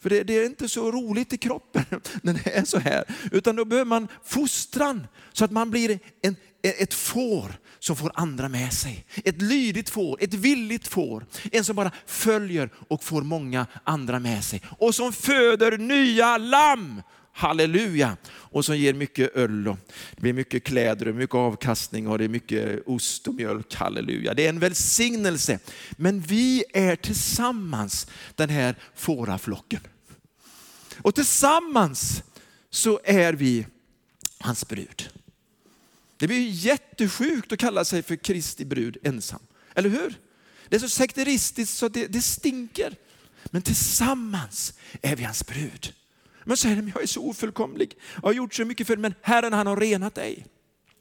För 0.00 0.10
det, 0.10 0.22
det, 0.22 0.32
är 0.32 0.46
inte 0.46 0.68
så 0.68 0.92
roligt 0.92 1.32
i 1.32 1.38
kroppen 1.38 1.84
när 2.22 2.34
det 2.34 2.56
är 2.56 2.64
så 2.64 2.78
här. 2.78 3.04
Utan 3.32 3.56
då 3.56 3.64
behöver 3.64 3.88
man 3.88 4.08
fostran 4.24 5.06
så 5.32 5.44
att 5.44 5.50
man 5.50 5.70
blir 5.70 5.98
en, 6.22 6.36
ett 6.62 6.94
får 6.94 7.52
som 7.82 7.96
får 7.96 8.12
andra 8.14 8.48
med 8.48 8.72
sig. 8.72 9.04
Ett 9.24 9.42
lydigt 9.42 9.90
får, 9.90 10.18
ett 10.20 10.34
villigt 10.34 10.88
får. 10.88 11.26
En 11.52 11.64
som 11.64 11.76
bara 11.76 11.90
följer 12.06 12.70
och 12.88 13.04
får 13.04 13.22
många 13.22 13.66
andra 13.84 14.18
med 14.18 14.44
sig. 14.44 14.62
Och 14.78 14.94
som 14.94 15.12
föder 15.12 15.78
nya 15.78 16.38
lamm. 16.38 17.02
Halleluja! 17.32 18.16
Och 18.28 18.64
som 18.64 18.76
ger 18.76 18.94
mycket 18.94 19.36
öl 19.36 19.68
och 19.68 19.78
det 20.14 20.20
blir 20.20 20.32
mycket 20.32 20.64
kläder 20.64 21.08
och 21.08 21.14
mycket 21.14 21.34
avkastning 21.34 22.08
och 22.08 22.18
det 22.18 22.24
är 22.24 22.28
mycket 22.28 22.82
ost 22.86 23.28
och 23.28 23.34
mjölk. 23.34 23.74
Halleluja! 23.74 24.34
Det 24.34 24.44
är 24.44 24.48
en 24.48 24.58
välsignelse. 24.58 25.58
Men 25.90 26.20
vi 26.20 26.64
är 26.72 26.96
tillsammans 26.96 28.06
den 28.34 28.48
här 28.48 28.74
fåraflocken. 28.94 29.80
Och 30.96 31.14
tillsammans 31.14 32.22
så 32.70 33.00
är 33.04 33.32
vi 33.32 33.66
hans 34.38 34.68
brud. 34.68 35.08
Det 36.22 36.28
blir 36.28 36.48
jättesjukt 36.48 37.52
att 37.52 37.58
kalla 37.58 37.84
sig 37.84 38.02
för 38.02 38.16
Kristi 38.16 38.64
brud 38.64 38.96
ensam. 39.02 39.40
Eller 39.74 39.88
hur? 39.88 40.14
Det 40.68 40.76
är 40.76 40.80
så 40.80 40.88
sekteristiskt 40.88 41.76
så 41.76 41.88
det, 41.88 42.06
det 42.06 42.20
stinker. 42.20 42.96
Men 43.44 43.62
tillsammans 43.62 44.74
är 45.00 45.16
vi 45.16 45.24
hans 45.24 45.46
brud. 45.46 45.94
Men 46.44 46.56
säger 46.56 46.76
de, 46.76 46.88
jag 46.88 47.02
är 47.02 47.06
så 47.06 47.28
ofullkomlig, 47.28 47.94
jag 48.14 48.22
har 48.22 48.32
gjort 48.32 48.54
så 48.54 48.64
mycket 48.64 48.86
fel, 48.86 48.98
men 48.98 49.14
Herren 49.22 49.52
han 49.52 49.66
har 49.66 49.76
renat 49.76 50.14
dig. 50.14 50.46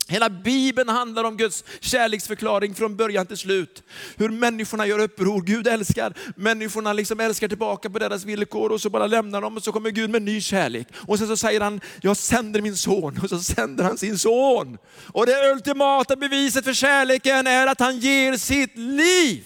Hela 0.07 0.29
Bibeln 0.29 0.89
handlar 0.89 1.23
om 1.23 1.37
Guds 1.37 1.63
kärleksförklaring 1.79 2.75
från 2.75 2.95
början 2.95 3.25
till 3.25 3.37
slut. 3.37 3.83
Hur 4.15 4.29
människorna 4.29 4.87
gör 4.87 4.99
uppror, 4.99 5.41
Gud 5.41 5.67
älskar, 5.67 6.13
människorna 6.35 6.93
liksom 6.93 7.19
älskar 7.19 7.47
tillbaka 7.47 7.89
på 7.89 7.99
deras 7.99 8.25
villkor 8.25 8.71
och 8.71 8.81
så 8.81 8.89
bara 8.89 9.07
lämnar 9.07 9.41
de 9.41 9.57
och 9.57 9.63
så 9.63 9.71
kommer 9.71 9.89
Gud 9.89 10.09
med 10.09 10.21
ny 10.21 10.41
kärlek. 10.41 10.87
Och 10.95 11.17
sen 11.17 11.27
så 11.27 11.37
säger 11.37 11.61
han, 11.61 11.81
jag 12.01 12.17
sänder 12.17 12.61
min 12.61 12.77
son 12.77 13.19
och 13.23 13.29
så 13.29 13.39
sänder 13.39 13.83
han 13.83 13.97
sin 13.97 14.17
son. 14.17 14.77
Och 15.07 15.25
det 15.25 15.51
ultimata 15.51 16.15
beviset 16.15 16.65
för 16.65 16.73
kärleken 16.73 17.47
är 17.47 17.67
att 17.67 17.79
han 17.79 17.99
ger 17.99 18.37
sitt 18.37 18.77
liv. 18.77 19.43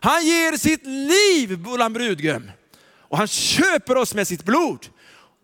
Han 0.00 0.26
ger 0.26 0.56
sitt 0.56 0.86
liv, 0.86 1.58
bullan 1.58 1.92
brudgum. 1.92 2.50
Och 3.08 3.18
han 3.18 3.26
köper 3.28 3.96
oss 3.96 4.14
med 4.14 4.28
sitt 4.28 4.44
blod. 4.44 4.86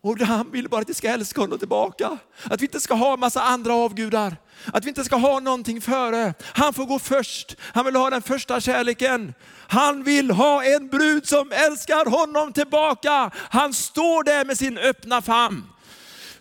Och 0.04 0.20
han 0.20 0.50
vill 0.50 0.68
bara 0.68 0.80
att 0.80 0.88
vi 0.88 0.94
ska 0.94 1.08
älska 1.08 1.40
honom 1.40 1.58
tillbaka. 1.58 2.18
Att 2.42 2.60
vi 2.60 2.64
inte 2.64 2.80
ska 2.80 2.94
ha 2.94 3.16
massa 3.16 3.42
andra 3.42 3.74
avgudar. 3.74 4.36
Att 4.66 4.84
vi 4.84 4.88
inte 4.88 5.04
ska 5.04 5.16
ha 5.16 5.40
någonting 5.40 5.80
före. 5.80 6.34
Han 6.42 6.74
får 6.74 6.86
gå 6.86 6.98
först. 6.98 7.56
Han 7.60 7.84
vill 7.84 7.96
ha 7.96 8.10
den 8.10 8.22
första 8.22 8.60
kärleken. 8.60 9.34
Han 9.68 10.04
vill 10.04 10.30
ha 10.30 10.64
en 10.64 10.88
brud 10.88 11.26
som 11.26 11.52
älskar 11.52 12.10
honom 12.10 12.52
tillbaka. 12.52 13.30
Han 13.34 13.74
står 13.74 14.24
där 14.24 14.44
med 14.44 14.58
sin 14.58 14.78
öppna 14.78 15.22
famn. 15.22 15.64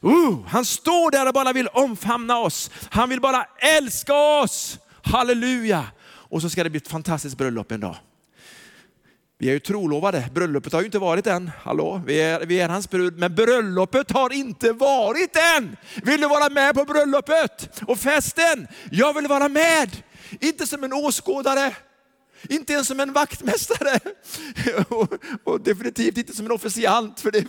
Uh, 0.05 0.47
han 0.47 0.65
står 0.65 1.11
där 1.11 1.27
och 1.27 1.33
bara 1.33 1.53
vill 1.53 1.67
omfamna 1.67 2.37
oss. 2.37 2.71
Han 2.89 3.09
vill 3.09 3.21
bara 3.21 3.45
älska 3.77 4.13
oss. 4.13 4.77
Halleluja. 5.03 5.85
Och 6.05 6.41
så 6.41 6.49
ska 6.49 6.63
det 6.63 6.69
bli 6.69 6.77
ett 6.77 6.87
fantastiskt 6.87 7.37
bröllop 7.37 7.71
en 7.71 7.79
dag. 7.79 7.95
Vi 9.43 9.49
är 9.49 9.53
ju 9.53 9.59
trolovade, 9.59 10.29
bröllopet 10.33 10.73
har 10.73 10.79
ju 10.79 10.85
inte 10.85 10.99
varit 10.99 11.27
än. 11.27 11.51
Hallå, 11.63 12.01
vi 12.05 12.21
är, 12.21 12.45
vi 12.45 12.59
är 12.59 12.69
hans 12.69 12.89
brud, 12.89 13.17
men 13.17 13.35
bröllopet 13.35 14.11
har 14.11 14.33
inte 14.33 14.71
varit 14.71 15.37
än. 15.57 15.75
Vill 16.03 16.21
du 16.21 16.27
vara 16.27 16.49
med 16.49 16.75
på 16.75 16.85
bröllopet 16.85 17.81
och 17.87 17.97
festen? 17.97 18.67
Jag 18.91 19.13
vill 19.13 19.27
vara 19.27 19.49
med, 19.49 19.89
inte 20.41 20.67
som 20.67 20.83
en 20.83 20.93
åskådare, 20.93 21.75
inte 22.49 22.73
ens 22.73 22.87
som 22.87 22.99
en 22.99 23.13
vaktmästare 23.13 23.99
och, 24.87 25.13
och, 25.43 25.61
definitivt 25.61 26.17
inte 26.17 26.35
som 26.35 26.45
en 26.45 26.51
officiant, 26.51 27.19
för 27.19 27.31
det 27.31 27.45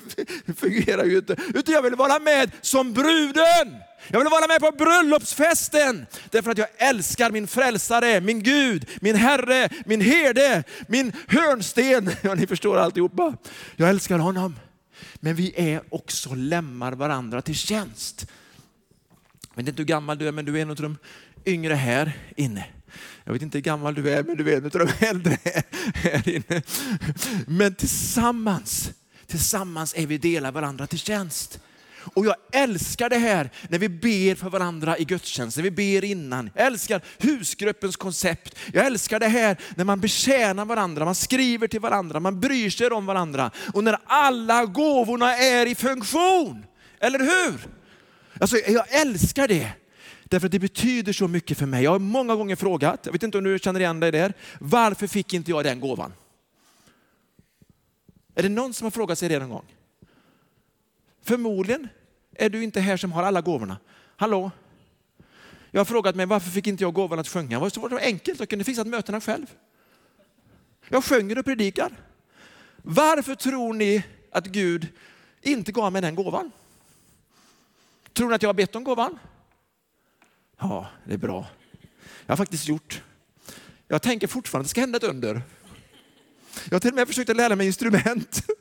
fungerar 0.57 1.05
ju 1.05 1.19
inte. 1.19 1.37
Utan 1.55 1.75
jag 1.75 1.83
vill 1.83 1.95
vara 1.95 2.19
med 2.19 2.51
som 2.61 2.93
bruden. 2.93 3.77
Jag 4.09 4.19
vill 4.19 4.29
vara 4.29 4.47
med 4.47 4.61
på 4.61 4.71
bröllopsfesten 4.71 6.07
därför 6.31 6.51
att 6.51 6.59
jag 6.59 6.69
älskar 6.77 7.31
min 7.31 7.47
frälsare, 7.47 8.21
min 8.21 8.43
Gud, 8.43 8.89
min 9.01 9.17
Herre, 9.17 9.69
min 9.87 10.01
herde, 10.01 10.65
min 10.89 11.13
hörnsten. 11.29 12.11
Ja, 12.23 12.35
ni 12.35 12.47
förstår 12.47 12.77
alltihopa. 12.77 13.37
Jag 13.77 13.89
älskar 13.89 14.19
honom. 14.19 14.57
Men 15.15 15.35
vi 15.35 15.53
är 15.57 15.83
också 15.89 16.35
lämmar 16.35 16.93
varandra 16.93 17.43
till 17.43 17.55
tjänst. 17.55 18.27
Jag 19.55 19.57
vet 19.57 19.69
inte 19.69 19.83
hur 19.83 19.87
gammal 19.87 20.19
du 20.19 20.29
är, 20.29 20.33
men 20.33 20.45
du 20.45 20.59
är 20.59 20.63
en 20.63 20.71
av 20.71 20.77
de 20.77 20.99
yngre 21.45 21.75
här 21.75 22.13
inne. 22.37 22.67
Jag 23.25 23.33
vet 23.33 23.43
inte 23.43 23.59
hur 23.59 23.62
gammal 23.62 23.95
du 23.95 24.11
är, 24.11 24.22
men 24.22 24.37
du 24.37 24.53
är 24.53 24.57
en 24.57 24.64
av 24.64 24.70
de 24.70 25.07
äldre 25.07 25.39
här 25.95 26.29
inne. 26.29 26.62
Men 27.47 27.75
tillsammans, 27.75 28.91
tillsammans 29.27 29.95
är 29.97 30.07
vi 30.07 30.18
delar 30.18 30.53
varandra 30.53 30.87
till 30.87 30.99
tjänst. 30.99 31.61
Och 32.14 32.27
jag 32.27 32.35
älskar 32.53 33.11
det 33.11 33.18
här 33.18 33.51
när 33.68 33.79
vi 33.79 33.89
ber 33.89 34.35
för 34.35 34.51
varandra 34.51 34.99
i 34.99 35.05
gudstjänst, 35.05 35.57
när 35.57 35.64
vi 35.64 35.70
ber 35.70 36.05
innan. 36.05 36.51
Jag 36.55 36.66
älskar 36.66 37.01
husgruppens 37.18 37.97
koncept. 37.97 38.57
Jag 38.72 38.87
älskar 38.87 39.20
det 39.20 39.29
här 39.29 39.57
när 39.77 39.85
man 39.85 40.01
betjänar 40.01 40.64
varandra, 40.64 41.05
man 41.05 41.14
skriver 41.14 41.68
till 41.68 41.81
varandra, 41.81 42.20
man 42.20 42.41
bryr 42.41 42.70
sig 42.70 42.91
om 42.91 43.07
varandra. 43.07 43.51
Och 43.75 43.85
när 43.85 43.99
alla 44.05 44.64
gåvorna 44.64 45.37
är 45.37 45.66
i 45.66 45.75
funktion. 45.75 46.64
Eller 47.01 47.18
hur? 47.18 47.68
Alltså, 48.41 48.57
jag 48.57 49.01
älskar 49.01 49.49
det. 49.49 49.72
Därför 50.35 50.47
att 50.47 50.53
det 50.53 50.59
betyder 50.59 51.12
så 51.12 51.28
mycket 51.28 51.59
för 51.59 51.66
mig. 51.66 51.85
Jag 51.85 51.91
har 51.91 51.99
många 51.99 52.37
gånger 52.37 52.57
frågat, 52.57 53.01
jag 53.07 53.12
vet 53.12 53.22
inte 53.22 53.39
om 53.39 53.45
du 53.45 53.59
känner 53.59 53.80
igen 53.80 54.01
dig 54.01 54.12
där, 54.12 54.32
varför 54.61 55.07
fick 55.07 55.35
inte 55.35 55.51
jag 55.51 55.64
den 55.64 55.80
gåvan? 55.80 56.12
Är 58.35 58.43
det 58.43 58.49
någon 58.49 58.74
som 58.74 58.85
har 58.85 58.91
frågat 58.91 59.18
sig 59.18 59.28
det 59.28 59.39
någon 59.39 59.49
gång? 59.49 59.64
Förmodligen 61.22 61.89
är 62.32 62.51
du 62.51 62.64
inte 62.64 62.80
här 62.80 62.97
som 62.97 63.12
har 63.12 63.22
alla 63.22 63.41
gåvorna. 63.41 63.78
Hallå? 64.16 64.51
Jag 65.70 65.80
har 65.80 65.85
frågat 65.85 66.16
mig 66.16 66.26
varför 66.26 66.51
fick 66.51 66.66
inte 66.66 66.85
jag 66.85 66.95
gåvan 66.95 67.18
att 67.18 67.28
sjunga? 67.28 67.61
Det 67.61 67.78
var 67.78 67.89
så 67.89 67.99
enkelt, 67.99 68.39
jag 68.39 68.49
kunde 68.49 68.64
fixat 68.64 68.87
mötena 68.87 69.20
själv. 69.20 69.47
Jag 70.89 71.05
sjunger 71.05 71.39
och 71.39 71.45
predikar. 71.45 71.93
Varför 72.76 73.35
tror 73.35 73.74
ni 73.74 74.03
att 74.30 74.47
Gud 74.47 74.89
inte 75.43 75.72
gav 75.72 75.93
mig 75.93 76.03
den 76.03 76.14
gåvan? 76.14 76.51
Tror 78.12 78.28
ni 78.28 78.35
att 78.35 78.43
jag 78.43 78.49
har 78.49 78.55
bett 78.55 78.76
om 78.76 78.85
gåvan? 78.85 79.18
Ja, 80.69 80.87
det 81.05 81.15
är 81.15 81.19
bra. 81.19 81.47
Jag 82.27 82.33
har 82.33 82.37
faktiskt 82.37 82.69
gjort. 82.69 83.03
Jag 83.89 84.03
tänker 84.03 84.27
fortfarande 84.27 84.62
att 84.62 84.67
det 84.67 84.71
ska 84.71 84.81
hända 84.81 84.97
ett 84.97 85.05
under. 85.05 85.43
Jag 86.65 86.75
har 86.75 86.81
till 86.81 86.91
och 86.91 86.97
med 86.97 87.09
försökt 87.09 87.31
att 87.31 87.37
lära 87.37 87.57
mig 87.57 87.67
instrument. 87.67 88.43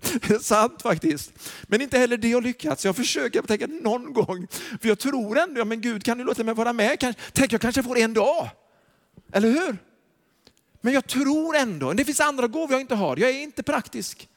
Det 0.00 0.30
är 0.30 0.38
sant 0.38 0.82
faktiskt. 0.82 1.32
Men 1.62 1.80
inte 1.80 1.98
heller 1.98 2.16
det 2.16 2.32
har 2.32 2.40
lyckats. 2.40 2.84
Jag 2.84 2.96
försöker 2.96 3.42
tänka 3.42 3.66
någon 3.66 4.12
gång. 4.12 4.46
För 4.80 4.88
jag 4.88 4.98
tror 4.98 5.38
ändå, 5.38 5.60
ja 5.60 5.64
men 5.64 5.80
Gud 5.80 6.04
kan 6.04 6.18
du 6.18 6.24
låta 6.24 6.44
mig 6.44 6.54
vara 6.54 6.72
med? 6.72 7.14
Tänk 7.32 7.52
jag 7.52 7.60
kanske 7.60 7.82
får 7.82 7.98
en 7.98 8.14
dag. 8.14 8.50
Eller 9.32 9.48
hur? 9.48 9.78
Men 10.80 10.94
jag 10.94 11.06
tror 11.06 11.56
ändå, 11.56 11.92
det 11.92 12.04
finns 12.04 12.20
andra 12.20 12.46
gåvor 12.46 12.72
jag 12.72 12.80
inte 12.80 12.94
har. 12.94 13.16
Jag 13.16 13.30
är 13.30 13.42
inte 13.42 13.62
praktisk. 13.62 14.28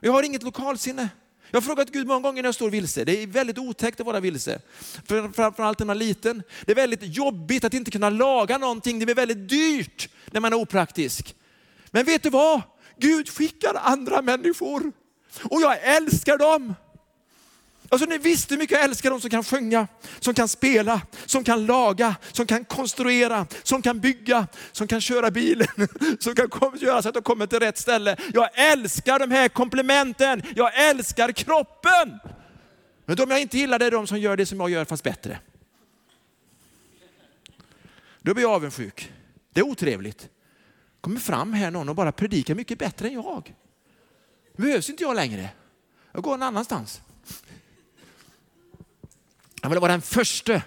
Jag 0.00 0.12
har 0.12 0.22
inget 0.22 0.42
lokalsinne. 0.42 1.08
Jag 1.54 1.60
har 1.60 1.62
frågat 1.62 1.90
Gud 1.90 2.06
många 2.06 2.20
gånger 2.20 2.42
när 2.42 2.48
jag 2.48 2.54
står 2.54 2.70
vilse. 2.70 3.04
Det 3.04 3.22
är 3.22 3.26
väldigt 3.26 3.58
otäckt 3.58 4.00
att 4.00 4.06
vara 4.06 4.20
vilse. 4.20 4.60
Framförallt 5.34 5.78
när 5.78 5.86
man 5.86 5.96
är 5.96 6.00
liten. 6.00 6.42
Det 6.64 6.72
är 6.72 6.76
väldigt 6.76 7.16
jobbigt 7.16 7.64
att 7.64 7.74
inte 7.74 7.90
kunna 7.90 8.10
laga 8.10 8.58
någonting. 8.58 8.98
Det 8.98 9.04
blir 9.04 9.14
väldigt 9.14 9.48
dyrt 9.48 10.08
när 10.26 10.40
man 10.40 10.52
är 10.52 10.56
opraktisk. 10.56 11.34
Men 11.90 12.04
vet 12.04 12.22
du 12.22 12.30
vad? 12.30 12.62
Gud 12.98 13.28
skickar 13.28 13.74
andra 13.74 14.22
människor 14.22 14.92
och 15.42 15.60
jag 15.60 15.82
älskar 15.82 16.38
dem. 16.38 16.74
Alltså 17.88 18.06
ni 18.06 18.18
visste 18.18 18.54
hur 18.54 18.58
mycket 18.58 18.76
jag 18.76 18.84
älskar 18.84 19.10
de 19.10 19.20
som 19.20 19.30
kan 19.30 19.44
sjunga, 19.44 19.88
som 20.20 20.34
kan 20.34 20.48
spela, 20.48 21.00
som 21.26 21.44
kan 21.44 21.66
laga, 21.66 22.16
som 22.32 22.46
kan 22.46 22.64
konstruera, 22.64 23.46
som 23.62 23.82
kan 23.82 24.00
bygga, 24.00 24.46
som 24.72 24.86
kan 24.86 25.00
köra 25.00 25.30
bilen, 25.30 25.68
som 26.18 26.34
kan 26.34 26.48
göra 26.80 27.02
så 27.02 27.08
att 27.08 27.14
de 27.14 27.22
kommer 27.22 27.46
till 27.46 27.60
rätt 27.60 27.78
ställe. 27.78 28.16
Jag 28.34 28.48
älskar 28.54 29.18
de 29.18 29.30
här 29.30 29.48
komplementen, 29.48 30.42
jag 30.56 30.88
älskar 30.88 31.32
kroppen. 31.32 32.18
Men 33.04 33.16
de 33.16 33.30
jag 33.30 33.40
inte 33.40 33.58
gillar 33.58 33.78
det 33.78 33.86
är 33.86 33.90
de 33.90 34.06
som 34.06 34.18
gör 34.18 34.36
det 34.36 34.46
som 34.46 34.60
jag 34.60 34.70
gör 34.70 34.84
fast 34.84 35.04
bättre. 35.04 35.38
Då 38.22 38.34
blir 38.34 38.44
jag 38.44 38.52
avundsjuk. 38.52 39.12
Det 39.52 39.60
är 39.60 39.66
otrevligt. 39.66 40.28
kommer 41.00 41.20
fram 41.20 41.52
här 41.52 41.70
någon 41.70 41.88
och 41.88 41.94
bara 41.94 42.12
predikar 42.12 42.54
mycket 42.54 42.78
bättre 42.78 43.08
än 43.08 43.14
jag. 43.14 43.54
Behövs 44.56 44.90
inte 44.90 45.02
jag 45.02 45.16
längre. 45.16 45.48
Jag 46.12 46.22
går 46.22 46.30
någon 46.30 46.42
annanstans. 46.42 47.00
Jag 49.64 49.70
vill 49.70 49.78
vara 49.78 49.92
den 49.92 50.02
första 50.02 50.62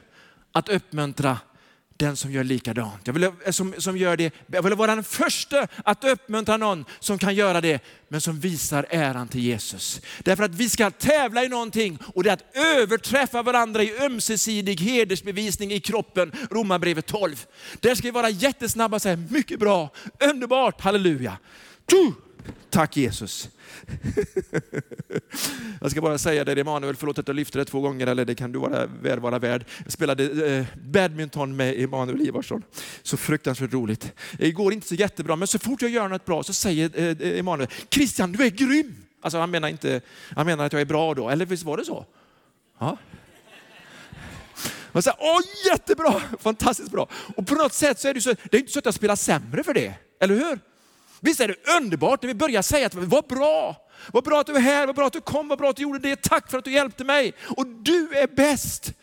att 0.52 0.70
uppmuntra 0.70 1.38
den 1.98 2.18
som 2.18 2.32
gör 2.32 2.44
likadant. 2.44 3.02
Jag 3.04 3.14
vill, 3.14 3.24
eh, 3.24 3.32
som, 3.52 3.74
som 3.78 3.98
gör 3.98 4.18
det. 4.18 4.34
jag 4.48 4.64
vill 4.64 4.74
vara 4.74 4.96
den 4.96 5.04
första 5.04 5.68
att 5.84 6.04
uppmuntra 6.04 6.58
någon 6.58 6.86
som 7.00 7.18
kan 7.18 7.36
göra 7.36 7.62
det, 7.62 7.84
men 8.08 8.22
som 8.22 8.40
visar 8.40 8.86
äran 8.90 9.28
till 9.28 9.42
Jesus. 9.42 10.02
Därför 10.20 10.44
att 10.44 10.56
vi 10.56 10.70
ska 10.70 10.92
tävla 10.92 11.44
i 11.44 11.48
någonting 11.48 12.00
och 12.16 12.24
det 12.24 12.30
är 12.30 12.34
att 12.34 12.56
överträffa 12.56 13.42
varandra 13.42 13.84
i 13.84 13.98
ömsesidig 14.00 14.82
hedersbevisning 14.82 15.72
i 15.72 15.80
kroppen. 15.80 16.32
Romarbrevet 16.52 17.06
12. 17.06 17.46
Där 17.80 17.96
ska 17.96 18.08
vi 18.08 18.12
vara 18.12 18.30
jättesnabba 18.30 18.96
och 18.96 19.02
säga, 19.02 19.16
mycket 19.30 19.60
bra, 19.60 19.90
underbart, 20.20 20.82
halleluja. 20.82 21.38
Tack 22.70 22.98
Jesus. 22.98 23.50
jag 25.82 25.92
ska 25.92 26.02
bara 26.02 26.18
säga 26.18 26.46
det, 26.46 26.62
Emanuel, 26.62 26.96
förlåt 26.96 27.20
att 27.20 27.28
jag 27.28 27.36
lyfter 27.36 27.60
det 27.60 27.66
två 27.66 27.82
gånger, 27.82 28.08
eller 28.08 28.26
det 28.26 28.36
kan 28.36 28.52
du 28.52 28.60
vara, 28.60 28.86
väl 28.86 29.20
vara 29.20 29.40
värd. 29.40 29.66
Jag 29.84 29.92
spelade 29.92 30.48
eh, 30.56 30.66
badminton 30.84 31.56
med 31.56 31.82
Emanuel 31.82 32.22
Ivarsson. 32.22 32.64
Så 33.04 33.18
fruktansvärt 33.18 33.74
roligt. 33.74 34.14
Det 34.38 34.52
går 34.52 34.74
inte 34.74 34.88
så 34.88 34.96
jättebra, 34.96 35.36
men 35.36 35.48
så 35.48 35.60
fort 35.60 35.82
jag 35.82 35.92
gör 35.92 36.08
något 36.08 36.26
bra 36.26 36.44
så 36.44 36.54
säger 36.54 36.92
eh, 36.96 37.40
Emanuel, 37.40 37.70
Christian 37.90 38.32
du 38.32 38.44
är 38.44 38.50
grym. 38.50 38.96
Alltså 39.22 39.38
han 39.40 39.52
menar, 39.52 39.68
inte, 39.68 40.02
han 40.36 40.46
menar 40.46 40.66
att 40.66 40.74
jag 40.74 40.82
är 40.82 40.86
bra 40.86 41.14
då, 41.14 41.30
eller 41.30 41.46
visst 41.46 41.64
var 41.64 41.78
det 41.78 41.86
så? 41.86 42.06
Ja. 42.80 42.98
Man 44.92 45.04
säger, 45.04 45.18
åh 45.20 45.40
jättebra, 45.72 46.22
fantastiskt 46.40 46.92
bra. 46.92 47.10
Och 47.36 47.48
på 47.48 47.56
något 47.56 47.74
sätt 47.74 48.00
så 48.00 48.08
är 48.08 48.14
det 48.14 48.22
så, 48.22 48.34
det 48.52 48.58
är 48.58 48.60
inte 48.60 48.72
så 48.72 48.80
att 48.80 48.86
jag 48.86 48.94
spelar 48.94 49.16
sämre 49.16 49.64
för 49.64 49.74
det, 49.74 49.94
eller 50.20 50.36
hur? 50.36 50.60
Visst 51.20 51.40
är 51.40 51.48
det 51.48 51.78
underbart 51.78 52.22
när 52.22 52.28
vi 52.28 52.34
börjar 52.34 52.62
säga 52.62 52.86
att 52.86 52.94
vad 52.94 53.28
bra, 53.28 53.76
vad 54.12 54.24
bra 54.24 54.40
att 54.42 54.48
du 54.48 54.56
är 54.56 54.60
här, 54.60 54.86
vad 54.86 54.96
bra 54.96 55.08
att 55.08 55.14
du 55.14 55.22
kom, 55.22 55.48
vad 55.48 55.58
bra 55.58 55.70
att 55.70 55.76
du 55.76 55.82
gjorde 55.82 56.00
det, 56.00 56.22
tack 56.22 56.52
för 56.52 56.58
att 56.58 56.66
du 56.66 56.72
hjälpte 56.72 57.04
mig. 57.04 57.34
Och 57.58 57.68
du 57.68 58.10
är 58.14 58.28
bäst. 58.36 58.94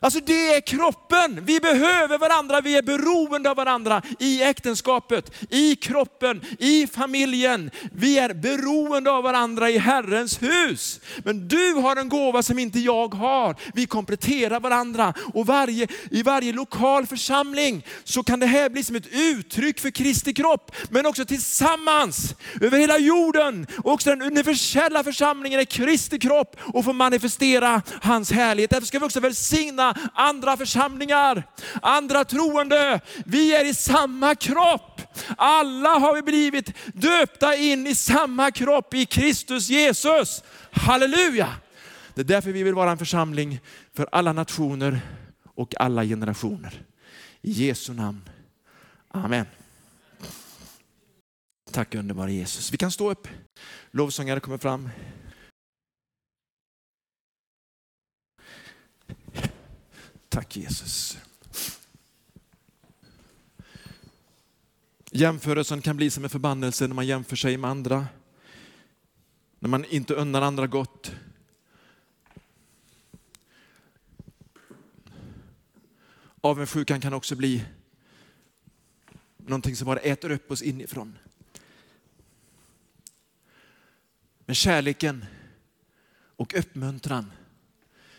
Alltså 0.00 0.20
det 0.20 0.54
är 0.54 0.60
kroppen. 0.60 1.44
Vi 1.44 1.60
behöver 1.60 2.18
varandra, 2.18 2.60
vi 2.60 2.76
är 2.76 2.82
beroende 2.82 3.50
av 3.50 3.56
varandra 3.56 4.02
i 4.18 4.42
äktenskapet, 4.42 5.32
i 5.50 5.76
kroppen, 5.76 6.40
i 6.58 6.86
familjen. 6.86 7.70
Vi 7.92 8.18
är 8.18 8.34
beroende 8.34 9.10
av 9.10 9.22
varandra 9.22 9.70
i 9.70 9.78
Herrens 9.78 10.42
hus. 10.42 11.00
Men 11.24 11.48
du 11.48 11.72
har 11.74 11.96
en 11.96 12.08
gåva 12.08 12.42
som 12.42 12.58
inte 12.58 12.78
jag 12.78 13.14
har. 13.14 13.56
Vi 13.74 13.86
kompletterar 13.86 14.60
varandra 14.60 15.14
och 15.34 15.46
varje, 15.46 15.88
i 16.10 16.22
varje 16.22 16.52
lokal 16.52 17.06
församling 17.06 17.86
så 18.04 18.22
kan 18.22 18.40
det 18.40 18.46
här 18.46 18.68
bli 18.68 18.84
som 18.84 18.96
ett 18.96 19.12
uttryck 19.12 19.80
för 19.80 19.90
Kristi 19.90 20.34
kropp. 20.34 20.72
Men 20.90 21.06
också 21.06 21.24
tillsammans 21.24 22.34
över 22.60 22.78
hela 22.78 22.98
jorden. 22.98 23.66
Och 23.84 23.92
också 23.92 24.10
den 24.10 24.22
universella 24.22 25.04
församlingen 25.04 25.60
är 25.60 25.64
Kristi 25.64 26.18
kropp 26.18 26.56
och 26.60 26.84
får 26.84 26.92
manifestera 26.92 27.82
hans 28.02 28.32
härlighet. 28.32 28.70
Därför 28.70 28.86
ska 28.86 28.98
vi 28.98 29.06
också 29.06 29.20
välsigna 29.20 29.87
andra 30.14 30.56
församlingar, 30.56 31.42
andra 31.82 32.24
troende. 32.24 33.00
Vi 33.24 33.54
är 33.54 33.64
i 33.64 33.74
samma 33.74 34.34
kropp. 34.34 35.00
Alla 35.36 35.88
har 35.88 36.14
vi 36.14 36.22
blivit 36.22 36.74
döpta 36.94 37.56
in 37.56 37.86
i 37.86 37.94
samma 37.94 38.50
kropp 38.50 38.94
i 38.94 39.06
Kristus 39.06 39.68
Jesus. 39.68 40.42
Halleluja! 40.70 41.48
Det 42.14 42.20
är 42.20 42.24
därför 42.24 42.52
vi 42.52 42.62
vill 42.62 42.74
vara 42.74 42.90
en 42.90 42.98
församling 42.98 43.60
för 43.94 44.08
alla 44.12 44.32
nationer 44.32 45.00
och 45.54 45.74
alla 45.80 46.04
generationer. 46.04 46.82
I 47.42 47.50
Jesu 47.50 47.92
namn. 47.92 48.28
Amen. 49.08 49.46
Tack 51.70 51.94
underbara 51.94 52.30
Jesus. 52.30 52.72
Vi 52.72 52.76
kan 52.76 52.90
stå 52.90 53.10
upp. 53.10 53.28
Lovsångare 53.90 54.40
kommer 54.40 54.58
fram. 54.58 54.90
Tack 60.28 60.56
Jesus. 60.56 61.18
Jämförelsen 65.10 65.82
kan 65.82 65.96
bli 65.96 66.10
som 66.10 66.24
en 66.24 66.30
förbannelse 66.30 66.86
när 66.86 66.94
man 66.94 67.06
jämför 67.06 67.36
sig 67.36 67.56
med 67.56 67.70
andra. 67.70 68.06
När 69.58 69.68
man 69.68 69.84
inte 69.84 70.14
unnar 70.14 70.42
andra 70.42 70.66
gott. 70.66 71.12
Avundsjukan 76.40 77.00
kan 77.00 77.12
också 77.12 77.36
bli 77.36 77.64
någonting 79.36 79.76
som 79.76 79.86
bara 79.86 79.98
äter 79.98 80.30
upp 80.30 80.50
oss 80.50 80.62
inifrån. 80.62 81.18
Men 84.46 84.54
kärleken 84.54 85.24
och 86.36 86.54
uppmuntran, 86.54 87.32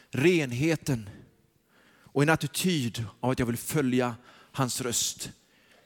renheten, 0.09 1.09
och 2.19 2.23
en 2.23 2.29
attityd 2.29 3.05
av 3.19 3.29
att 3.29 3.39
jag 3.39 3.45
vill 3.45 3.57
följa 3.57 4.15
hans 4.51 4.81
röst 4.81 5.31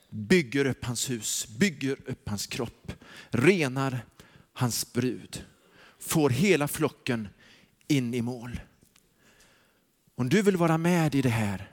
bygger 0.10 0.66
upp 0.66 0.86
hans 0.86 1.10
hus, 1.10 1.48
bygger 1.48 1.98
upp 2.06 2.30
hans 2.30 2.48
kropp, 2.48 2.92
renar 3.30 4.06
hans 4.54 4.94
brud, 4.94 5.44
får 6.00 6.30
hela 6.30 6.68
flocken 6.68 7.28
in 7.88 8.14
i 8.14 8.22
mål. 8.22 8.60
Om 10.16 10.30
du 10.30 10.42
vill 10.42 10.58
vara 10.58 10.78
med 10.78 11.16
i 11.16 11.22
det 11.22 11.30
här 11.30 11.72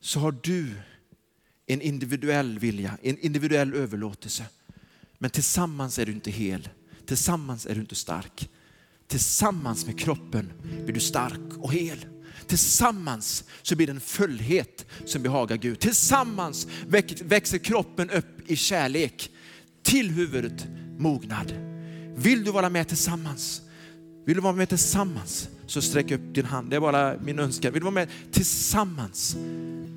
så 0.00 0.20
har 0.20 0.32
du 0.42 0.74
en 1.66 1.80
individuell 1.80 2.58
vilja, 2.58 2.98
en 3.02 3.18
individuell 3.18 3.74
överlåtelse. 3.74 4.44
Men 5.18 5.30
tillsammans 5.30 5.98
är 5.98 6.06
du 6.06 6.12
inte 6.12 6.30
hel, 6.30 6.68
tillsammans 7.06 7.66
är 7.66 7.74
du 7.74 7.80
inte 7.80 7.94
stark. 7.94 8.50
Tillsammans 9.06 9.86
med 9.86 9.98
kroppen 10.00 10.52
blir 10.84 10.94
du 10.94 11.00
stark 11.00 11.58
och 11.58 11.72
hel. 11.72 12.17
Tillsammans 12.48 13.44
så 13.62 13.76
blir 13.76 13.86
det 13.86 13.92
en 13.92 14.00
fullhet 14.00 14.86
som 15.04 15.22
behagar 15.22 15.56
Gud. 15.56 15.80
Tillsammans 15.80 16.66
växer 17.22 17.58
kroppen 17.58 18.10
upp 18.10 18.50
i 18.50 18.56
kärlek 18.56 19.30
till 19.82 20.10
huvudet 20.10 20.66
mognad. 20.98 21.52
Vill 22.16 22.44
du 22.44 22.50
vara 22.50 22.70
med 22.70 22.88
tillsammans? 22.88 23.62
Vill 24.26 24.36
du 24.36 24.40
vara 24.40 24.52
med 24.52 24.68
tillsammans 24.68 25.48
så 25.66 25.82
sträck 25.82 26.10
upp 26.10 26.34
din 26.34 26.44
hand. 26.44 26.70
Det 26.70 26.76
är 26.76 26.80
bara 26.80 27.16
min 27.24 27.38
önskan. 27.38 27.72
Vill 27.72 27.80
du 27.80 27.84
vara 27.84 27.94
med 27.94 28.08
tillsammans 28.32 29.36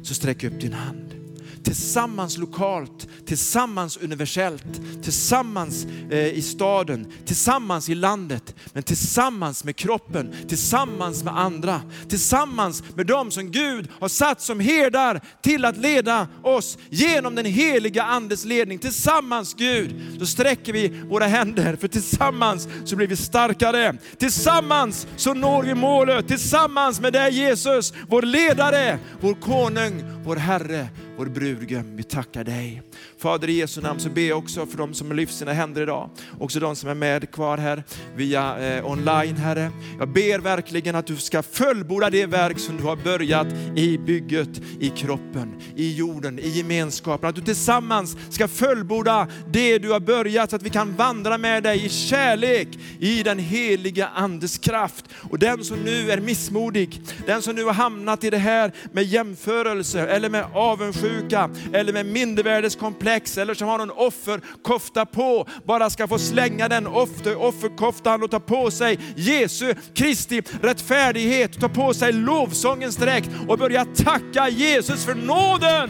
så 0.03 0.13
sträck 0.13 0.43
upp 0.43 0.61
din 0.61 0.73
hand 0.73 1.15
tillsammans 1.63 2.37
lokalt, 2.37 3.07
tillsammans 3.25 3.97
universellt, 3.97 4.81
tillsammans 5.03 5.85
eh, 6.11 6.27
i 6.27 6.41
staden, 6.41 7.07
tillsammans 7.25 7.89
i 7.89 7.95
landet, 7.95 8.55
men 8.73 8.83
tillsammans 8.83 9.63
med 9.63 9.75
kroppen, 9.75 10.35
tillsammans 10.47 11.23
med 11.23 11.39
andra, 11.39 11.81
tillsammans 12.09 12.83
med 12.95 13.07
dem 13.07 13.31
som 13.31 13.51
Gud 13.51 13.87
har 13.99 14.07
satt 14.07 14.41
som 14.41 14.59
herdar 14.59 15.21
till 15.41 15.65
att 15.65 15.77
leda 15.77 16.27
oss 16.43 16.77
genom 16.89 17.35
den 17.35 17.45
heliga 17.45 18.03
Andes 18.03 18.45
ledning. 18.45 18.79
Tillsammans 18.79 19.53
Gud, 19.53 20.01
så 20.19 20.25
sträcker 20.25 20.73
vi 20.73 20.87
våra 21.09 21.25
händer, 21.25 21.75
för 21.75 21.87
tillsammans 21.87 22.67
så 22.85 22.95
blir 22.95 23.07
vi 23.07 23.15
starkare. 23.15 23.97
Tillsammans 24.17 25.07
så 25.15 25.33
når 25.33 25.63
vi 25.63 25.75
målet, 25.75 26.27
tillsammans 26.27 27.01
med 27.01 27.13
dig 27.13 27.33
Jesus, 27.33 27.93
vår 28.07 28.21
ledare, 28.21 28.99
vår 29.21 29.33
konung, 29.33 30.03
vår 30.25 30.35
Herre, 30.35 30.87
vår 31.21 31.29
brudgum. 31.29 31.95
Vi 31.95 32.03
tackar 32.03 32.43
dig. 32.43 32.81
Fader 33.21 33.49
i 33.49 33.53
Jesu 33.53 33.81
namn 33.81 33.99
så 33.99 34.09
ber 34.09 34.21
jag 34.21 34.37
också 34.37 34.65
för 34.65 34.77
de 34.77 34.93
som 34.93 35.07
har 35.07 35.15
lyft 35.15 35.33
sina 35.33 35.53
händer 35.53 35.81
idag, 35.81 36.09
också 36.39 36.59
de 36.59 36.75
som 36.75 36.89
är 36.89 36.93
med 36.93 37.31
kvar 37.31 37.57
här 37.57 37.83
via 38.15 38.59
eh, 38.59 38.91
online 38.91 39.35
Herre. 39.35 39.71
Jag 39.99 40.09
ber 40.09 40.39
verkligen 40.39 40.95
att 40.95 41.07
du 41.07 41.15
ska 41.15 41.43
fullborda 41.43 42.09
det 42.09 42.25
verk 42.25 42.59
som 42.59 42.77
du 42.77 42.83
har 42.83 42.95
börjat 42.95 43.47
i 43.75 43.97
bygget, 43.97 44.61
i 44.79 44.89
kroppen, 44.89 45.53
i 45.75 45.95
jorden, 45.95 46.39
i 46.39 46.49
gemenskapen. 46.49 47.29
Att 47.29 47.35
du 47.35 47.41
tillsammans 47.41 48.17
ska 48.29 48.47
fullborda 48.47 49.27
det 49.51 49.77
du 49.77 49.91
har 49.91 49.99
börjat 49.99 50.49
så 50.49 50.55
att 50.55 50.63
vi 50.63 50.69
kan 50.69 50.95
vandra 50.95 51.37
med 51.37 51.63
dig 51.63 51.85
i 51.85 51.89
kärlek, 51.89 52.67
i 52.99 53.23
den 53.23 53.39
heliga 53.39 54.07
Andes 54.07 54.57
kraft. 54.57 55.05
Och 55.29 55.39
den 55.39 55.63
som 55.63 55.77
nu 55.77 56.11
är 56.11 56.19
missmodig, 56.19 57.01
den 57.25 57.41
som 57.41 57.55
nu 57.55 57.63
har 57.63 57.73
hamnat 57.73 58.23
i 58.23 58.29
det 58.29 58.37
här 58.37 58.71
med 58.91 59.03
jämförelse 59.03 60.07
eller 60.07 60.29
med 60.29 60.45
avundsjuka 60.53 61.49
eller 61.73 61.93
med 61.93 62.05
mindervärdeskomplex 62.05 63.10
eller 63.11 63.53
som 63.53 63.67
har 63.67 63.77
någon 63.77 63.91
offerkofta 63.91 65.05
på, 65.05 65.47
bara 65.65 65.89
ska 65.89 66.07
få 66.07 66.19
slänga 66.19 66.67
den 66.67 66.87
offer, 66.87 67.35
offerkoftan 67.35 68.23
och 68.23 68.31
ta 68.31 68.39
på 68.39 68.71
sig 68.71 68.99
Jesu 69.15 69.75
Kristi 69.93 70.41
rättfärdighet, 70.61 71.59
ta 71.59 71.69
på 71.69 71.93
sig 71.93 72.11
lovsångens 72.11 72.95
dräkt 72.95 73.29
och 73.47 73.57
börja 73.57 73.85
tacka 73.85 74.49
Jesus 74.49 75.05
för 75.05 75.15
nåden 75.15 75.89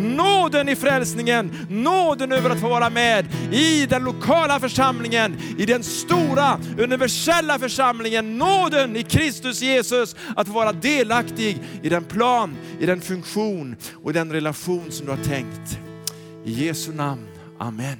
nåden 0.00 0.68
i 0.68 0.76
frälsningen, 0.76 1.52
nåden 1.70 2.32
över 2.32 2.50
att 2.50 2.60
få 2.60 2.68
vara 2.68 2.90
med 2.90 3.26
i 3.52 3.86
den 3.86 4.04
lokala 4.04 4.60
församlingen, 4.60 5.36
i 5.58 5.66
den 5.66 5.82
stora 5.82 6.60
universella 6.78 7.58
församlingen, 7.58 8.38
nåden 8.38 8.96
i 8.96 9.02
Kristus 9.02 9.62
Jesus 9.62 10.16
att 10.36 10.46
få 10.46 10.52
vara 10.52 10.72
delaktig 10.72 11.58
i 11.82 11.88
den 11.88 12.04
plan, 12.04 12.56
i 12.80 12.86
den 12.86 13.00
funktion 13.00 13.76
och 14.02 14.10
i 14.10 14.14
den 14.14 14.32
relation 14.32 14.90
som 14.90 15.06
du 15.06 15.12
har 15.12 15.24
tänkt. 15.24 15.89
I 16.44 16.66
Jesu 16.66 16.92
namn, 16.92 17.26
Amen. 17.58 17.98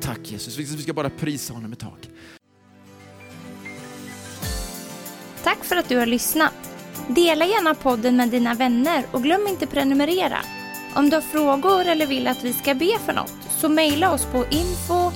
Tack 0.00 0.18
Jesus, 0.22 0.58
vi 0.58 0.82
ska 0.82 0.92
bara 0.92 1.10
prisa 1.10 1.54
honom 1.54 1.72
ett 1.72 1.78
tag. 1.78 2.10
Tack 5.44 5.64
för 5.64 5.76
att 5.76 5.88
du 5.88 5.96
har 5.96 6.06
lyssnat. 6.06 6.52
Dela 7.08 7.46
gärna 7.46 7.74
podden 7.74 8.16
med 8.16 8.28
dina 8.28 8.54
vänner 8.54 9.04
och 9.10 9.22
glöm 9.22 9.46
inte 9.46 9.66
prenumerera. 9.66 10.38
Om 10.94 11.10
du 11.10 11.16
har 11.16 11.20
frågor 11.20 11.86
eller 11.86 12.06
vill 12.06 12.26
att 12.26 12.44
vi 12.44 12.52
ska 12.52 12.74
be 12.74 12.98
för 13.06 13.12
något 13.12 13.34
så 13.50 13.68
mejla 13.68 14.12
oss 14.12 14.24
på 14.24 14.44
info 14.50 15.12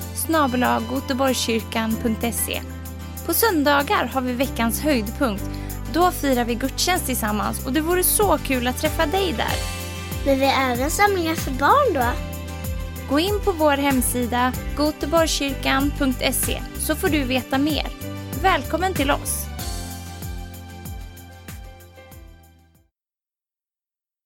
På 3.25 3.33
söndagar 3.33 4.05
har 4.05 4.21
vi 4.21 4.33
veckans 4.33 4.81
höjdpunkt. 4.81 5.49
Då 5.93 6.11
firar 6.11 6.45
vi 6.45 6.55
gudstjänst 6.55 7.05
tillsammans 7.05 7.65
och 7.65 7.73
det 7.73 7.81
vore 7.81 8.03
så 8.03 8.37
kul 8.37 8.67
att 8.67 8.77
träffa 8.77 9.05
dig 9.05 9.33
där. 9.37 9.80
Men 10.25 10.39
vi 10.39 10.45
har 10.45 10.71
även 10.71 10.91
samlingar 10.91 11.35
för 11.35 11.51
barn 11.51 11.93
då? 11.93 12.05
Gå 13.09 13.19
in 13.19 13.39
på 13.45 13.51
vår 13.51 13.77
hemsida 13.77 14.53
goteborgskyrkan.se 14.77 16.61
så 16.77 16.95
får 16.95 17.09
du 17.09 17.23
veta 17.23 17.57
mer. 17.57 17.87
Välkommen 18.41 18.93
till 18.93 19.11
oss! 19.11 19.50